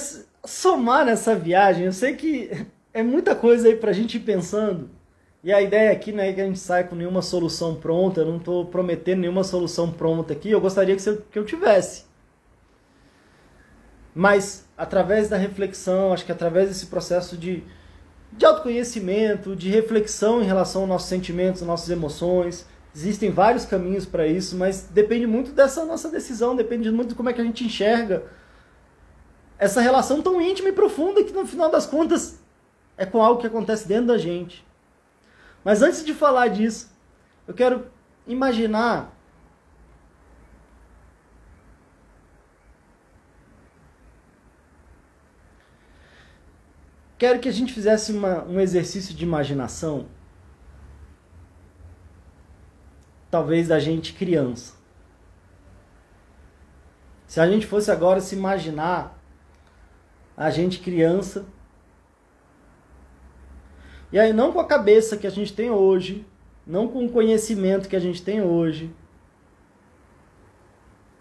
somar 0.43 1.05
nessa 1.05 1.36
viagem, 1.36 1.86
eu 1.86 1.93
sei 1.93 2.15
que 2.15 2.49
é 2.91 3.03
muita 3.03 3.36
coisa 3.36 3.67
aí 3.67 3.76
para 3.76 3.91
a 3.91 3.93
gente 3.93 4.17
ir 4.17 4.21
pensando. 4.21 4.89
E 5.43 5.53
a 5.53 5.61
ideia 5.61 5.91
aqui 5.91 6.11
não 6.11 6.24
é 6.24 6.34
que 6.34 6.41
a 6.41 6.45
gente 6.45 6.57
saia 6.59 6.84
com 6.86 6.95
nenhuma 6.95 7.21
solução 7.21 7.76
pronta, 7.76 8.21
eu 8.21 8.26
não 8.26 8.38
estou 8.38 8.65
prometendo 8.65 9.19
nenhuma 9.19 9.43
solução 9.43 9.91
pronta 9.91 10.34
aqui, 10.34 10.49
eu 10.49 10.59
gostaria 10.61 10.95
que, 10.95 11.17
que 11.32 11.38
eu 11.38 11.45
tivesse. 11.45 12.12
Mas 14.14 14.66
através 14.78 15.30
da 15.30 15.38
reflexão, 15.38 16.14
acho 16.14 16.26
que 16.26 16.32
através 16.32 16.70
desse 16.70 16.88
processo 16.88 17.36
de, 17.36 17.64
de 18.32 18.45
autoconhecimento, 18.45 19.55
de 19.55 19.70
reflexão 19.70 20.41
em 20.41 20.45
relação 20.45 20.82
aos 20.82 20.89
nossos 20.89 21.09
sentimentos, 21.09 21.61
às 21.61 21.68
nossas 21.68 21.89
emoções, 21.89 22.66
existem 22.95 23.32
vários 23.32 23.66
caminhos 23.66 24.05
para 24.05 24.28
isso, 24.28 24.55
mas 24.55 24.88
depende 24.91 25.26
muito 25.26 25.51
dessa 25.51 25.84
nossa 25.84 26.09
decisão, 26.09 26.55
depende 26.55 26.91
muito 26.91 27.09
de 27.09 27.16
como 27.16 27.30
é 27.30 27.34
que 27.34 27.41
a 27.41 27.43
gente 27.43 27.64
enxerga 27.64 28.24
essa 29.57 29.82
relação 29.82 30.22
tão 30.22 30.41
íntima 30.41 30.70
e 30.70 30.74
profunda 30.74 31.24
que 31.24 31.32
no 31.32 31.45
final 31.45 31.72
das 31.72 31.86
contas 31.86 32.39
é 32.97 33.05
com 33.05 33.22
algo 33.22 33.41
que 33.41 33.47
acontece 33.47 33.88
dentro 33.88 34.07
da 34.07 34.18
gente. 34.18 34.66
Mas 35.64 35.82
antes 35.82 36.03
de 36.03 36.14
falar 36.14 36.49
disso, 36.49 36.91
eu 37.47 37.53
quero 37.53 37.86
imaginar 38.28 39.11
Quero 47.24 47.39
que 47.39 47.47
a 47.47 47.53
gente 47.53 47.71
fizesse 47.71 48.11
uma, 48.11 48.43
um 48.43 48.59
exercício 48.59 49.15
de 49.15 49.24
imaginação, 49.24 50.07
talvez 53.32 53.69
da 53.69 53.80
gente 53.80 54.11
criança. 54.11 54.74
Se 57.26 57.39
a 57.39 57.49
gente 57.49 57.65
fosse 57.65 57.89
agora 57.89 58.19
se 58.19 58.36
imaginar 58.36 59.17
a 60.36 60.49
gente 60.49 60.82
criança. 60.82 61.45
E 64.11 64.19
aí 64.19 64.34
não 64.34 64.51
com 64.51 64.59
a 64.59 64.67
cabeça 64.67 65.15
que 65.15 65.26
a 65.26 65.32
gente 65.32 65.53
tem 65.53 65.71
hoje, 65.71 66.28
não 66.67 66.89
com 66.89 67.05
o 67.05 67.09
conhecimento 67.09 67.88
que 67.88 67.95
a 67.95 68.01
gente 68.01 68.21
tem 68.21 68.41
hoje, 68.41 68.93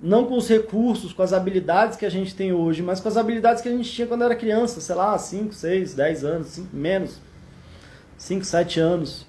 não 0.03 0.24
com 0.24 0.36
os 0.36 0.48
recursos, 0.48 1.12
com 1.12 1.22
as 1.22 1.32
habilidades 1.32 1.96
que 1.96 2.05
a 2.05 2.11
gente 2.11 2.34
tem 2.34 2.53
hoje, 2.53 2.82
mas 2.82 2.98
com 2.98 3.09
as 3.09 3.16
habilidades 3.16 3.62
que 3.62 3.68
a 3.68 3.72
gente 3.72 3.88
tinha 3.88 4.07
quando 4.07 4.24
era 4.24 4.34
criança, 4.34 4.80
sei 4.80 4.96
lá, 4.96 5.16
5, 5.16 5.55
6, 5.55 5.94
10 5.94 6.24
anos, 6.24 6.48
5, 6.48 6.76
menos, 6.76 7.20
5, 8.18 8.44
7 8.44 8.80
anos. 8.80 9.26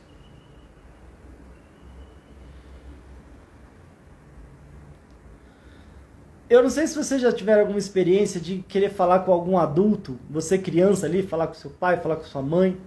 Eu 6.49 6.63
não 6.63 6.69
sei 6.69 6.87
se 6.87 6.95
vocês 6.95 7.21
já 7.21 7.31
tiveram 7.31 7.61
alguma 7.61 7.79
experiência 7.79 8.39
de 8.39 8.59
querer 8.67 8.89
falar 8.89 9.19
com 9.19 9.31
algum 9.31 9.57
adulto, 9.57 10.19
você 10.29 10.57
criança 10.57 11.05
ali, 11.05 11.21
falar 11.21 11.47
com 11.47 11.53
seu 11.53 11.69
pai, 11.69 11.99
falar 11.99 12.15
com 12.15 12.23
sua 12.23 12.41
mãe. 12.41 12.77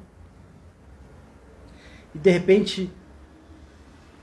E 2.15 2.19
de 2.19 2.31
repente, 2.31 2.93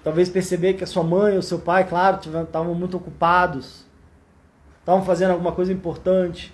talvez 0.03 0.29
perceber 0.29 0.73
que 0.73 0.83
a 0.83 0.87
sua 0.87 1.03
mãe 1.03 1.35
ou 1.35 1.41
seu 1.41 1.59
pai, 1.59 1.87
claro, 1.87 2.17
estavam 2.17 2.75
muito 2.75 2.97
ocupados, 2.97 3.85
estavam 4.79 5.03
fazendo 5.03 5.31
alguma 5.31 5.51
coisa 5.51 5.71
importante. 5.71 6.53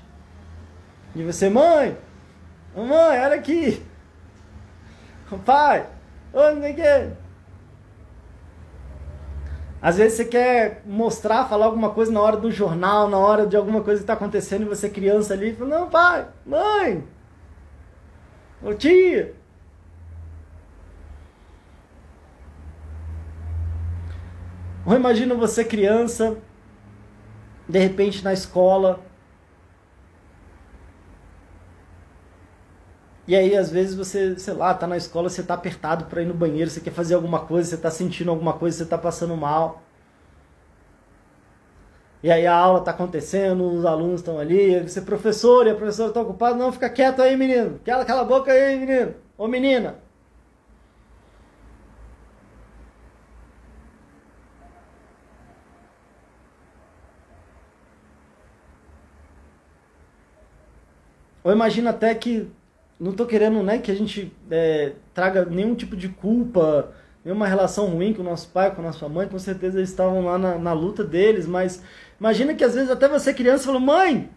E 1.15 1.23
você, 1.23 1.49
mãe, 1.49 1.97
mãe, 2.75 3.19
olha 3.19 3.35
aqui. 3.35 3.83
Pai, 5.45 5.85
onde 6.33 6.65
é 6.65 6.73
que 6.73 6.81
é? 6.81 7.11
Às 9.81 9.97
vezes 9.97 10.17
você 10.17 10.25
quer 10.25 10.81
mostrar, 10.85 11.47
falar 11.47 11.65
alguma 11.65 11.91
coisa 11.91 12.11
na 12.11 12.21
hora 12.21 12.35
do 12.35 12.51
jornal, 12.51 13.09
na 13.09 13.17
hora 13.17 13.47
de 13.47 13.55
alguma 13.55 13.81
coisa 13.81 13.99
que 13.99 14.03
está 14.03 14.13
acontecendo 14.13 14.63
e 14.63 14.65
você 14.65 14.87
é 14.87 14.89
criança 14.89 15.33
ali, 15.33 15.53
fala, 15.53 15.79
não, 15.79 15.89
pai, 15.89 16.27
mãe, 16.45 17.03
ô 18.61 18.73
tia. 18.73 19.38
Ou 24.89 24.95
imagina 24.95 25.35
você 25.35 25.63
criança, 25.63 26.35
de 27.67 27.77
repente 27.77 28.23
na 28.23 28.33
escola, 28.33 28.99
E 33.27 33.35
aí, 33.35 33.55
às 33.55 33.69
vezes, 33.69 33.93
você, 33.93 34.39
sei 34.39 34.55
lá, 34.55 34.73
tá 34.73 34.87
na 34.87 34.97
escola, 34.97 35.29
você 35.29 35.43
tá 35.43 35.53
apertado 35.53 36.05
para 36.05 36.23
ir 36.23 36.25
no 36.25 36.33
banheiro, 36.33 36.67
você 36.67 36.81
quer 36.81 36.89
fazer 36.91 37.13
alguma 37.13 37.41
coisa, 37.41 37.69
você 37.69 37.77
tá 37.77 37.91
sentindo 37.91 38.31
alguma 38.31 38.53
coisa, 38.53 38.75
você 38.77 38.85
tá 38.87 38.97
passando 38.97 39.37
mal. 39.37 39.83
E 42.23 42.31
aí 42.31 42.47
a 42.47 42.55
aula 42.55 42.81
tá 42.81 42.89
acontecendo, 42.89 43.63
os 43.71 43.85
alunos 43.85 44.21
estão 44.21 44.39
ali, 44.39 44.79
você, 44.81 44.99
professor, 45.01 45.67
e 45.67 45.69
a 45.69 45.75
professora 45.75 46.11
tá 46.11 46.21
ocupada, 46.21 46.57
não, 46.57 46.71
fica 46.71 46.89
quieto 46.89 47.21
aí, 47.21 47.37
menino. 47.37 47.79
Cala, 47.85 48.03
cala 48.03 48.21
a 48.21 48.25
boca 48.25 48.51
aí, 48.51 48.79
menino. 48.79 49.13
Ô, 49.37 49.47
menina. 49.47 50.08
Ou 61.49 61.53
imagina 61.53 61.89
até 61.89 62.13
que 62.13 62.47
não 62.99 63.11
tô 63.11 63.25
querendo 63.25 63.63
né, 63.63 63.79
que 63.79 63.89
a 63.89 63.95
gente 63.95 64.31
é, 64.51 64.93
traga 65.15 65.45
nenhum 65.45 65.73
tipo 65.73 65.97
de 65.97 66.07
culpa, 66.07 66.91
nenhuma 67.25 67.47
relação 67.47 67.87
ruim 67.87 68.13
com 68.13 68.21
o 68.21 68.23
nosso 68.23 68.49
pai, 68.49 68.69
com 68.69 68.81
a 68.81 68.85
nossa 68.85 69.09
mãe, 69.09 69.27
com 69.27 69.39
certeza 69.39 69.79
eles 69.79 69.89
estavam 69.89 70.25
lá 70.25 70.37
na, 70.37 70.59
na 70.59 70.73
luta 70.73 71.03
deles, 71.03 71.47
mas 71.47 71.81
imagina 72.19 72.53
que 72.53 72.63
às 72.63 72.75
vezes 72.75 72.91
até 72.91 73.07
você 73.07 73.33
criança 73.33 73.65
falou, 73.65 73.81
mãe, 73.81 74.29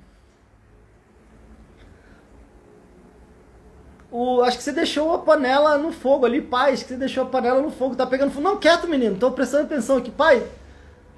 o, 4.11 4.41
acho 4.41 4.57
que 4.57 4.65
você 4.65 4.73
deixou 4.73 5.13
a 5.13 5.19
panela 5.19 5.77
no 5.77 5.93
fogo 5.93 6.25
ali, 6.25 6.41
pai, 6.41 6.73
acho 6.73 6.85
que 6.85 6.93
você 6.93 6.97
deixou 6.97 7.25
a 7.25 7.27
panela 7.27 7.61
no 7.61 7.71
fogo, 7.71 7.95
tá 7.95 8.07
pegando 8.07 8.31
fogo. 8.31 8.49
Não, 8.49 8.57
quieto 8.57 8.89
menino, 8.89 9.19
tô 9.19 9.31
prestando 9.33 9.65
atenção 9.65 9.99
aqui, 9.99 10.11
pai, 10.11 10.43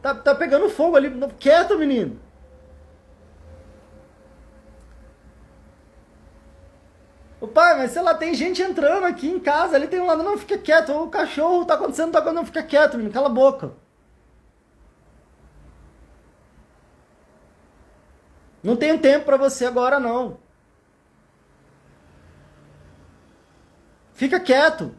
tá, 0.02 0.12
tá 0.12 0.34
pegando 0.34 0.68
fogo 0.68 0.96
ali, 0.96 1.08
não, 1.08 1.28
quieto 1.28 1.78
menino. 1.78 2.23
O 7.44 7.46
pai, 7.46 7.76
mas 7.76 7.90
sei 7.90 8.00
lá, 8.00 8.14
tem 8.14 8.32
gente 8.34 8.62
entrando 8.62 9.04
aqui 9.04 9.28
em 9.28 9.38
casa, 9.38 9.76
ali 9.76 9.86
tem 9.86 10.00
um 10.00 10.06
lado, 10.06 10.22
não, 10.22 10.38
fica 10.38 10.56
quieto, 10.56 10.92
o 10.92 11.10
cachorro 11.10 11.66
tá 11.66 11.74
acontecendo, 11.74 12.10
tá 12.10 12.20
acontecendo, 12.20 12.36
não, 12.36 12.46
fica 12.46 12.62
quieto, 12.62 12.96
menino, 12.96 13.12
cala 13.12 13.26
a 13.26 13.30
boca. 13.30 13.72
Não 18.62 18.76
tenho 18.76 18.98
tempo 18.98 19.26
para 19.26 19.36
você 19.36 19.66
agora, 19.66 20.00
não. 20.00 20.38
Fica 24.14 24.40
quieto. 24.40 24.94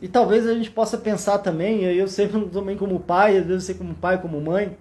E 0.00 0.08
talvez 0.08 0.46
a 0.46 0.54
gente 0.54 0.70
possa 0.70 0.96
pensar 0.96 1.38
também, 1.38 1.82
eu 1.84 2.08
sempre 2.08 2.42
também 2.48 2.78
como 2.78 2.98
pai, 2.98 3.36
às 3.36 3.44
vezes 3.46 3.64
você 3.64 3.74
como 3.74 3.94
pai, 3.94 4.22
como 4.22 4.40
mãe, 4.40 4.78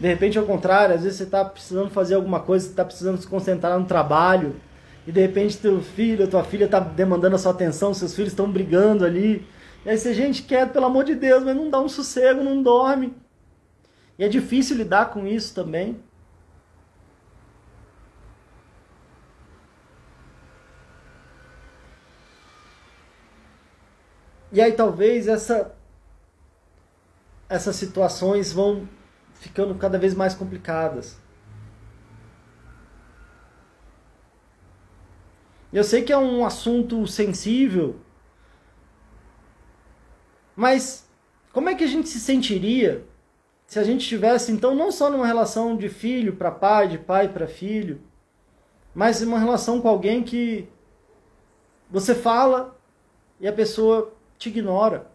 de 0.00 0.08
repente, 0.08 0.38
ao 0.38 0.46
contrário, 0.46 0.94
às 0.94 1.02
vezes 1.02 1.18
você 1.18 1.24
está 1.24 1.44
precisando 1.44 1.90
fazer 1.90 2.14
alguma 2.14 2.40
coisa, 2.40 2.64
você 2.64 2.70
está 2.70 2.82
precisando 2.82 3.20
se 3.20 3.26
concentrar 3.26 3.78
no 3.78 3.84
trabalho, 3.84 4.56
e 5.06 5.12
de 5.12 5.20
repente 5.20 5.58
teu 5.58 5.82
filho, 5.82 6.26
tua 6.26 6.42
filha 6.42 6.64
está 6.64 6.80
demandando 6.80 7.36
a 7.36 7.38
sua 7.38 7.52
atenção, 7.52 7.92
seus 7.92 8.14
filhos 8.14 8.32
estão 8.32 8.50
brigando 8.50 9.04
ali. 9.04 9.46
E 9.84 9.90
aí 9.90 9.98
você, 9.98 10.14
gente, 10.14 10.42
quer, 10.42 10.72
pelo 10.72 10.86
amor 10.86 11.04
de 11.04 11.14
Deus, 11.14 11.44
mas 11.44 11.54
não 11.54 11.68
dá 11.68 11.78
um 11.78 11.88
sossego, 11.88 12.42
não 12.42 12.62
dorme. 12.62 13.14
E 14.18 14.24
é 14.24 14.28
difícil 14.28 14.74
lidar 14.74 15.10
com 15.10 15.26
isso 15.26 15.54
também. 15.54 16.00
E 24.50 24.62
aí 24.62 24.72
talvez 24.72 25.28
essa, 25.28 25.74
essas 27.50 27.76
situações 27.76 28.50
vão 28.50 28.88
ficando 29.40 29.74
cada 29.74 29.98
vez 29.98 30.14
mais 30.14 30.34
complicadas. 30.34 31.18
Eu 35.72 35.82
sei 35.82 36.02
que 36.02 36.12
é 36.12 36.18
um 36.18 36.44
assunto 36.44 37.06
sensível, 37.06 37.98
mas 40.54 41.08
como 41.52 41.68
é 41.68 41.74
que 41.74 41.84
a 41.84 41.86
gente 41.86 42.08
se 42.08 42.20
sentiria 42.20 43.04
se 43.66 43.78
a 43.78 43.84
gente 43.84 44.00
estivesse, 44.00 44.50
então, 44.50 44.74
não 44.74 44.90
só 44.90 45.08
numa 45.08 45.26
relação 45.26 45.76
de 45.76 45.88
filho 45.88 46.34
para 46.34 46.50
pai, 46.50 46.88
de 46.88 46.98
pai 46.98 47.28
para 47.28 47.46
filho, 47.46 48.02
mas 48.92 49.22
uma 49.22 49.38
relação 49.38 49.80
com 49.80 49.88
alguém 49.88 50.24
que 50.24 50.68
você 51.88 52.12
fala 52.12 52.76
e 53.38 53.46
a 53.46 53.52
pessoa 53.52 54.12
te 54.36 54.48
ignora. 54.48 55.09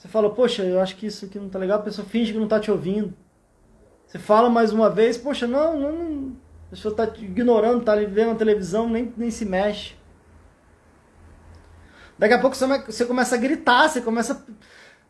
Você 0.00 0.08
fala, 0.08 0.30
poxa, 0.30 0.62
eu 0.62 0.80
acho 0.80 0.96
que 0.96 1.04
isso 1.04 1.26
aqui 1.26 1.38
não 1.38 1.50
tá 1.50 1.58
legal, 1.58 1.78
a 1.78 1.82
pessoa 1.82 2.08
finge 2.08 2.32
que 2.32 2.38
não 2.38 2.48
tá 2.48 2.58
te 2.58 2.70
ouvindo. 2.70 3.12
Você 4.06 4.18
fala 4.18 4.48
mais 4.48 4.72
uma 4.72 4.88
vez, 4.88 5.18
poxa, 5.18 5.46
não, 5.46 5.78
não, 5.78 5.92
não 5.92 6.36
a 6.68 6.70
pessoa 6.70 6.94
tá 6.94 7.06
te 7.06 7.22
ignorando, 7.22 7.84
tá 7.84 7.94
vendo 7.96 8.30
a 8.30 8.34
televisão, 8.34 8.88
nem, 8.88 9.12
nem 9.14 9.30
se 9.30 9.44
mexe. 9.44 9.94
Daqui 12.18 12.32
a 12.32 12.40
pouco 12.40 12.56
você 12.56 13.04
começa 13.04 13.34
a 13.34 13.38
gritar, 13.38 13.90
você 13.90 14.00
começa 14.00 14.42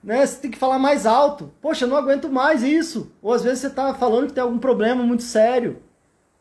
né? 0.02 0.26
Você 0.26 0.40
tem 0.40 0.50
que 0.50 0.58
falar 0.58 0.78
mais 0.78 1.06
alto. 1.06 1.52
Poxa, 1.60 1.86
não 1.86 1.96
aguento 1.96 2.28
mais 2.28 2.64
isso. 2.64 3.12
Ou 3.22 3.32
às 3.32 3.44
vezes 3.44 3.60
você 3.60 3.66
está 3.68 3.94
falando 3.94 4.26
que 4.26 4.32
tem 4.32 4.42
algum 4.42 4.58
problema 4.58 5.04
muito 5.04 5.22
sério. 5.22 5.80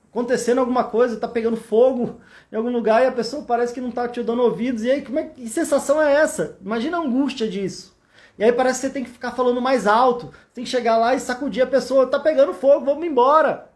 Acontecendo 0.10 0.58
alguma 0.58 0.86
coisa, 0.86 1.14
está 1.14 1.28
pegando 1.28 1.56
fogo 1.56 2.20
em 2.52 2.56
algum 2.56 2.72
lugar 2.72 3.04
e 3.04 3.06
a 3.06 3.12
pessoa 3.12 3.44
parece 3.44 3.76
que 3.76 3.82
não 3.82 3.90
está 3.90 4.08
te 4.08 4.24
dando 4.24 4.42
ouvidos. 4.42 4.84
E 4.84 4.90
aí, 4.90 5.04
como 5.04 5.20
é, 5.20 5.26
que 5.26 5.48
sensação 5.48 6.02
é 6.02 6.16
essa? 6.16 6.58
Imagina 6.66 6.98
a 6.98 7.02
angústia 7.02 7.48
disso. 7.48 7.99
E 8.40 8.44
aí 8.44 8.54
parece 8.54 8.80
que 8.80 8.88
você 8.88 8.94
tem 8.94 9.04
que 9.04 9.10
ficar 9.10 9.34
falando 9.34 9.62
mais 9.62 9.86
alto. 9.86 10.34
Tem 10.54 10.64
que 10.64 10.70
chegar 10.70 10.98
lá 10.98 11.14
e 11.14 11.20
sacudir 11.20 11.62
a 11.62 11.68
pessoa. 11.68 12.06
Está 12.06 12.18
pegando 12.18 12.54
fogo, 12.54 12.86
vamos 12.86 13.06
embora. 13.06 13.70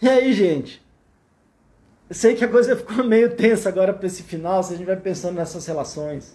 E 0.00 0.08
aí, 0.08 0.32
gente? 0.32 0.82
Eu 2.08 2.14
sei 2.14 2.34
que 2.34 2.44
a 2.44 2.48
coisa 2.48 2.74
ficou 2.74 3.02
meio 3.04 3.36
tensa 3.36 3.68
agora 3.68 3.92
para 3.92 4.06
esse 4.06 4.22
final, 4.22 4.62
se 4.62 4.72
a 4.72 4.76
gente 4.78 4.86
vai 4.86 4.96
pensando 4.96 5.34
nessas 5.34 5.66
relações. 5.66 6.34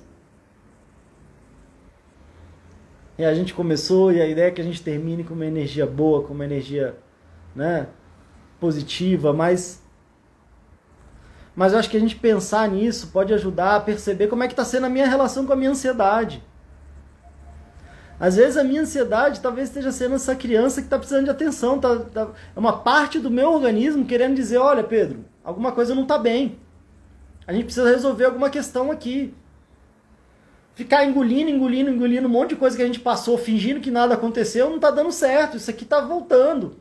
E 3.18 3.26
a 3.26 3.34
gente 3.34 3.54
começou 3.56 4.12
e 4.12 4.22
a 4.22 4.28
ideia 4.28 4.48
é 4.50 4.52
que 4.52 4.62
a 4.62 4.64
gente 4.64 4.84
termine 4.84 5.24
com 5.24 5.34
uma 5.34 5.46
energia 5.46 5.88
boa, 5.88 6.24
com 6.24 6.34
uma 6.34 6.46
energia, 6.46 6.96
né, 7.56 7.88
positiva, 8.62 9.34
mas 9.34 9.82
mas 11.54 11.74
eu 11.74 11.80
acho 11.80 11.90
que 11.90 11.98
a 11.98 12.00
gente 12.00 12.16
pensar 12.16 12.70
nisso 12.70 13.08
pode 13.08 13.34
ajudar 13.34 13.76
a 13.76 13.80
perceber 13.82 14.28
como 14.28 14.42
é 14.42 14.48
que 14.48 14.54
está 14.54 14.64
sendo 14.64 14.86
a 14.86 14.90
minha 14.90 15.06
relação 15.06 15.46
com 15.46 15.52
a 15.52 15.56
minha 15.56 15.72
ansiedade. 15.72 16.42
Às 18.18 18.38
vezes 18.38 18.56
a 18.56 18.64
minha 18.64 18.84
ansiedade 18.84 19.42
talvez 19.42 19.68
esteja 19.68 19.92
sendo 19.92 20.16
essa 20.16 20.34
criança 20.34 20.80
que 20.80 20.88
está 20.88 20.98
precisando 20.98 21.26
de 21.26 21.32
atenção. 21.32 21.78
Tá, 21.78 21.98
tá, 21.98 22.30
é 22.56 22.60
uma 22.60 22.78
parte 22.80 23.20
do 23.20 23.30
meu 23.30 23.52
organismo 23.52 24.06
querendo 24.06 24.36
dizer, 24.36 24.60
olha 24.60 24.84
Pedro, 24.84 25.26
alguma 25.44 25.74
coisa 25.74 25.94
não 25.94 26.04
está 26.04 26.18
bem. 26.18 26.58
A 27.46 27.52
gente 27.52 27.66
precisa 27.66 27.90
resolver 27.90 28.26
alguma 28.26 28.50
questão 28.50 28.92
aqui. 28.92 29.34
Ficar 30.74 31.04
engolindo, 31.04 31.50
engolindo, 31.50 31.90
engolindo 31.90 32.28
um 32.28 32.32
monte 32.32 32.52
de 32.52 32.56
coisa 32.56 32.78
que 32.78 32.84
a 32.84 32.86
gente 32.86 33.00
passou, 33.00 33.38
fingindo 33.38 33.82
que 33.82 33.92
nada 33.92 34.14
aconteceu, 34.14 34.70
não 34.70 34.78
está 34.78 34.90
dando 34.90 35.12
certo. 35.12 35.58
Isso 35.58 35.70
aqui 35.70 35.84
está 35.84 36.00
voltando. 36.00 36.78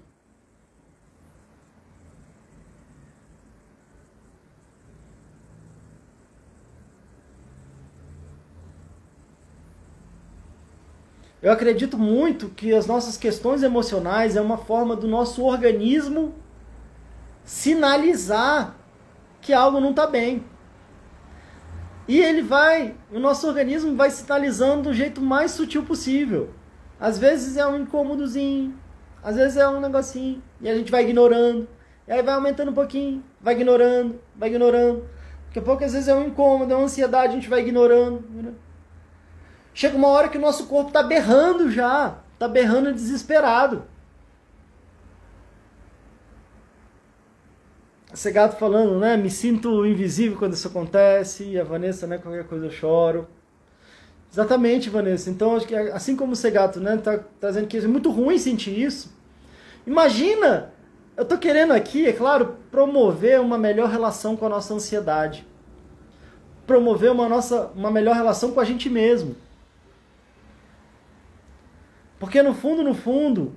Eu 11.43 11.51
acredito 11.51 11.97
muito 11.97 12.51
que 12.51 12.75
as 12.75 12.87
nossas 12.87 13.17
questões 13.17 13.63
emocionais 13.63 14.37
é 14.37 14.41
uma 14.41 14.59
forma 14.59 14.95
do 14.95 15.09
nosso 15.09 15.43
organismo 15.43 16.35
sinalizar 17.43 18.77
que 19.41 19.53
algo 19.53 19.81
não 19.81 19.91
está 19.91 20.07
bem. 20.07 20.45
E 22.07 22.19
ele 22.19 22.43
vai, 22.43 22.95
o 23.11 23.19
nosso 23.19 23.47
organismo 23.47 23.97
vai 23.97 24.11
sinalizando 24.11 24.91
do 24.91 24.93
jeito 24.93 25.23
mais 25.23 25.53
sutil 25.53 25.83
possível. 25.83 26.51
Às 26.99 27.19
vezes 27.19 27.57
é 27.57 27.67
um 27.67 27.79
incômodozinho, 27.79 28.79
às 29.23 29.37
vezes 29.37 29.57
é 29.57 29.67
um 29.67 29.81
negocinho, 29.81 30.43
e 30.61 30.69
a 30.69 30.75
gente 30.75 30.91
vai 30.91 31.05
ignorando. 31.05 31.67
E 32.07 32.13
aí 32.13 32.23
vai 32.23 32.35
aumentando 32.35 32.71
um 32.71 32.75
pouquinho, 32.75 33.25
vai 33.41 33.55
ignorando, 33.55 34.21
vai 34.37 34.51
ignorando. 34.51 35.09
Daqui 35.47 35.61
a 35.61 35.63
pouco 35.63 35.85
às 35.85 35.93
vezes 35.95 36.09
é 36.09 36.15
um 36.15 36.27
incômodo, 36.27 36.71
é 36.73 36.77
uma 36.77 36.85
ansiedade, 36.85 37.29
a 37.29 37.37
gente 37.37 37.49
vai 37.49 37.61
ignorando. 37.61 38.25
ignorando. 38.29 38.70
Chega 39.73 39.97
uma 39.97 40.09
hora 40.09 40.29
que 40.29 40.39
o 40.39 40.41
nosso 40.41 40.67
corpo 40.67 40.89
está 40.89 41.03
berrando 41.03 41.71
já, 41.71 42.19
está 42.35 42.49
berrando 42.49 42.93
desesperado. 42.93 43.85
Esse 48.13 48.31
gato 48.33 48.59
falando, 48.59 48.99
né? 48.99 49.17
Me 49.17 49.31
sinto 49.31 49.87
invisível 49.87 50.37
quando 50.37 50.55
isso 50.55 50.67
acontece. 50.67 51.45
E 51.45 51.61
a 51.61 51.65
Vanessa, 51.65 52.07
né? 52.07 52.19
Qualquer 52.19 52.45
coisa 52.45 52.67
eu 52.67 52.71
choro. 52.71 53.29
Exatamente, 54.33 54.91
Vanessa. 54.91 55.31
Então, 55.31 55.57
acho 55.57 55.67
que 55.67 55.75
assim 55.75 56.17
como 56.17 56.33
o 56.35 56.51
gato, 56.51 56.81
né? 56.81 56.97
Tá 56.97 57.21
trazendo 57.39 57.67
que 57.69 57.79
é 57.79 57.87
muito 57.87 58.11
ruim 58.11 58.39
sentir 58.39 58.79
isso. 58.79 59.13
Imagina! 59.87 60.73
Eu 61.17 61.25
tô 61.25 61.37
querendo 61.37 61.73
aqui, 61.73 62.07
é 62.07 62.13
claro, 62.13 62.57
promover 62.71 63.41
uma 63.41 63.59
melhor 63.59 63.91
relação 63.91 64.37
com 64.37 64.47
a 64.47 64.49
nossa 64.49 64.73
ansiedade. 64.73 65.47
Promover 66.67 67.13
uma, 67.13 67.29
nossa, 67.29 67.71
uma 67.75 67.91
melhor 67.91 68.15
relação 68.15 68.53
com 68.53 68.61
a 68.61 68.65
gente 68.65 68.89
mesmo. 68.89 69.37
Porque 72.21 72.43
no 72.43 72.53
fundo, 72.53 72.85
no 72.85 72.95
fundo, 72.95 73.57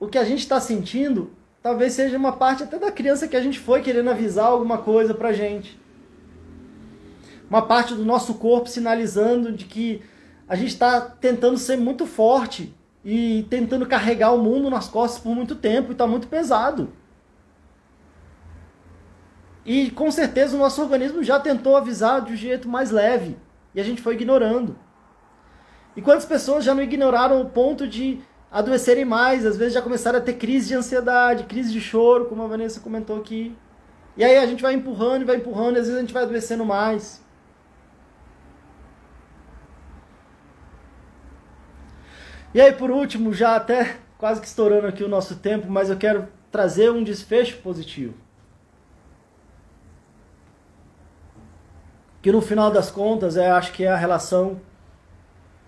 o 0.00 0.08
que 0.08 0.16
a 0.16 0.24
gente 0.24 0.40
está 0.40 0.58
sentindo 0.58 1.30
talvez 1.62 1.92
seja 1.92 2.16
uma 2.16 2.32
parte 2.32 2.62
até 2.62 2.78
da 2.78 2.90
criança 2.90 3.28
que 3.28 3.36
a 3.36 3.42
gente 3.42 3.58
foi 3.58 3.82
querendo 3.82 4.08
avisar 4.08 4.46
alguma 4.46 4.78
coisa 4.78 5.12
pra 5.12 5.34
gente. 5.34 5.78
Uma 7.48 7.60
parte 7.60 7.94
do 7.94 8.02
nosso 8.02 8.34
corpo 8.34 8.70
sinalizando 8.70 9.52
de 9.52 9.66
que 9.66 10.02
a 10.48 10.56
gente 10.56 10.68
está 10.68 11.00
tentando 11.02 11.58
ser 11.58 11.76
muito 11.76 12.06
forte 12.06 12.74
e 13.04 13.46
tentando 13.50 13.84
carregar 13.84 14.32
o 14.32 14.42
mundo 14.42 14.70
nas 14.70 14.88
costas 14.88 15.20
por 15.20 15.34
muito 15.34 15.54
tempo 15.54 15.90
e 15.90 15.92
está 15.92 16.06
muito 16.06 16.26
pesado. 16.26 16.90
E 19.66 19.90
com 19.90 20.10
certeza 20.10 20.56
o 20.56 20.58
nosso 20.58 20.80
organismo 20.80 21.22
já 21.22 21.38
tentou 21.38 21.76
avisar 21.76 22.22
de 22.22 22.32
um 22.32 22.36
jeito 22.36 22.66
mais 22.66 22.90
leve 22.90 23.36
e 23.74 23.80
a 23.80 23.84
gente 23.84 24.00
foi 24.00 24.14
ignorando. 24.14 24.74
E 26.00 26.02
quantas 26.02 26.24
pessoas 26.24 26.64
já 26.64 26.74
não 26.74 26.82
ignoraram 26.82 27.42
o 27.42 27.50
ponto 27.50 27.86
de 27.86 28.22
adoecerem 28.50 29.04
mais, 29.04 29.44
às 29.44 29.58
vezes 29.58 29.74
já 29.74 29.82
começaram 29.82 30.18
a 30.18 30.22
ter 30.22 30.32
crise 30.32 30.68
de 30.68 30.74
ansiedade, 30.74 31.44
crise 31.44 31.70
de 31.70 31.78
choro, 31.78 32.24
como 32.24 32.42
a 32.42 32.46
Vanessa 32.46 32.80
comentou 32.80 33.18
aqui. 33.18 33.54
E 34.16 34.24
aí 34.24 34.38
a 34.38 34.46
gente 34.46 34.62
vai 34.62 34.72
empurrando 34.72 35.20
e 35.20 35.24
vai 35.26 35.36
empurrando, 35.36 35.76
e 35.76 35.78
às 35.78 35.84
vezes 35.84 35.98
a 35.98 36.00
gente 36.00 36.14
vai 36.14 36.22
adoecendo 36.22 36.64
mais. 36.64 37.22
E 42.54 42.62
aí, 42.62 42.72
por 42.72 42.90
último, 42.90 43.34
já 43.34 43.54
até 43.54 43.98
quase 44.16 44.40
que 44.40 44.46
estourando 44.46 44.86
aqui 44.86 45.04
o 45.04 45.08
nosso 45.08 45.36
tempo, 45.36 45.70
mas 45.70 45.90
eu 45.90 45.98
quero 45.98 46.26
trazer 46.50 46.90
um 46.90 47.04
desfecho 47.04 47.58
positivo. 47.58 48.14
Que 52.22 52.32
no 52.32 52.40
final 52.40 52.70
das 52.70 52.90
contas, 52.90 53.36
eu 53.36 53.52
acho 53.52 53.70
que 53.74 53.84
é 53.84 53.88
a 53.90 53.96
relação 53.96 54.62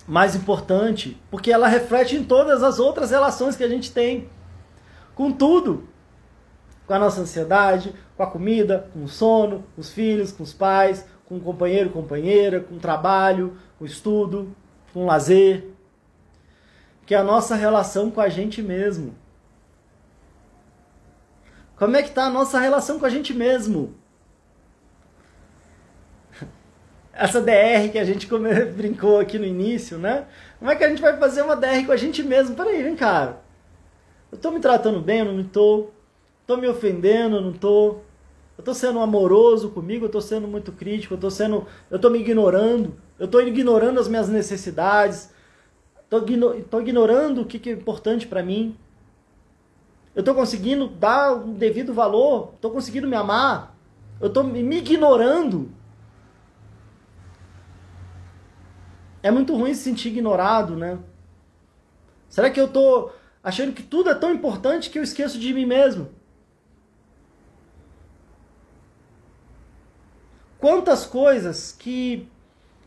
mais 0.06 0.34
importante, 0.34 1.20
porque 1.30 1.52
ela 1.52 1.68
reflete 1.68 2.16
em 2.16 2.24
todas 2.24 2.62
as 2.62 2.78
outras 2.78 3.10
relações 3.10 3.56
que 3.56 3.64
a 3.64 3.68
gente 3.68 3.92
tem 3.92 4.28
com 5.14 5.30
tudo. 5.30 5.88
Com 6.86 6.94
a 6.94 6.98
nossa 6.98 7.20
ansiedade, 7.20 7.94
com 8.16 8.22
a 8.22 8.26
comida, 8.26 8.90
com 8.92 9.04
o 9.04 9.08
sono, 9.08 9.64
com 9.74 9.80
os 9.80 9.90
filhos, 9.90 10.32
com 10.32 10.42
os 10.42 10.52
pais, 10.52 11.06
com 11.26 11.36
o 11.36 11.40
companheiro, 11.40 11.90
companheira, 11.90 12.60
com 12.60 12.74
o 12.74 12.80
trabalho, 12.80 13.56
com 13.78 13.84
o 13.84 13.86
estudo, 13.86 14.54
com 14.92 15.04
o 15.04 15.06
lazer. 15.06 15.68
Que 17.06 17.14
é 17.14 17.18
a 17.18 17.24
nossa 17.24 17.54
relação 17.54 18.10
com 18.10 18.20
a 18.20 18.28
gente 18.28 18.60
mesmo. 18.60 19.14
Como 21.76 21.96
é 21.96 22.02
que 22.02 22.08
está 22.08 22.24
a 22.24 22.30
nossa 22.30 22.58
relação 22.58 22.98
com 22.98 23.06
a 23.06 23.10
gente 23.10 23.32
mesmo? 23.32 23.94
Essa 27.12 27.40
DR 27.40 27.90
que 27.90 27.98
a 27.98 28.04
gente 28.04 28.26
brincou 28.74 29.18
aqui 29.18 29.38
no 29.38 29.44
início, 29.44 29.98
né? 29.98 30.26
Como 30.58 30.70
é 30.70 30.76
que 30.76 30.84
a 30.84 30.88
gente 30.88 31.02
vai 31.02 31.16
fazer 31.18 31.42
uma 31.42 31.56
DR 31.56 31.84
com 31.84 31.92
a 31.92 31.96
gente 31.96 32.22
mesmo? 32.22 32.56
Peraí, 32.56 32.82
vem 32.82 32.96
cá. 32.96 33.36
Eu 34.30 34.38
tô 34.38 34.50
me 34.50 34.60
tratando 34.60 35.00
bem, 35.00 35.18
eu 35.18 35.26
não 35.26 35.34
me 35.34 35.44
tô? 35.44 35.90
Tô 36.46 36.56
me 36.56 36.66
ofendendo, 36.66 37.36
eu 37.36 37.42
não 37.42 37.52
tô? 37.52 37.98
Eu 38.56 38.64
tô 38.64 38.72
sendo 38.74 38.98
amoroso 39.00 39.70
comigo, 39.70 40.06
eu 40.06 40.08
tô 40.08 40.20
sendo 40.20 40.46
muito 40.46 40.72
crítico, 40.72 41.14
eu 41.14 41.18
tô 41.18 41.30
sendo, 41.30 41.66
eu 41.90 41.98
tô 41.98 42.08
me 42.08 42.18
ignorando, 42.18 42.94
eu 43.18 43.26
tô 43.26 43.40
ignorando 43.40 43.98
as 43.98 44.08
minhas 44.08 44.28
necessidades, 44.28 45.30
tô, 46.08 46.20
tô 46.70 46.80
ignorando 46.80 47.42
o 47.42 47.44
que, 47.44 47.58
que 47.58 47.70
é 47.70 47.72
importante 47.72 48.26
para 48.26 48.42
mim. 48.42 48.76
Eu 50.14 50.22
tô 50.22 50.34
conseguindo 50.34 50.86
dar 50.86 51.32
o 51.32 51.54
devido 51.54 51.94
valor, 51.94 52.54
tô 52.60 52.70
conseguindo 52.70 53.08
me 53.08 53.16
amar, 53.16 53.76
eu 54.20 54.30
tô 54.30 54.42
me 54.42 54.60
ignorando 54.76 55.70
É 59.22 59.30
muito 59.30 59.54
ruim 59.56 59.72
se 59.74 59.82
sentir 59.82 60.08
ignorado, 60.08 60.76
né? 60.76 60.98
Será 62.28 62.50
que 62.50 62.60
eu 62.60 62.66
estou 62.66 63.14
achando 63.42 63.72
que 63.72 63.82
tudo 63.82 64.10
é 64.10 64.14
tão 64.14 64.32
importante 64.32 64.90
que 64.90 64.98
eu 64.98 65.02
esqueço 65.02 65.38
de 65.38 65.52
mim 65.52 65.66
mesmo? 65.66 66.08
Quantas 70.58 71.04
coisas 71.04 71.72
que 71.78 72.28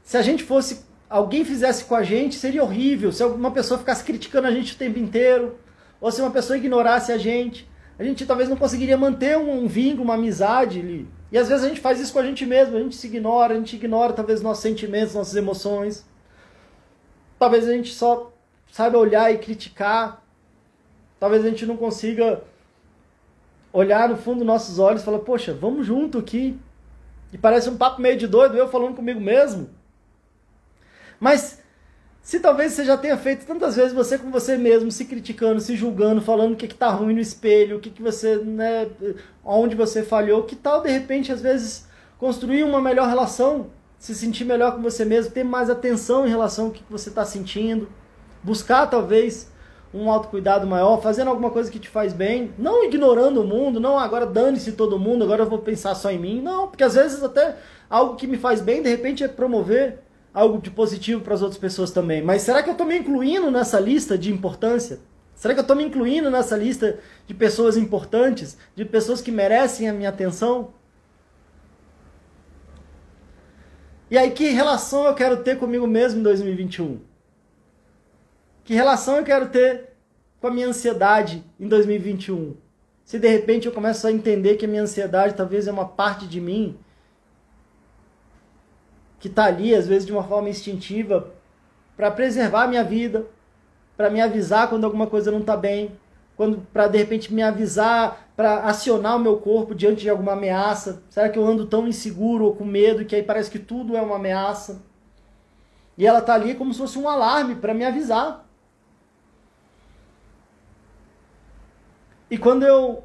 se 0.04 0.18
a 0.18 0.22
gente 0.22 0.44
fosse 0.44 0.86
alguém 1.10 1.46
fizesse 1.46 1.86
com 1.86 1.96
a 1.96 2.04
gente 2.04 2.36
seria 2.36 2.64
horrível, 2.64 3.12
se 3.12 3.24
uma 3.24 3.52
pessoa 3.52 3.78
ficasse 3.78 4.04
criticando 4.04 4.48
a 4.48 4.52
gente 4.52 4.74
o 4.74 4.78
tempo 4.78 5.00
inteiro, 5.00 5.58
ou 6.02 6.12
se 6.12 6.22
uma 6.22 6.32
pessoa 6.32 6.58
ignorasse 6.58 7.12
a 7.12 7.18
gente, 7.18 7.68
a 7.98 8.04
gente 8.04 8.26
talvez 8.26 8.50
não 8.50 8.58
conseguiria 8.58 8.98
manter 8.98 9.38
um, 9.38 9.64
um 9.64 9.68
vínculo, 9.68 10.04
uma 10.04 10.16
amizade 10.16 10.80
ali. 10.80 11.08
E 11.32 11.38
às 11.38 11.48
vezes 11.48 11.64
a 11.64 11.68
gente 11.68 11.80
faz 11.82 12.00
isso 12.00 12.14
com 12.14 12.20
a 12.20 12.24
gente 12.24 12.46
mesmo, 12.46 12.78
a 12.78 12.80
gente 12.80 12.96
se 12.96 13.08
ignora, 13.08 13.54
a 13.54 13.58
gente 13.58 13.76
ignora 13.76 14.14
talvez 14.14 14.42
nossos 14.42 14.64
sentimentos, 14.64 15.14
nossas 15.14 15.36
emoções. 15.36 16.06
Talvez 17.38 17.68
a 17.68 17.72
gente 17.72 17.94
só 17.94 18.32
saiba 18.72 18.98
olhar 18.98 19.34
e 19.34 19.38
criticar. 19.38 20.24
Talvez 21.20 21.46
a 21.46 21.50
gente 21.50 21.66
não 21.66 21.78
consiga 21.78 22.42
olhar 23.72 24.08
no 24.08 24.18
fundo 24.18 24.38
dos 24.38 24.48
nossos 24.48 24.80
olhos 24.80 25.02
e 25.02 25.06
falar, 25.06 25.20
poxa, 25.20 25.54
vamos 25.54 25.86
junto 25.86 26.18
aqui. 26.18 26.58
E 27.34 27.38
parece 27.38 27.70
um 27.70 27.78
papo 27.78 28.02
meio 28.02 28.18
de 28.18 28.28
doido, 28.28 28.58
eu 28.58 28.70
falando 28.70 28.96
comigo 28.96 29.20
mesmo. 29.20 29.70
Mas 31.20 31.62
se 32.22 32.40
talvez 32.40 32.74
você 32.74 32.84
já 32.84 32.98
tenha 32.98 33.18
feito 33.18 33.46
tantas 33.46 33.76
vezes 33.76 33.94
você 33.94 34.18
com 34.18 34.32
você 34.32 34.58
mesmo, 34.58 34.92
se 34.92 35.06
criticando, 35.06 35.62
se 35.62 35.76
julgando, 35.76 36.22
falando 36.22 36.54
o 36.54 36.56
que 36.56 36.66
está 36.66 36.90
ruim 36.90 37.14
no 37.14 37.20
espelho, 37.20 37.78
o 37.78 37.80
que, 37.80 37.90
que 37.90 38.02
você, 38.02 38.38
né, 38.38 38.90
onde 39.44 39.76
você 39.76 40.02
falhou, 40.02 40.44
que 40.44 40.56
tal 40.56 40.82
de 40.82 40.90
repente 40.90 41.32
às 41.32 41.40
vezes 41.40 41.88
construir 42.18 42.64
uma 42.64 42.82
melhor 42.82 43.08
relação, 43.08 43.68
se 44.06 44.14
sentir 44.14 44.46
melhor 44.46 44.76
com 44.76 44.84
você 44.84 45.04
mesmo, 45.04 45.32
ter 45.32 45.44
mais 45.44 45.68
atenção 45.68 46.28
em 46.28 46.30
relação 46.30 46.66
ao 46.66 46.72
que, 46.72 46.84
você 46.88 47.10
está 47.10 47.26
sentindo, 47.26 47.90
buscar 48.44 48.86
talvez 48.86 49.50
um 49.92 50.12
autocuidado 50.12 50.68
maior, 50.68 51.02
fazendo 51.02 51.30
alguma 51.30 51.50
coisa 51.50 51.72
que 51.72 51.80
te 51.80 51.90
faz 51.90 52.14
bem, 52.14 52.54
não 52.56 52.86
ignorando 52.86 53.42
o 53.42 53.48
mundo, 53.48 53.80
não 53.80 53.98
agora 53.98 54.28
dane-se 54.28 54.74
todo 54.74 55.00
mundo, 55.00 55.24
agora 55.24 55.42
eu 55.42 55.50
vou 55.50 55.58
pensar 55.58 55.96
só 55.96 56.12
em 56.12 56.20
mim, 56.20 56.40
não, 56.40 56.68
porque 56.68 56.84
às 56.84 56.94
vezes 56.94 57.24
até 57.24 57.56
algo 57.90 58.16
que 58.16 58.28
me 58.28 58.38
faz 58.38 58.62
bem, 58.62 58.84
de 58.84 58.90
repente 58.90 59.24
é 59.24 59.28
promover 59.28 60.04
algo 60.32 60.62
de 60.62 60.70
positivo 60.70 61.22
para 61.22 61.34
as 61.34 61.42
outras 61.42 61.58
pessoas 61.60 61.90
também. 61.90 62.22
Mas 62.22 62.44
será 62.44 62.62
que 62.62 62.70
eu 62.70 62.74
estou 62.74 62.86
me 62.86 63.00
incluindo 63.00 63.50
nessa 63.50 63.80
lista 63.80 64.16
de 64.16 64.32
importância? 64.32 65.00
Será 65.34 65.56
que 65.56 65.62
eu 65.62 65.64
estou 65.64 65.76
me 65.76 65.84
incluindo 65.84 66.30
nessa 66.30 66.56
lista 66.56 67.00
de 67.26 67.34
pessoas 67.34 67.76
importantes, 67.76 68.56
de 68.76 68.86
pessoas 68.86 69.20
que 69.20 69.32
merecem 69.32 69.90
a 69.90 69.94
minha 69.94 70.10
atenção? 70.10 70.76
E 74.10 74.18
aí, 74.18 74.30
que 74.32 74.50
relação 74.50 75.06
eu 75.06 75.16
quero 75.16 75.38
ter 75.38 75.58
comigo 75.58 75.88
mesmo 75.88 76.20
em 76.20 76.24
2021? 76.24 77.00
Que 78.64 78.74
relação 78.74 79.18
eu 79.18 79.24
quero 79.24 79.50
ter 79.50 79.94
com 80.40 80.48
a 80.48 80.52
minha 80.52 80.68
ansiedade 80.68 81.44
em 81.60 81.68
2021? 81.68 82.56
Se 83.04 83.18
de 83.18 83.28
repente 83.28 83.66
eu 83.66 83.72
começo 83.72 84.06
a 84.06 84.12
entender 84.12 84.58
que 84.58 84.66
a 84.66 84.68
minha 84.68 84.84
ansiedade 84.84 85.34
talvez 85.34 85.68
é 85.68 85.72
uma 85.72 85.88
parte 85.88 86.28
de 86.28 86.40
mim 86.40 86.78
que 89.20 89.28
está 89.28 89.46
ali, 89.46 89.74
às 89.74 89.88
vezes 89.88 90.06
de 90.06 90.12
uma 90.12 90.24
forma 90.24 90.50
instintiva, 90.50 91.32
para 91.98 92.12
preservar 92.12 92.64
a 92.64 92.68
minha 92.68 92.84
vida, 92.84 93.26
para 93.98 94.10
me 94.10 94.22
avisar 94.22 94.70
quando 94.70 94.84
alguma 94.84 95.08
coisa 95.08 95.32
não 95.32 95.40
está 95.40 95.58
bem, 95.58 95.98
para 96.72 96.88
de 96.88 96.98
repente 96.98 97.34
me 97.34 97.42
avisar, 97.42 98.25
para 98.36 98.64
acionar 98.64 99.16
o 99.16 99.20
meu 99.20 99.38
corpo 99.38 99.74
diante 99.74 100.02
de 100.02 100.10
alguma 100.10 100.34
ameaça. 100.34 101.04
Será 101.10 101.30
que 101.30 101.40
eu 101.40 101.48
ando 101.48 101.66
tão 101.66 101.88
inseguro 101.88 102.46
ou 102.46 102.56
com 102.56 102.66
medo 102.66 103.06
que 103.06 103.16
aí 103.16 103.24
parece 103.24 103.50
que 103.50 103.60
tudo 103.60 103.96
é 103.96 104.02
uma 104.02 104.18
ameaça? 104.18 104.82
E 105.98 106.06
ela 106.06 106.20
está 106.20 106.34
ali 106.34 106.56
como 106.56 106.74
se 106.74 106.80
fosse 106.80 107.00
um 107.00 107.08
alarme 107.08 107.56
para 107.56 107.74
me 107.74 107.86
avisar. 107.86 108.46
E 112.30 112.38
quando 112.38 112.64
eu 112.64 113.04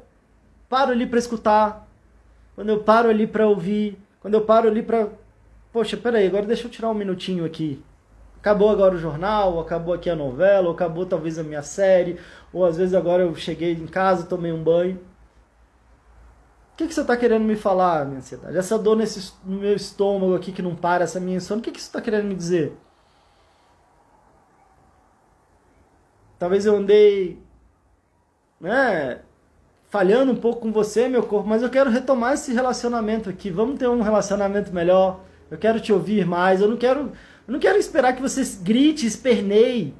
paro 0.67 0.91
ali 0.91 1.05
para 1.05 1.19
escutar, 1.19 1.87
quando 2.55 2.69
eu 2.69 2.83
paro 2.83 3.09
ali 3.09 3.25
para 3.25 3.47
ouvir, 3.47 3.97
quando 4.19 4.33
eu 4.33 4.41
paro 4.41 4.67
ali 4.67 4.83
para 4.83 5.07
Poxa, 5.71 5.95
peraí, 5.95 6.27
agora 6.27 6.45
deixa 6.45 6.67
eu 6.67 6.71
tirar 6.71 6.89
um 6.89 6.93
minutinho 6.93 7.45
aqui. 7.45 7.81
Acabou 8.37 8.69
agora 8.69 8.93
o 8.93 8.97
jornal, 8.97 9.57
acabou 9.57 9.93
aqui 9.93 10.09
a 10.09 10.15
novela, 10.15 10.67
ou 10.67 10.73
acabou 10.73 11.05
talvez 11.05 11.39
a 11.39 11.43
minha 11.43 11.61
série, 11.61 12.19
ou 12.51 12.65
às 12.65 12.75
vezes 12.75 12.93
agora 12.93 13.23
eu 13.23 13.33
cheguei 13.35 13.71
em 13.71 13.87
casa, 13.87 14.25
tomei 14.25 14.51
um 14.51 14.61
banho. 14.61 14.99
O 16.73 16.77
que, 16.77 16.87
que 16.87 16.93
você 16.93 17.01
está 17.01 17.15
querendo 17.15 17.43
me 17.43 17.55
falar, 17.55 18.05
minha 18.05 18.19
ansiedade? 18.19 18.57
Essa 18.57 18.77
dor 18.77 18.95
nesse, 18.95 19.33
no 19.45 19.59
meu 19.59 19.75
estômago 19.75 20.35
aqui 20.35 20.51
que 20.51 20.61
não 20.61 20.75
para, 20.75 21.03
essa 21.03 21.19
minha 21.19 21.37
insônia, 21.37 21.61
o 21.61 21.63
que, 21.63 21.71
que 21.71 21.81
você 21.81 21.87
está 21.87 22.01
querendo 22.01 22.25
me 22.25 22.35
dizer? 22.35 22.73
Talvez 26.39 26.65
eu 26.65 26.75
andei 26.75 27.39
né, 28.59 29.21
falhando 29.89 30.31
um 30.31 30.37
pouco 30.37 30.61
com 30.61 30.71
você, 30.71 31.07
meu 31.07 31.23
corpo, 31.23 31.47
mas 31.47 31.61
eu 31.61 31.69
quero 31.69 31.89
retomar 31.89 32.33
esse 32.33 32.51
relacionamento 32.53 33.29
aqui. 33.29 33.51
Vamos 33.51 33.77
ter 33.77 33.87
um 33.87 34.01
relacionamento 34.01 34.73
melhor 34.73 35.19
eu 35.51 35.57
quero 35.57 35.81
te 35.81 35.91
ouvir 35.91 36.25
mais, 36.25 36.61
eu 36.61 36.69
não 36.69 36.77
quero, 36.77 37.11
eu 37.45 37.51
não 37.51 37.59
quero 37.59 37.77
esperar 37.77 38.15
que 38.15 38.21
você 38.21 38.41
grite, 38.63 39.05
esperneie 39.05 39.93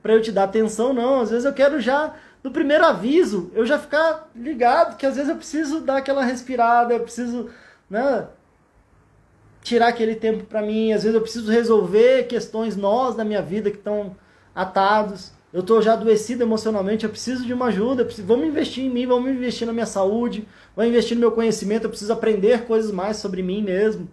para 0.00 0.12
eu 0.12 0.22
te 0.22 0.30
dar 0.30 0.44
atenção, 0.44 0.92
não. 0.92 1.20
Às 1.20 1.30
vezes 1.30 1.44
eu 1.44 1.52
quero 1.52 1.80
já, 1.80 2.14
no 2.42 2.50
primeiro 2.50 2.84
aviso, 2.84 3.50
eu 3.54 3.66
já 3.66 3.78
ficar 3.78 4.30
ligado, 4.34 4.96
que 4.96 5.06
às 5.06 5.16
vezes 5.16 5.28
eu 5.28 5.36
preciso 5.36 5.80
dar 5.80 5.98
aquela 5.98 6.24
respirada, 6.24 6.94
eu 6.94 7.00
preciso, 7.00 7.50
né, 7.90 8.28
tirar 9.62 9.88
aquele 9.88 10.14
tempo 10.14 10.44
para 10.44 10.62
mim, 10.62 10.92
às 10.92 11.02
vezes 11.02 11.14
eu 11.14 11.20
preciso 11.20 11.50
resolver 11.50 12.24
questões 12.24 12.76
nós 12.76 13.14
da 13.14 13.24
minha 13.24 13.42
vida 13.42 13.70
que 13.70 13.76
estão 13.78 14.16
atados. 14.54 15.32
Eu 15.52 15.60
estou 15.60 15.80
já 15.80 15.94
adoecido 15.94 16.42
emocionalmente, 16.42 17.04
eu 17.04 17.10
preciso 17.10 17.46
de 17.46 17.54
uma 17.54 17.66
ajuda, 17.66 18.04
preciso, 18.04 18.26
vamos 18.26 18.46
investir 18.46 18.84
em 18.84 18.90
mim, 18.90 19.06
vamos 19.06 19.30
investir 19.30 19.66
na 19.66 19.72
minha 19.72 19.86
saúde, 19.86 20.46
vamos 20.76 20.90
investir 20.90 21.16
no 21.16 21.20
meu 21.20 21.32
conhecimento, 21.32 21.84
eu 21.84 21.90
preciso 21.90 22.12
aprender 22.12 22.66
coisas 22.66 22.90
mais 22.90 23.16
sobre 23.16 23.42
mim 23.42 23.62
mesmo. 23.62 24.08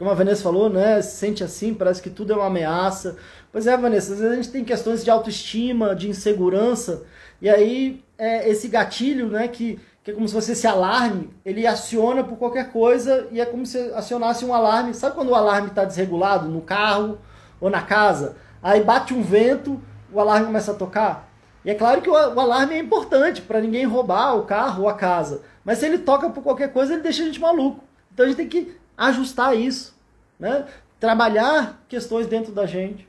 Como 0.00 0.10
a 0.10 0.14
Vanessa 0.14 0.42
falou, 0.42 0.70
né? 0.70 1.02
Se 1.02 1.18
sente 1.18 1.44
assim, 1.44 1.74
parece 1.74 2.00
que 2.00 2.08
tudo 2.08 2.32
é 2.32 2.36
uma 2.36 2.46
ameaça. 2.46 3.18
Pois 3.52 3.66
é, 3.66 3.76
Vanessa, 3.76 4.14
às 4.14 4.18
vezes 4.18 4.32
a 4.32 4.36
gente 4.36 4.50
tem 4.50 4.64
questões 4.64 5.04
de 5.04 5.10
autoestima, 5.10 5.94
de 5.94 6.08
insegurança, 6.08 7.02
e 7.38 7.50
aí 7.50 8.02
é, 8.16 8.48
esse 8.48 8.66
gatilho, 8.66 9.28
né, 9.28 9.46
que, 9.46 9.78
que 10.02 10.10
é 10.10 10.14
como 10.14 10.26
se 10.26 10.32
fosse 10.32 10.52
esse 10.52 10.66
alarme, 10.66 11.28
ele 11.44 11.66
aciona 11.66 12.24
por 12.24 12.38
qualquer 12.38 12.72
coisa 12.72 13.28
e 13.30 13.42
é 13.42 13.44
como 13.44 13.66
se 13.66 13.78
acionasse 13.92 14.42
um 14.42 14.54
alarme. 14.54 14.94
Sabe 14.94 15.14
quando 15.14 15.28
o 15.28 15.34
alarme 15.34 15.68
está 15.68 15.84
desregulado 15.84 16.48
no 16.48 16.62
carro 16.62 17.18
ou 17.60 17.68
na 17.68 17.82
casa? 17.82 18.36
Aí 18.62 18.82
bate 18.82 19.12
um 19.12 19.20
vento, 19.20 19.78
o 20.10 20.18
alarme 20.18 20.46
começa 20.46 20.72
a 20.72 20.76
tocar. 20.76 21.28
E 21.62 21.68
é 21.70 21.74
claro 21.74 22.00
que 22.00 22.08
o 22.08 22.16
alarme 22.16 22.72
é 22.72 22.78
importante 22.78 23.42
para 23.42 23.60
ninguém 23.60 23.84
roubar 23.84 24.34
o 24.34 24.44
carro 24.44 24.84
ou 24.84 24.88
a 24.88 24.94
casa. 24.94 25.42
Mas 25.62 25.76
se 25.76 25.84
ele 25.84 25.98
toca 25.98 26.30
por 26.30 26.42
qualquer 26.42 26.72
coisa, 26.72 26.94
ele 26.94 27.02
deixa 27.02 27.22
a 27.22 27.26
gente 27.26 27.38
maluco. 27.38 27.84
Então 28.14 28.24
a 28.24 28.28
gente 28.28 28.38
tem 28.38 28.48
que 28.48 28.79
ajustar 29.08 29.56
isso, 29.56 29.96
né? 30.38 30.66
trabalhar 31.00 31.82
questões 31.88 32.26
dentro 32.26 32.52
da 32.52 32.66
gente. 32.66 33.08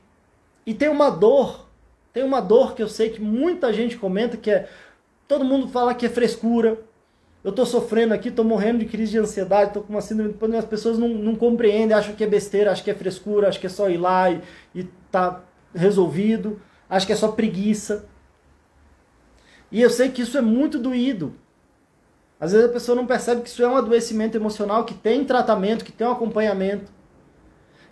E 0.66 0.72
tem 0.72 0.88
uma 0.88 1.10
dor, 1.10 1.68
tem 2.12 2.24
uma 2.24 2.40
dor 2.40 2.74
que 2.74 2.82
eu 2.82 2.88
sei 2.88 3.10
que 3.10 3.20
muita 3.20 3.72
gente 3.72 3.98
comenta 3.98 4.36
que 4.36 4.50
é 4.50 4.68
todo 5.28 5.44
mundo 5.44 5.68
fala 5.68 5.94
que 5.94 6.06
é 6.06 6.08
frescura. 6.08 6.78
Eu 7.44 7.50
estou 7.50 7.66
sofrendo 7.66 8.14
aqui, 8.14 8.28
estou 8.28 8.44
morrendo 8.44 8.78
de 8.78 8.86
crise 8.86 9.12
de 9.12 9.18
ansiedade, 9.18 9.68
estou 9.68 9.82
com 9.82 9.92
uma 9.92 10.00
síndrome. 10.00 10.34
As 10.56 10.64
pessoas 10.64 10.96
não, 10.96 11.08
não 11.08 11.34
compreendem, 11.34 11.94
acham 11.94 12.14
que 12.14 12.24
é 12.24 12.26
besteira, 12.26 12.70
acham 12.70 12.84
que 12.84 12.90
é 12.90 12.94
frescura, 12.94 13.48
acham 13.48 13.60
que 13.60 13.66
é 13.66 13.70
só 13.70 13.90
ir 13.90 13.98
lá 13.98 14.30
e, 14.30 14.40
e 14.74 14.84
tá 15.10 15.42
resolvido, 15.74 16.62
acham 16.88 17.06
que 17.06 17.12
é 17.12 17.16
só 17.16 17.28
preguiça. 17.28 18.06
E 19.70 19.82
eu 19.82 19.90
sei 19.90 20.10
que 20.10 20.22
isso 20.22 20.38
é 20.38 20.42
muito 20.42 20.78
doído. 20.78 21.34
Às 22.42 22.50
vezes 22.50 22.68
a 22.68 22.72
pessoa 22.72 22.96
não 22.96 23.06
percebe 23.06 23.42
que 23.42 23.48
isso 23.48 23.62
é 23.62 23.68
um 23.68 23.76
adoecimento 23.76 24.36
emocional 24.36 24.84
que 24.84 24.94
tem 24.94 25.24
tratamento, 25.24 25.84
que 25.84 25.92
tem 25.92 26.04
um 26.04 26.10
acompanhamento. 26.10 26.90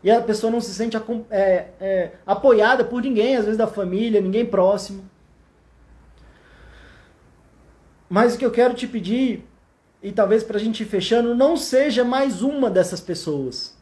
E 0.02 0.10
a 0.10 0.20
pessoa 0.20 0.50
não 0.50 0.60
se 0.60 0.74
sente 0.74 0.96
é, 1.30 1.68
é, 1.80 2.12
apoiada 2.26 2.82
por 2.82 3.00
ninguém, 3.00 3.36
às 3.36 3.44
vezes 3.44 3.56
da 3.56 3.68
família, 3.68 4.20
ninguém 4.20 4.44
próximo. 4.44 5.08
Mas 8.08 8.34
o 8.34 8.38
que 8.38 8.44
eu 8.44 8.50
quero 8.50 8.74
te 8.74 8.88
pedir, 8.88 9.46
e 10.02 10.10
talvez 10.10 10.42
para 10.42 10.56
a 10.56 10.60
gente 10.60 10.82
ir 10.82 10.86
fechando, 10.86 11.32
não 11.32 11.56
seja 11.56 12.02
mais 12.02 12.42
uma 12.42 12.68
dessas 12.68 13.00
pessoas 13.00 13.78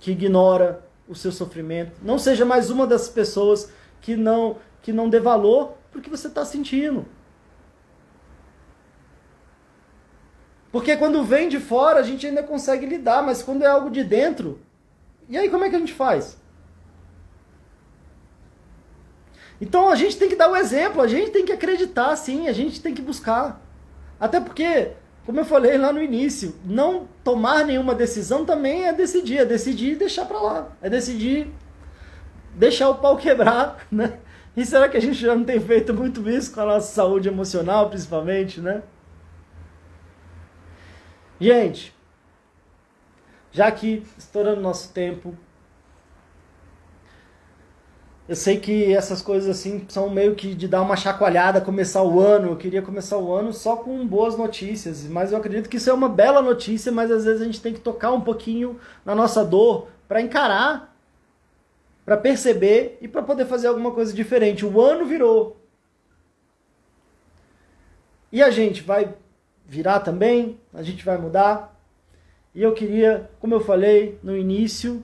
que 0.00 0.10
ignora 0.10 0.84
o 1.08 1.14
seu 1.14 1.30
sofrimento. 1.30 1.92
Não 2.02 2.18
seja 2.18 2.44
mais 2.44 2.70
uma 2.70 2.88
dessas 2.88 3.08
pessoas 3.08 3.72
que 4.00 4.16
não, 4.16 4.56
que 4.82 4.92
não 4.92 5.08
dê 5.08 5.20
valor 5.20 5.74
para 5.92 6.00
o 6.00 6.02
que 6.02 6.10
você 6.10 6.26
está 6.26 6.44
sentindo. 6.44 7.06
Porque 10.70 10.96
quando 10.96 11.24
vem 11.24 11.48
de 11.48 11.58
fora, 11.58 12.00
a 12.00 12.02
gente 12.02 12.26
ainda 12.26 12.42
consegue 12.42 12.84
lidar, 12.84 13.22
mas 13.22 13.42
quando 13.42 13.62
é 13.62 13.66
algo 13.66 13.90
de 13.90 14.04
dentro, 14.04 14.60
e 15.28 15.36
aí 15.36 15.48
como 15.48 15.64
é 15.64 15.70
que 15.70 15.76
a 15.76 15.78
gente 15.78 15.94
faz? 15.94 16.36
Então 19.60 19.88
a 19.88 19.96
gente 19.96 20.16
tem 20.16 20.28
que 20.28 20.36
dar 20.36 20.50
o 20.50 20.56
exemplo, 20.56 21.00
a 21.00 21.08
gente 21.08 21.30
tem 21.30 21.44
que 21.44 21.52
acreditar, 21.52 22.14
sim, 22.16 22.48
a 22.48 22.52
gente 22.52 22.80
tem 22.80 22.94
que 22.94 23.02
buscar. 23.02 23.60
Até 24.20 24.40
porque, 24.40 24.92
como 25.26 25.40
eu 25.40 25.44
falei 25.44 25.76
lá 25.78 25.92
no 25.92 26.02
início, 26.02 26.54
não 26.64 27.08
tomar 27.24 27.64
nenhuma 27.64 27.94
decisão 27.94 28.44
também 28.44 28.86
é 28.86 28.92
decidir, 28.92 29.38
é 29.38 29.44
decidir 29.44 29.92
e 29.92 29.96
deixar 29.96 30.26
para 30.26 30.40
lá. 30.40 30.72
É 30.82 30.88
decidir 30.88 31.48
deixar 32.54 32.88
o 32.90 32.96
pau 32.96 33.16
quebrar, 33.16 33.86
né? 33.90 34.18
E 34.56 34.66
será 34.66 34.88
que 34.88 34.96
a 34.96 35.00
gente 35.00 35.14
já 35.14 35.34
não 35.34 35.44
tem 35.44 35.60
feito 35.60 35.94
muito 35.94 36.28
isso 36.28 36.52
com 36.52 36.60
a 36.60 36.66
nossa 36.66 36.92
saúde 36.92 37.28
emocional, 37.28 37.88
principalmente, 37.88 38.60
né? 38.60 38.82
Gente, 41.40 41.94
já 43.52 43.70
que 43.70 44.02
estourando 44.16 44.60
nosso 44.60 44.92
tempo, 44.92 45.36
eu 48.28 48.36
sei 48.36 48.58
que 48.58 48.92
essas 48.92 49.22
coisas 49.22 49.48
assim 49.48 49.86
são 49.88 50.10
meio 50.10 50.34
que 50.34 50.54
de 50.54 50.66
dar 50.68 50.82
uma 50.82 50.96
chacoalhada, 50.96 51.60
começar 51.60 52.02
o 52.02 52.20
ano. 52.20 52.48
Eu 52.48 52.56
queria 52.56 52.82
começar 52.82 53.16
o 53.16 53.32
ano 53.32 53.52
só 53.52 53.76
com 53.76 54.06
boas 54.06 54.36
notícias, 54.36 55.04
mas 55.04 55.32
eu 55.32 55.38
acredito 55.38 55.68
que 55.68 55.76
isso 55.76 55.88
é 55.88 55.94
uma 55.94 56.08
bela 56.08 56.42
notícia, 56.42 56.92
mas 56.92 57.10
às 57.10 57.24
vezes 57.24 57.40
a 57.40 57.44
gente 57.44 57.62
tem 57.62 57.72
que 57.72 57.80
tocar 57.80 58.12
um 58.12 58.20
pouquinho 58.20 58.78
na 59.04 59.14
nossa 59.14 59.44
dor 59.44 59.88
para 60.06 60.20
encarar, 60.20 60.94
para 62.04 62.16
perceber 62.16 62.98
e 63.00 63.08
para 63.08 63.22
poder 63.22 63.46
fazer 63.46 63.68
alguma 63.68 63.92
coisa 63.92 64.12
diferente. 64.12 64.66
O 64.66 64.80
ano 64.80 65.06
virou. 65.06 65.56
E 68.30 68.42
a 68.42 68.50
gente 68.50 68.82
vai 68.82 69.14
virar 69.68 70.00
também, 70.00 70.58
a 70.72 70.82
gente 70.82 71.04
vai 71.04 71.18
mudar. 71.18 71.78
E 72.54 72.62
eu 72.62 72.72
queria, 72.72 73.30
como 73.38 73.54
eu 73.54 73.60
falei 73.60 74.18
no 74.22 74.36
início, 74.36 75.02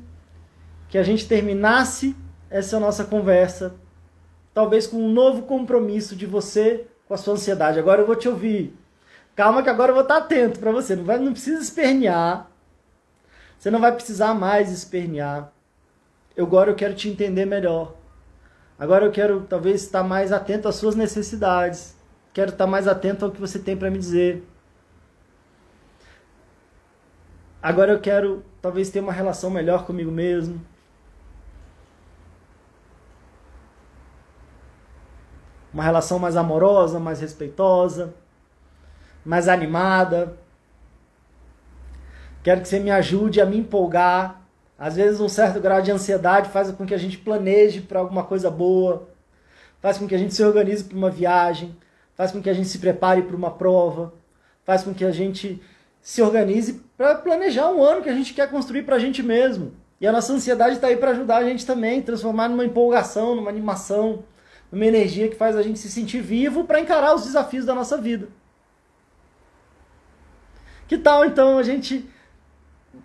que 0.89 0.97
a 0.97 1.03
gente 1.03 1.29
terminasse 1.29 2.17
essa 2.51 2.81
nossa 2.81 3.05
conversa, 3.05 3.75
talvez 4.55 4.87
com 4.87 4.97
um 4.97 5.13
novo 5.13 5.43
compromisso 5.43 6.17
de 6.17 6.25
você 6.25 6.87
com 7.07 7.13
a 7.13 7.17
sua 7.17 7.35
ansiedade. 7.35 7.79
Agora 7.79 8.01
eu 8.01 8.07
vou 8.07 8.17
te 8.17 8.29
ouvir. 8.29 8.75
Calma 9.37 9.63
que 9.63 9.69
agora 9.69 9.91
eu 9.91 9.95
vou 9.95 10.05
estar 10.05 10.17
atento 10.17 10.59
para 10.59 10.73
você. 10.73 10.97
Não, 10.97 11.05
vai, 11.05 11.19
não 11.19 11.33
precisa 11.33 11.61
espernear. 11.61 12.49
Você 13.59 13.71
não 13.71 13.81
vai 13.81 13.93
precisar 13.93 14.33
mais 14.35 14.71
espernear. 14.71 15.53
Eu, 16.37 16.47
agora 16.47 16.71
eu 16.71 16.75
quero 16.75 16.95
te 16.95 17.09
entender 17.09 17.45
melhor. 17.45 17.95
Agora 18.79 19.05
eu 19.05 19.13
quero 19.13 19.43
talvez 19.43 19.83
estar 19.83 20.03
mais 20.03 20.33
atento 20.33 20.69
às 20.69 20.77
suas 20.77 20.95
necessidades. 20.95 21.97
Quero 22.33 22.51
estar 22.51 22.67
mais 22.67 22.89
atento 22.89 23.25
ao 23.25 23.31
que 23.31 23.41
você 23.41 23.59
tem 23.59 23.77
para 23.77 23.91
me 23.91 23.99
dizer. 23.99 24.43
Agora 27.65 27.93
eu 27.93 27.99
quero 27.99 28.45
talvez 28.61 28.91
ter 28.91 29.01
uma 29.01 29.11
relação 29.11 29.49
melhor 29.49 29.87
comigo 29.87 30.11
mesmo. 30.11 30.61
uma 35.73 35.83
relação 35.83 36.21
mais 36.21 36.37
amorosa, 36.37 37.01
mais 37.01 37.21
respeitosa, 37.21 38.15
mais 39.25 39.49
animada. 39.49 40.37
Quero 42.45 42.61
que 42.61 42.69
você 42.69 42.79
me 42.79 42.93
ajude 42.93 43.41
a 43.41 43.47
me 43.47 43.59
empolgar. 43.59 44.41
Às 44.79 44.95
vezes, 44.95 45.19
um 45.19 45.29
certo 45.29 45.61
grau 45.61 45.83
de 45.83 45.91
ansiedade 45.91 46.51
faz 46.51 46.71
com 46.71 46.87
que 46.87 46.95
a 46.95 46.99
gente 46.99 47.19
planeje 47.19 47.81
para 47.81 47.99
alguma 47.99 48.23
coisa 48.23 48.51
boa, 48.53 49.09
faz 49.81 49.99
com 49.99 50.07
que 50.07 50.15
a 50.15 50.19
gente 50.19 50.33
se 50.33 50.45
organize 50.45 50.85
para 50.85 50.97
uma 50.97 51.11
viagem, 51.11 51.77
faz 52.15 52.31
com 52.31 52.41
que 52.41 52.51
a 52.51 52.55
gente 52.55 52.69
se 52.69 52.79
prepare 52.79 53.23
para 53.23 53.35
uma 53.35 53.51
prova, 53.51 54.13
faz 54.65 54.85
com 54.85 54.95
que 54.95 55.05
a 55.05 55.11
gente 55.11 55.61
se 56.01 56.23
organize 56.23 56.84
para 56.97 57.17
planejar 57.17 57.71
um 57.71 57.83
ano 57.83 58.03
que 58.03 58.09
a 58.09 58.15
gente 58.15 58.33
quer 58.35 58.51
construir 58.51 58.83
para 58.83 58.97
a 58.97 58.99
gente 58.99 59.23
mesmo. 59.23 59.73
E 60.01 60.07
a 60.07 60.13
nossa 60.13 60.33
ansiedade 60.33 60.77
está 60.77 60.89
aí 60.89 60.97
para 60.97 61.11
ajudar 61.11 61.39
a 61.39 61.45
gente 61.45 61.65
também, 61.65 62.03
transformar 62.03 62.49
numa 62.49 62.65
empolgação, 62.65 63.35
numa 63.35 63.51
animação 63.51 64.25
uma 64.75 64.85
energia 64.85 65.29
que 65.29 65.37
faz 65.37 65.57
a 65.57 65.63
gente 65.63 65.79
se 65.79 65.91
sentir 65.91 66.21
vivo 66.21 66.65
para 66.65 66.81
encarar 66.81 67.15
os 67.15 67.25
desafios 67.25 67.65
da 67.65 67.75
nossa 67.75 67.97
vida. 67.97 68.29
Que 70.89 70.99
tal 70.99 71.25
então 71.25 71.57
a 71.57 71.63
gente 71.63 72.09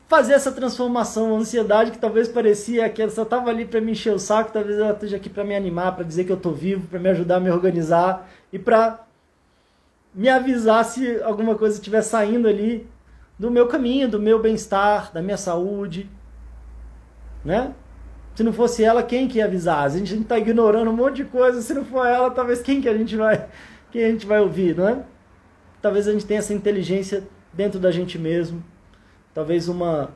fazer 0.07 0.33
essa 0.33 0.51
transformação, 0.51 1.35
a 1.35 1.39
ansiedade 1.39 1.91
que 1.91 1.97
talvez 1.97 2.27
parecia 2.27 2.89
que 2.89 3.01
ela 3.01 3.11
só 3.11 3.23
estava 3.23 3.49
ali 3.49 3.65
para 3.65 3.79
me 3.79 3.91
encher 3.91 4.13
o 4.13 4.19
saco, 4.19 4.51
talvez 4.51 4.77
ela 4.77 4.91
esteja 4.91 5.17
aqui 5.17 5.29
para 5.29 5.43
me 5.43 5.55
animar, 5.55 5.95
para 5.95 6.03
dizer 6.03 6.25
que 6.25 6.31
eu 6.31 6.35
estou 6.35 6.53
vivo, 6.53 6.87
para 6.87 6.99
me 6.99 7.09
ajudar 7.09 7.35
a 7.35 7.39
me 7.39 7.51
organizar 7.51 8.27
e 8.51 8.57
para 8.57 9.05
me 10.13 10.27
avisar 10.27 10.83
se 10.83 11.21
alguma 11.21 11.55
coisa 11.55 11.75
estiver 11.75 12.01
saindo 12.01 12.47
ali 12.47 12.87
do 13.39 13.49
meu 13.49 13.67
caminho, 13.67 14.09
do 14.09 14.19
meu 14.19 14.39
bem-estar, 14.39 15.13
da 15.13 15.21
minha 15.21 15.37
saúde, 15.37 16.09
né? 17.43 17.73
Se 18.35 18.43
não 18.43 18.53
fosse 18.53 18.83
ela, 18.83 19.01
quem 19.01 19.27
que 19.27 19.37
ia 19.37 19.45
avisar? 19.45 19.83
A 19.83 19.89
gente 19.89 20.13
está 20.13 20.37
ignorando 20.37 20.91
um 20.91 20.95
monte 20.95 21.17
de 21.17 21.25
coisa. 21.25 21.61
Se 21.61 21.73
não 21.73 21.85
for 21.85 22.05
ela, 22.05 22.29
talvez 22.29 22.61
quem 22.61 22.81
que 22.81 22.89
a 22.89 22.97
gente 22.97 23.15
vai, 23.15 23.47
quem 23.91 24.03
a 24.03 24.11
gente 24.11 24.25
vai 24.25 24.39
ouvir, 24.39 24.75
não 24.75 24.87
é? 24.87 25.03
Talvez 25.81 26.07
a 26.07 26.11
gente 26.11 26.25
tenha 26.25 26.39
essa 26.39 26.53
inteligência 26.53 27.23
dentro 27.53 27.79
da 27.79 27.91
gente 27.91 28.19
mesmo. 28.19 28.63
Talvez 29.33 29.69
uma 29.69 30.13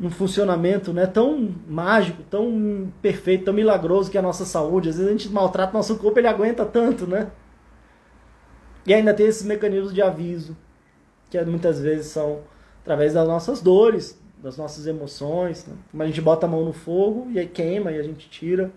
um 0.00 0.10
funcionamento 0.10 0.92
né, 0.92 1.06
tão 1.06 1.54
mágico, 1.68 2.22
tão 2.24 2.90
perfeito, 3.02 3.44
tão 3.44 3.54
milagroso 3.54 4.10
que 4.10 4.16
é 4.16 4.20
a 4.20 4.22
nossa 4.22 4.44
saúde. 4.44 4.88
Às 4.88 4.96
vezes 4.96 5.08
a 5.08 5.12
gente 5.12 5.28
maltrata 5.28 5.72
nosso 5.72 5.96
corpo, 5.98 6.18
ele 6.18 6.26
aguenta 6.26 6.64
tanto, 6.64 7.06
né? 7.06 7.30
E 8.86 8.92
ainda 8.92 9.14
tem 9.14 9.26
esses 9.26 9.44
mecanismos 9.44 9.92
de 9.92 10.02
aviso, 10.02 10.56
que 11.32 11.42
muitas 11.46 11.80
vezes 11.80 12.06
são 12.08 12.40
através 12.82 13.14
das 13.14 13.26
nossas 13.26 13.62
dores, 13.62 14.20
das 14.42 14.58
nossas 14.58 14.86
emoções. 14.86 15.66
Né? 15.66 15.74
Como 15.90 16.02
a 16.02 16.06
gente 16.06 16.20
bota 16.20 16.46
a 16.46 16.48
mão 16.48 16.64
no 16.64 16.72
fogo 16.72 17.28
e 17.30 17.38
aí 17.38 17.46
queima 17.46 17.90
e 17.90 17.98
a 17.98 18.02
gente 18.02 18.28
tira. 18.28 18.70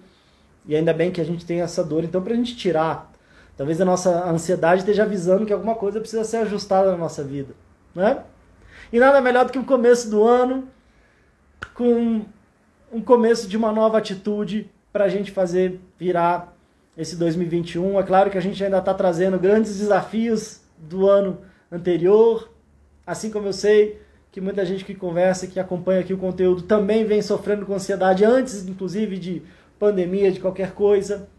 E 0.66 0.76
ainda 0.76 0.93
bem 0.93 1.12
que 1.12 1.20
a 1.20 1.24
gente 1.26 1.45
tem 1.45 1.62
essa 1.62 1.84
dor. 1.84 2.03
Então, 2.03 2.22
para 2.22 2.34
a 2.34 2.36
gente 2.36 2.56
tirar, 2.56 3.12
talvez 3.58 3.82
a 3.82 3.86
nossa 3.86 4.30
ansiedade 4.30 4.82
esteja 4.82 5.03
avisando 5.03 5.45
que 5.45 5.53
alguma 5.53 5.76
coisa 5.76 5.99
precisa 5.99 6.24
ser 6.24 6.38
ajustada 6.38 6.91
na 6.91 6.97
nossa 6.97 7.24
vida. 7.24 7.53
Né? 7.93 8.24
E 8.91 8.99
nada 8.99 9.20
melhor 9.20 9.45
do 9.45 9.51
que 9.51 9.60
o 9.60 9.66
começo 9.66 10.10
do 10.10 10.24
ano 10.24 10.68
com 11.74 12.26
um 12.91 13.01
começo 13.01 13.47
de 13.47 13.58
uma 13.58 13.72
nova 13.72 13.97
atitude 13.97 14.72
para 14.93 15.06
a 15.06 15.10
gente 15.10 15.32
fazer 15.32 15.82
virar 15.99 16.56
esse 16.97 17.18
2021. 17.18 17.99
É 17.99 18.03
claro 18.03 18.30
que 18.30 18.38
a 18.38 18.41
gente 18.41 18.64
ainda 18.64 18.78
está 18.78 18.93
trazendo 18.93 19.38
grandes 19.38 19.78
desafios 19.78 20.62
do 20.78 21.08
ano 21.10 21.39
anterior, 21.76 22.51
assim 23.05 23.30
como 23.30 23.47
eu 23.47 23.53
sei 23.53 23.99
que 24.32 24.41
muita 24.41 24.65
gente 24.65 24.84
que 24.84 24.93
conversa, 24.93 25.47
que 25.47 25.59
acompanha 25.59 26.01
aqui 26.01 26.13
o 26.13 26.17
conteúdo, 26.17 26.63
também 26.63 27.05
vem 27.05 27.21
sofrendo 27.21 27.65
com 27.65 27.73
ansiedade 27.73 28.26
antes, 28.26 28.67
inclusive, 28.67 29.17
de 29.17 29.41
pandemia, 29.80 30.30
de 30.30 30.41
qualquer 30.41 30.73
coisa. 30.73 31.30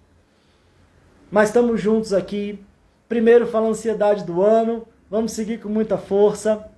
Mas 1.30 1.50
estamos 1.50 1.78
juntos 1.78 2.14
aqui. 2.14 2.58
Primeiro 3.06 3.46
fala 3.46 3.68
ansiedade 3.68 4.24
do 4.24 4.40
ano. 4.42 4.88
Vamos 5.10 5.32
seguir 5.32 5.60
com 5.60 5.68
muita 5.68 5.98
força. 5.98 6.70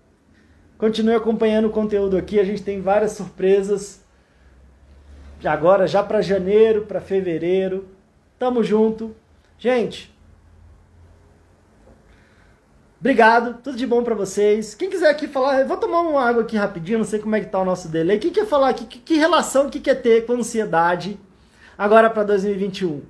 Continue 0.76 1.14
acompanhando 1.14 1.66
o 1.66 1.70
conteúdo 1.70 2.16
aqui. 2.16 2.40
A 2.40 2.44
gente 2.44 2.64
tem 2.64 2.80
várias 2.80 3.12
surpresas. 3.12 4.04
Agora 5.44 5.86
já 5.86 6.02
para 6.02 6.20
janeiro, 6.20 6.82
para 6.82 7.00
fevereiro. 7.00 7.86
Tamo 8.38 8.64
junto. 8.64 9.14
Gente, 9.56 10.12
Obrigado, 13.00 13.62
tudo 13.62 13.76
de 13.76 13.86
bom 13.86 14.02
para 14.02 14.16
vocês. 14.16 14.74
Quem 14.74 14.90
quiser 14.90 15.08
aqui 15.08 15.28
falar, 15.28 15.64
vou 15.64 15.76
tomar 15.76 16.00
uma 16.00 16.20
água 16.20 16.42
aqui 16.42 16.56
rapidinho, 16.56 16.98
não 16.98 17.04
sei 17.04 17.20
como 17.20 17.36
é 17.36 17.40
que 17.40 17.46
tá 17.46 17.60
o 17.60 17.64
nosso 17.64 17.88
delay. 17.88 18.18
Quem 18.18 18.32
quer 18.32 18.44
falar 18.44 18.70
aqui, 18.70 18.86
que, 18.86 18.98
que 18.98 19.14
relação 19.14 19.70
que 19.70 19.78
quer 19.78 20.02
ter 20.02 20.26
com 20.26 20.32
ansiedade 20.32 21.16
agora 21.76 22.10
para 22.10 22.24
2021? 22.24 23.02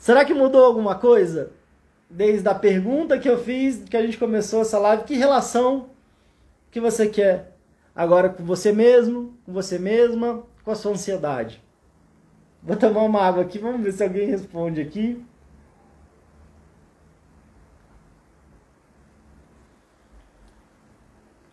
Será 0.00 0.24
que 0.24 0.34
mudou 0.34 0.64
alguma 0.64 0.96
coisa? 0.96 1.52
Desde 2.10 2.48
a 2.48 2.56
pergunta 2.56 3.18
que 3.20 3.30
eu 3.30 3.38
fiz, 3.38 3.84
que 3.88 3.96
a 3.96 4.02
gente 4.02 4.18
começou 4.18 4.62
essa 4.62 4.78
live, 4.80 5.04
que 5.04 5.14
relação 5.14 5.90
que 6.72 6.80
você 6.80 7.06
quer 7.06 7.56
agora 7.94 8.30
com 8.30 8.42
você 8.42 8.72
mesmo, 8.72 9.38
com 9.46 9.52
você 9.52 9.78
mesma, 9.78 10.42
com 10.64 10.72
a 10.72 10.74
sua 10.74 10.90
ansiedade? 10.90 11.62
Vou 12.60 12.76
tomar 12.76 13.02
uma 13.02 13.22
água 13.22 13.44
aqui, 13.44 13.60
vamos 13.60 13.80
ver 13.80 13.92
se 13.92 14.02
alguém 14.02 14.26
responde 14.28 14.80
aqui. 14.80 15.24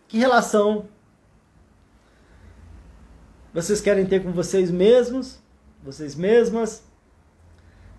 Que 0.08 0.18
relação 0.18 0.86
vocês 3.52 3.80
querem 3.80 4.04
ter 4.04 4.22
com 4.22 4.32
vocês 4.32 4.70
mesmos, 4.70 5.38
vocês 5.82 6.14
mesmas? 6.14 6.82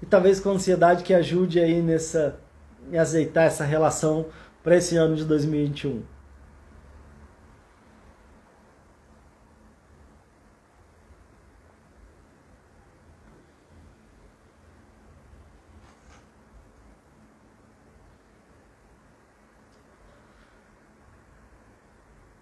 E 0.02 0.06
talvez 0.06 0.40
com 0.40 0.52
ansiedade 0.52 1.04
que 1.04 1.14
ajude 1.14 1.60
aí 1.60 1.82
nessa 1.82 2.40
em 2.92 2.98
azeitar 2.98 3.46
essa 3.46 3.64
relação 3.64 4.28
para 4.64 4.78
esse 4.78 4.96
ano 4.96 5.16
de 5.16 5.26
2021. 5.26 6.04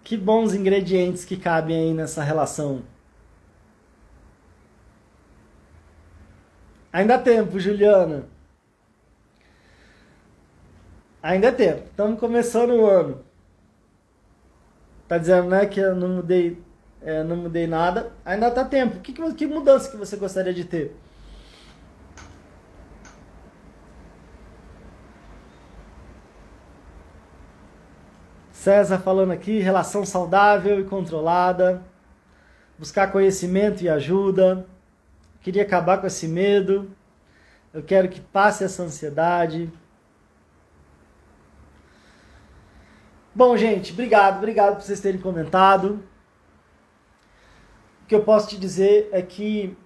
Que 0.06 0.16
bons 0.16 0.54
ingredientes 0.54 1.24
que 1.24 1.36
cabem 1.36 1.76
aí 1.76 1.92
nessa 1.92 2.22
relação. 2.22 2.84
Ainda 6.92 7.16
há 7.16 7.18
tempo, 7.18 7.58
Juliana. 7.58 8.28
Ainda 11.20 11.48
é 11.48 11.50
tempo. 11.50 11.88
Estamos 11.90 12.20
começando 12.20 12.70
o 12.70 12.86
ano. 12.86 13.24
Tá 15.08 15.18
dizendo, 15.18 15.48
né, 15.48 15.66
que 15.66 15.80
eu 15.80 15.96
não 15.96 16.08
mudei 16.08 16.62
é, 17.02 17.24
não 17.24 17.34
mudei 17.34 17.66
nada, 17.66 18.12
ainda 18.24 18.48
tá 18.48 18.64
tempo. 18.64 19.00
Que, 19.00 19.12
que, 19.12 19.34
que 19.34 19.46
mudança 19.48 19.90
que 19.90 19.96
você 19.96 20.16
gostaria 20.16 20.54
de 20.54 20.64
ter? 20.64 20.94
César 28.66 28.98
falando 28.98 29.30
aqui, 29.30 29.60
relação 29.60 30.04
saudável 30.04 30.80
e 30.80 30.84
controlada, 30.84 31.84
buscar 32.76 33.12
conhecimento 33.12 33.84
e 33.84 33.88
ajuda. 33.88 34.66
Queria 35.40 35.62
acabar 35.62 35.98
com 35.98 36.06
esse 36.08 36.26
medo. 36.26 36.90
Eu 37.72 37.80
quero 37.84 38.08
que 38.08 38.20
passe 38.20 38.64
essa 38.64 38.82
ansiedade. 38.82 39.72
Bom, 43.32 43.56
gente, 43.56 43.92
obrigado, 43.92 44.38
obrigado 44.38 44.74
por 44.74 44.82
vocês 44.82 44.98
terem 44.98 45.20
comentado. 45.20 46.02
O 48.02 48.06
que 48.08 48.16
eu 48.16 48.24
posso 48.24 48.48
te 48.48 48.58
dizer 48.58 49.08
é 49.12 49.22
que 49.22 49.76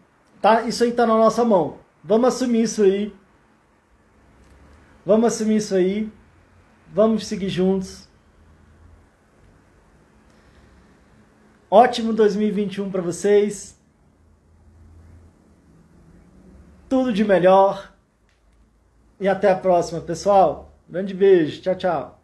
tá, 0.40 0.62
isso 0.62 0.84
aí 0.84 0.92
tá 0.92 1.06
na 1.06 1.18
nossa 1.18 1.44
mão. 1.44 1.80
Vamos 2.02 2.28
assumir 2.28 2.62
isso 2.62 2.82
aí. 2.82 3.14
Vamos 5.04 5.34
assumir 5.34 5.56
isso 5.56 5.74
aí. 5.74 6.10
Vamos 6.94 7.26
seguir 7.26 7.50
juntos. 7.50 8.08
Ótimo 11.70 12.12
2021 12.12 12.90
para 12.90 13.00
vocês. 13.00 13.78
Tudo 16.88 17.12
de 17.12 17.24
melhor. 17.24 17.94
E 19.20 19.28
até 19.28 19.52
a 19.52 19.56
próxima, 19.56 20.00
pessoal. 20.00 20.72
Grande 20.88 21.14
beijo. 21.14 21.62
Tchau, 21.62 21.76
tchau. 21.76 22.19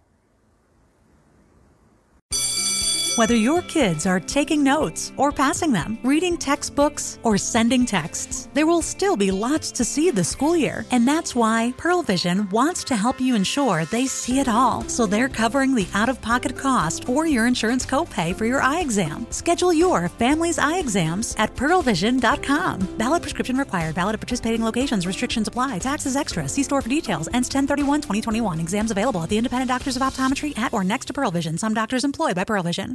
Whether 3.17 3.35
your 3.35 3.63
kids 3.63 4.05
are 4.05 4.21
taking 4.21 4.63
notes 4.63 5.11
or 5.17 5.33
passing 5.33 5.73
them, 5.73 5.99
reading 6.03 6.37
textbooks 6.37 7.19
or 7.23 7.39
sending 7.39 7.87
texts, 7.87 8.51
there 8.53 8.67
will 8.67 8.83
still 8.83 9.17
be 9.17 9.31
lots 9.31 9.73
to 9.73 9.87
see 9.87 10.11
this 10.11 10.29
school 10.29 10.55
year. 10.55 10.85
And 10.91 11.09
that's 11.09 11.35
why 11.35 11.73
Pearl 11.79 12.03
Vision 12.03 12.47
wants 12.51 12.85
to 12.85 12.95
help 12.95 13.19
you 13.19 13.35
ensure 13.35 13.87
they 13.87 14.05
see 14.05 14.39
it 14.39 14.51
all. 14.51 14.87
So 14.91 15.07
they're 15.07 15.31
covering 15.31 15.75
the 15.75 15.89
out 15.95 16.11
of 16.11 16.21
pocket 16.21 16.59
cost 16.59 17.09
or 17.09 17.27
your 17.27 17.47
insurance 17.47 17.87
copay 17.87 18.37
for 18.37 18.45
your 18.45 18.61
eye 18.61 18.81
exam. 18.81 19.27
Schedule 19.31 19.73
your 19.73 20.11
family's 20.11 20.59
eye 20.59 20.79
exams 20.79 21.35
at 21.39 21.57
pearlvision.com. 21.57 22.81
Valid 22.99 23.23
prescription 23.23 23.57
required. 23.57 23.95
Valid 23.95 24.17
at 24.17 24.21
participating 24.21 24.63
locations. 24.63 25.07
Restrictions 25.07 25.49
apply. 25.49 25.79
Taxes 25.79 26.17
extra. 26.17 26.47
See 26.51 26.63
store 26.63 26.83
for 26.83 26.91
details. 26.91 27.29
Ends 27.33 27.49
1031 27.49 28.03
2021. 28.03 28.61
Exams 28.61 28.91
available 28.91 29.23
at 29.23 29.31
the 29.31 29.39
independent 29.39 29.71
doctors 29.71 29.97
of 29.97 30.03
optometry 30.03 30.57
at 30.59 30.75
or 30.75 30.85
next 30.85 31.07
to 31.07 31.15
Pearl 31.15 31.31
Vision. 31.31 31.57
Some 31.57 31.73
doctors 31.73 32.05
employed 32.05 32.37
by 32.37 32.45
Pearl 32.45 32.63
Vision. 32.63 32.95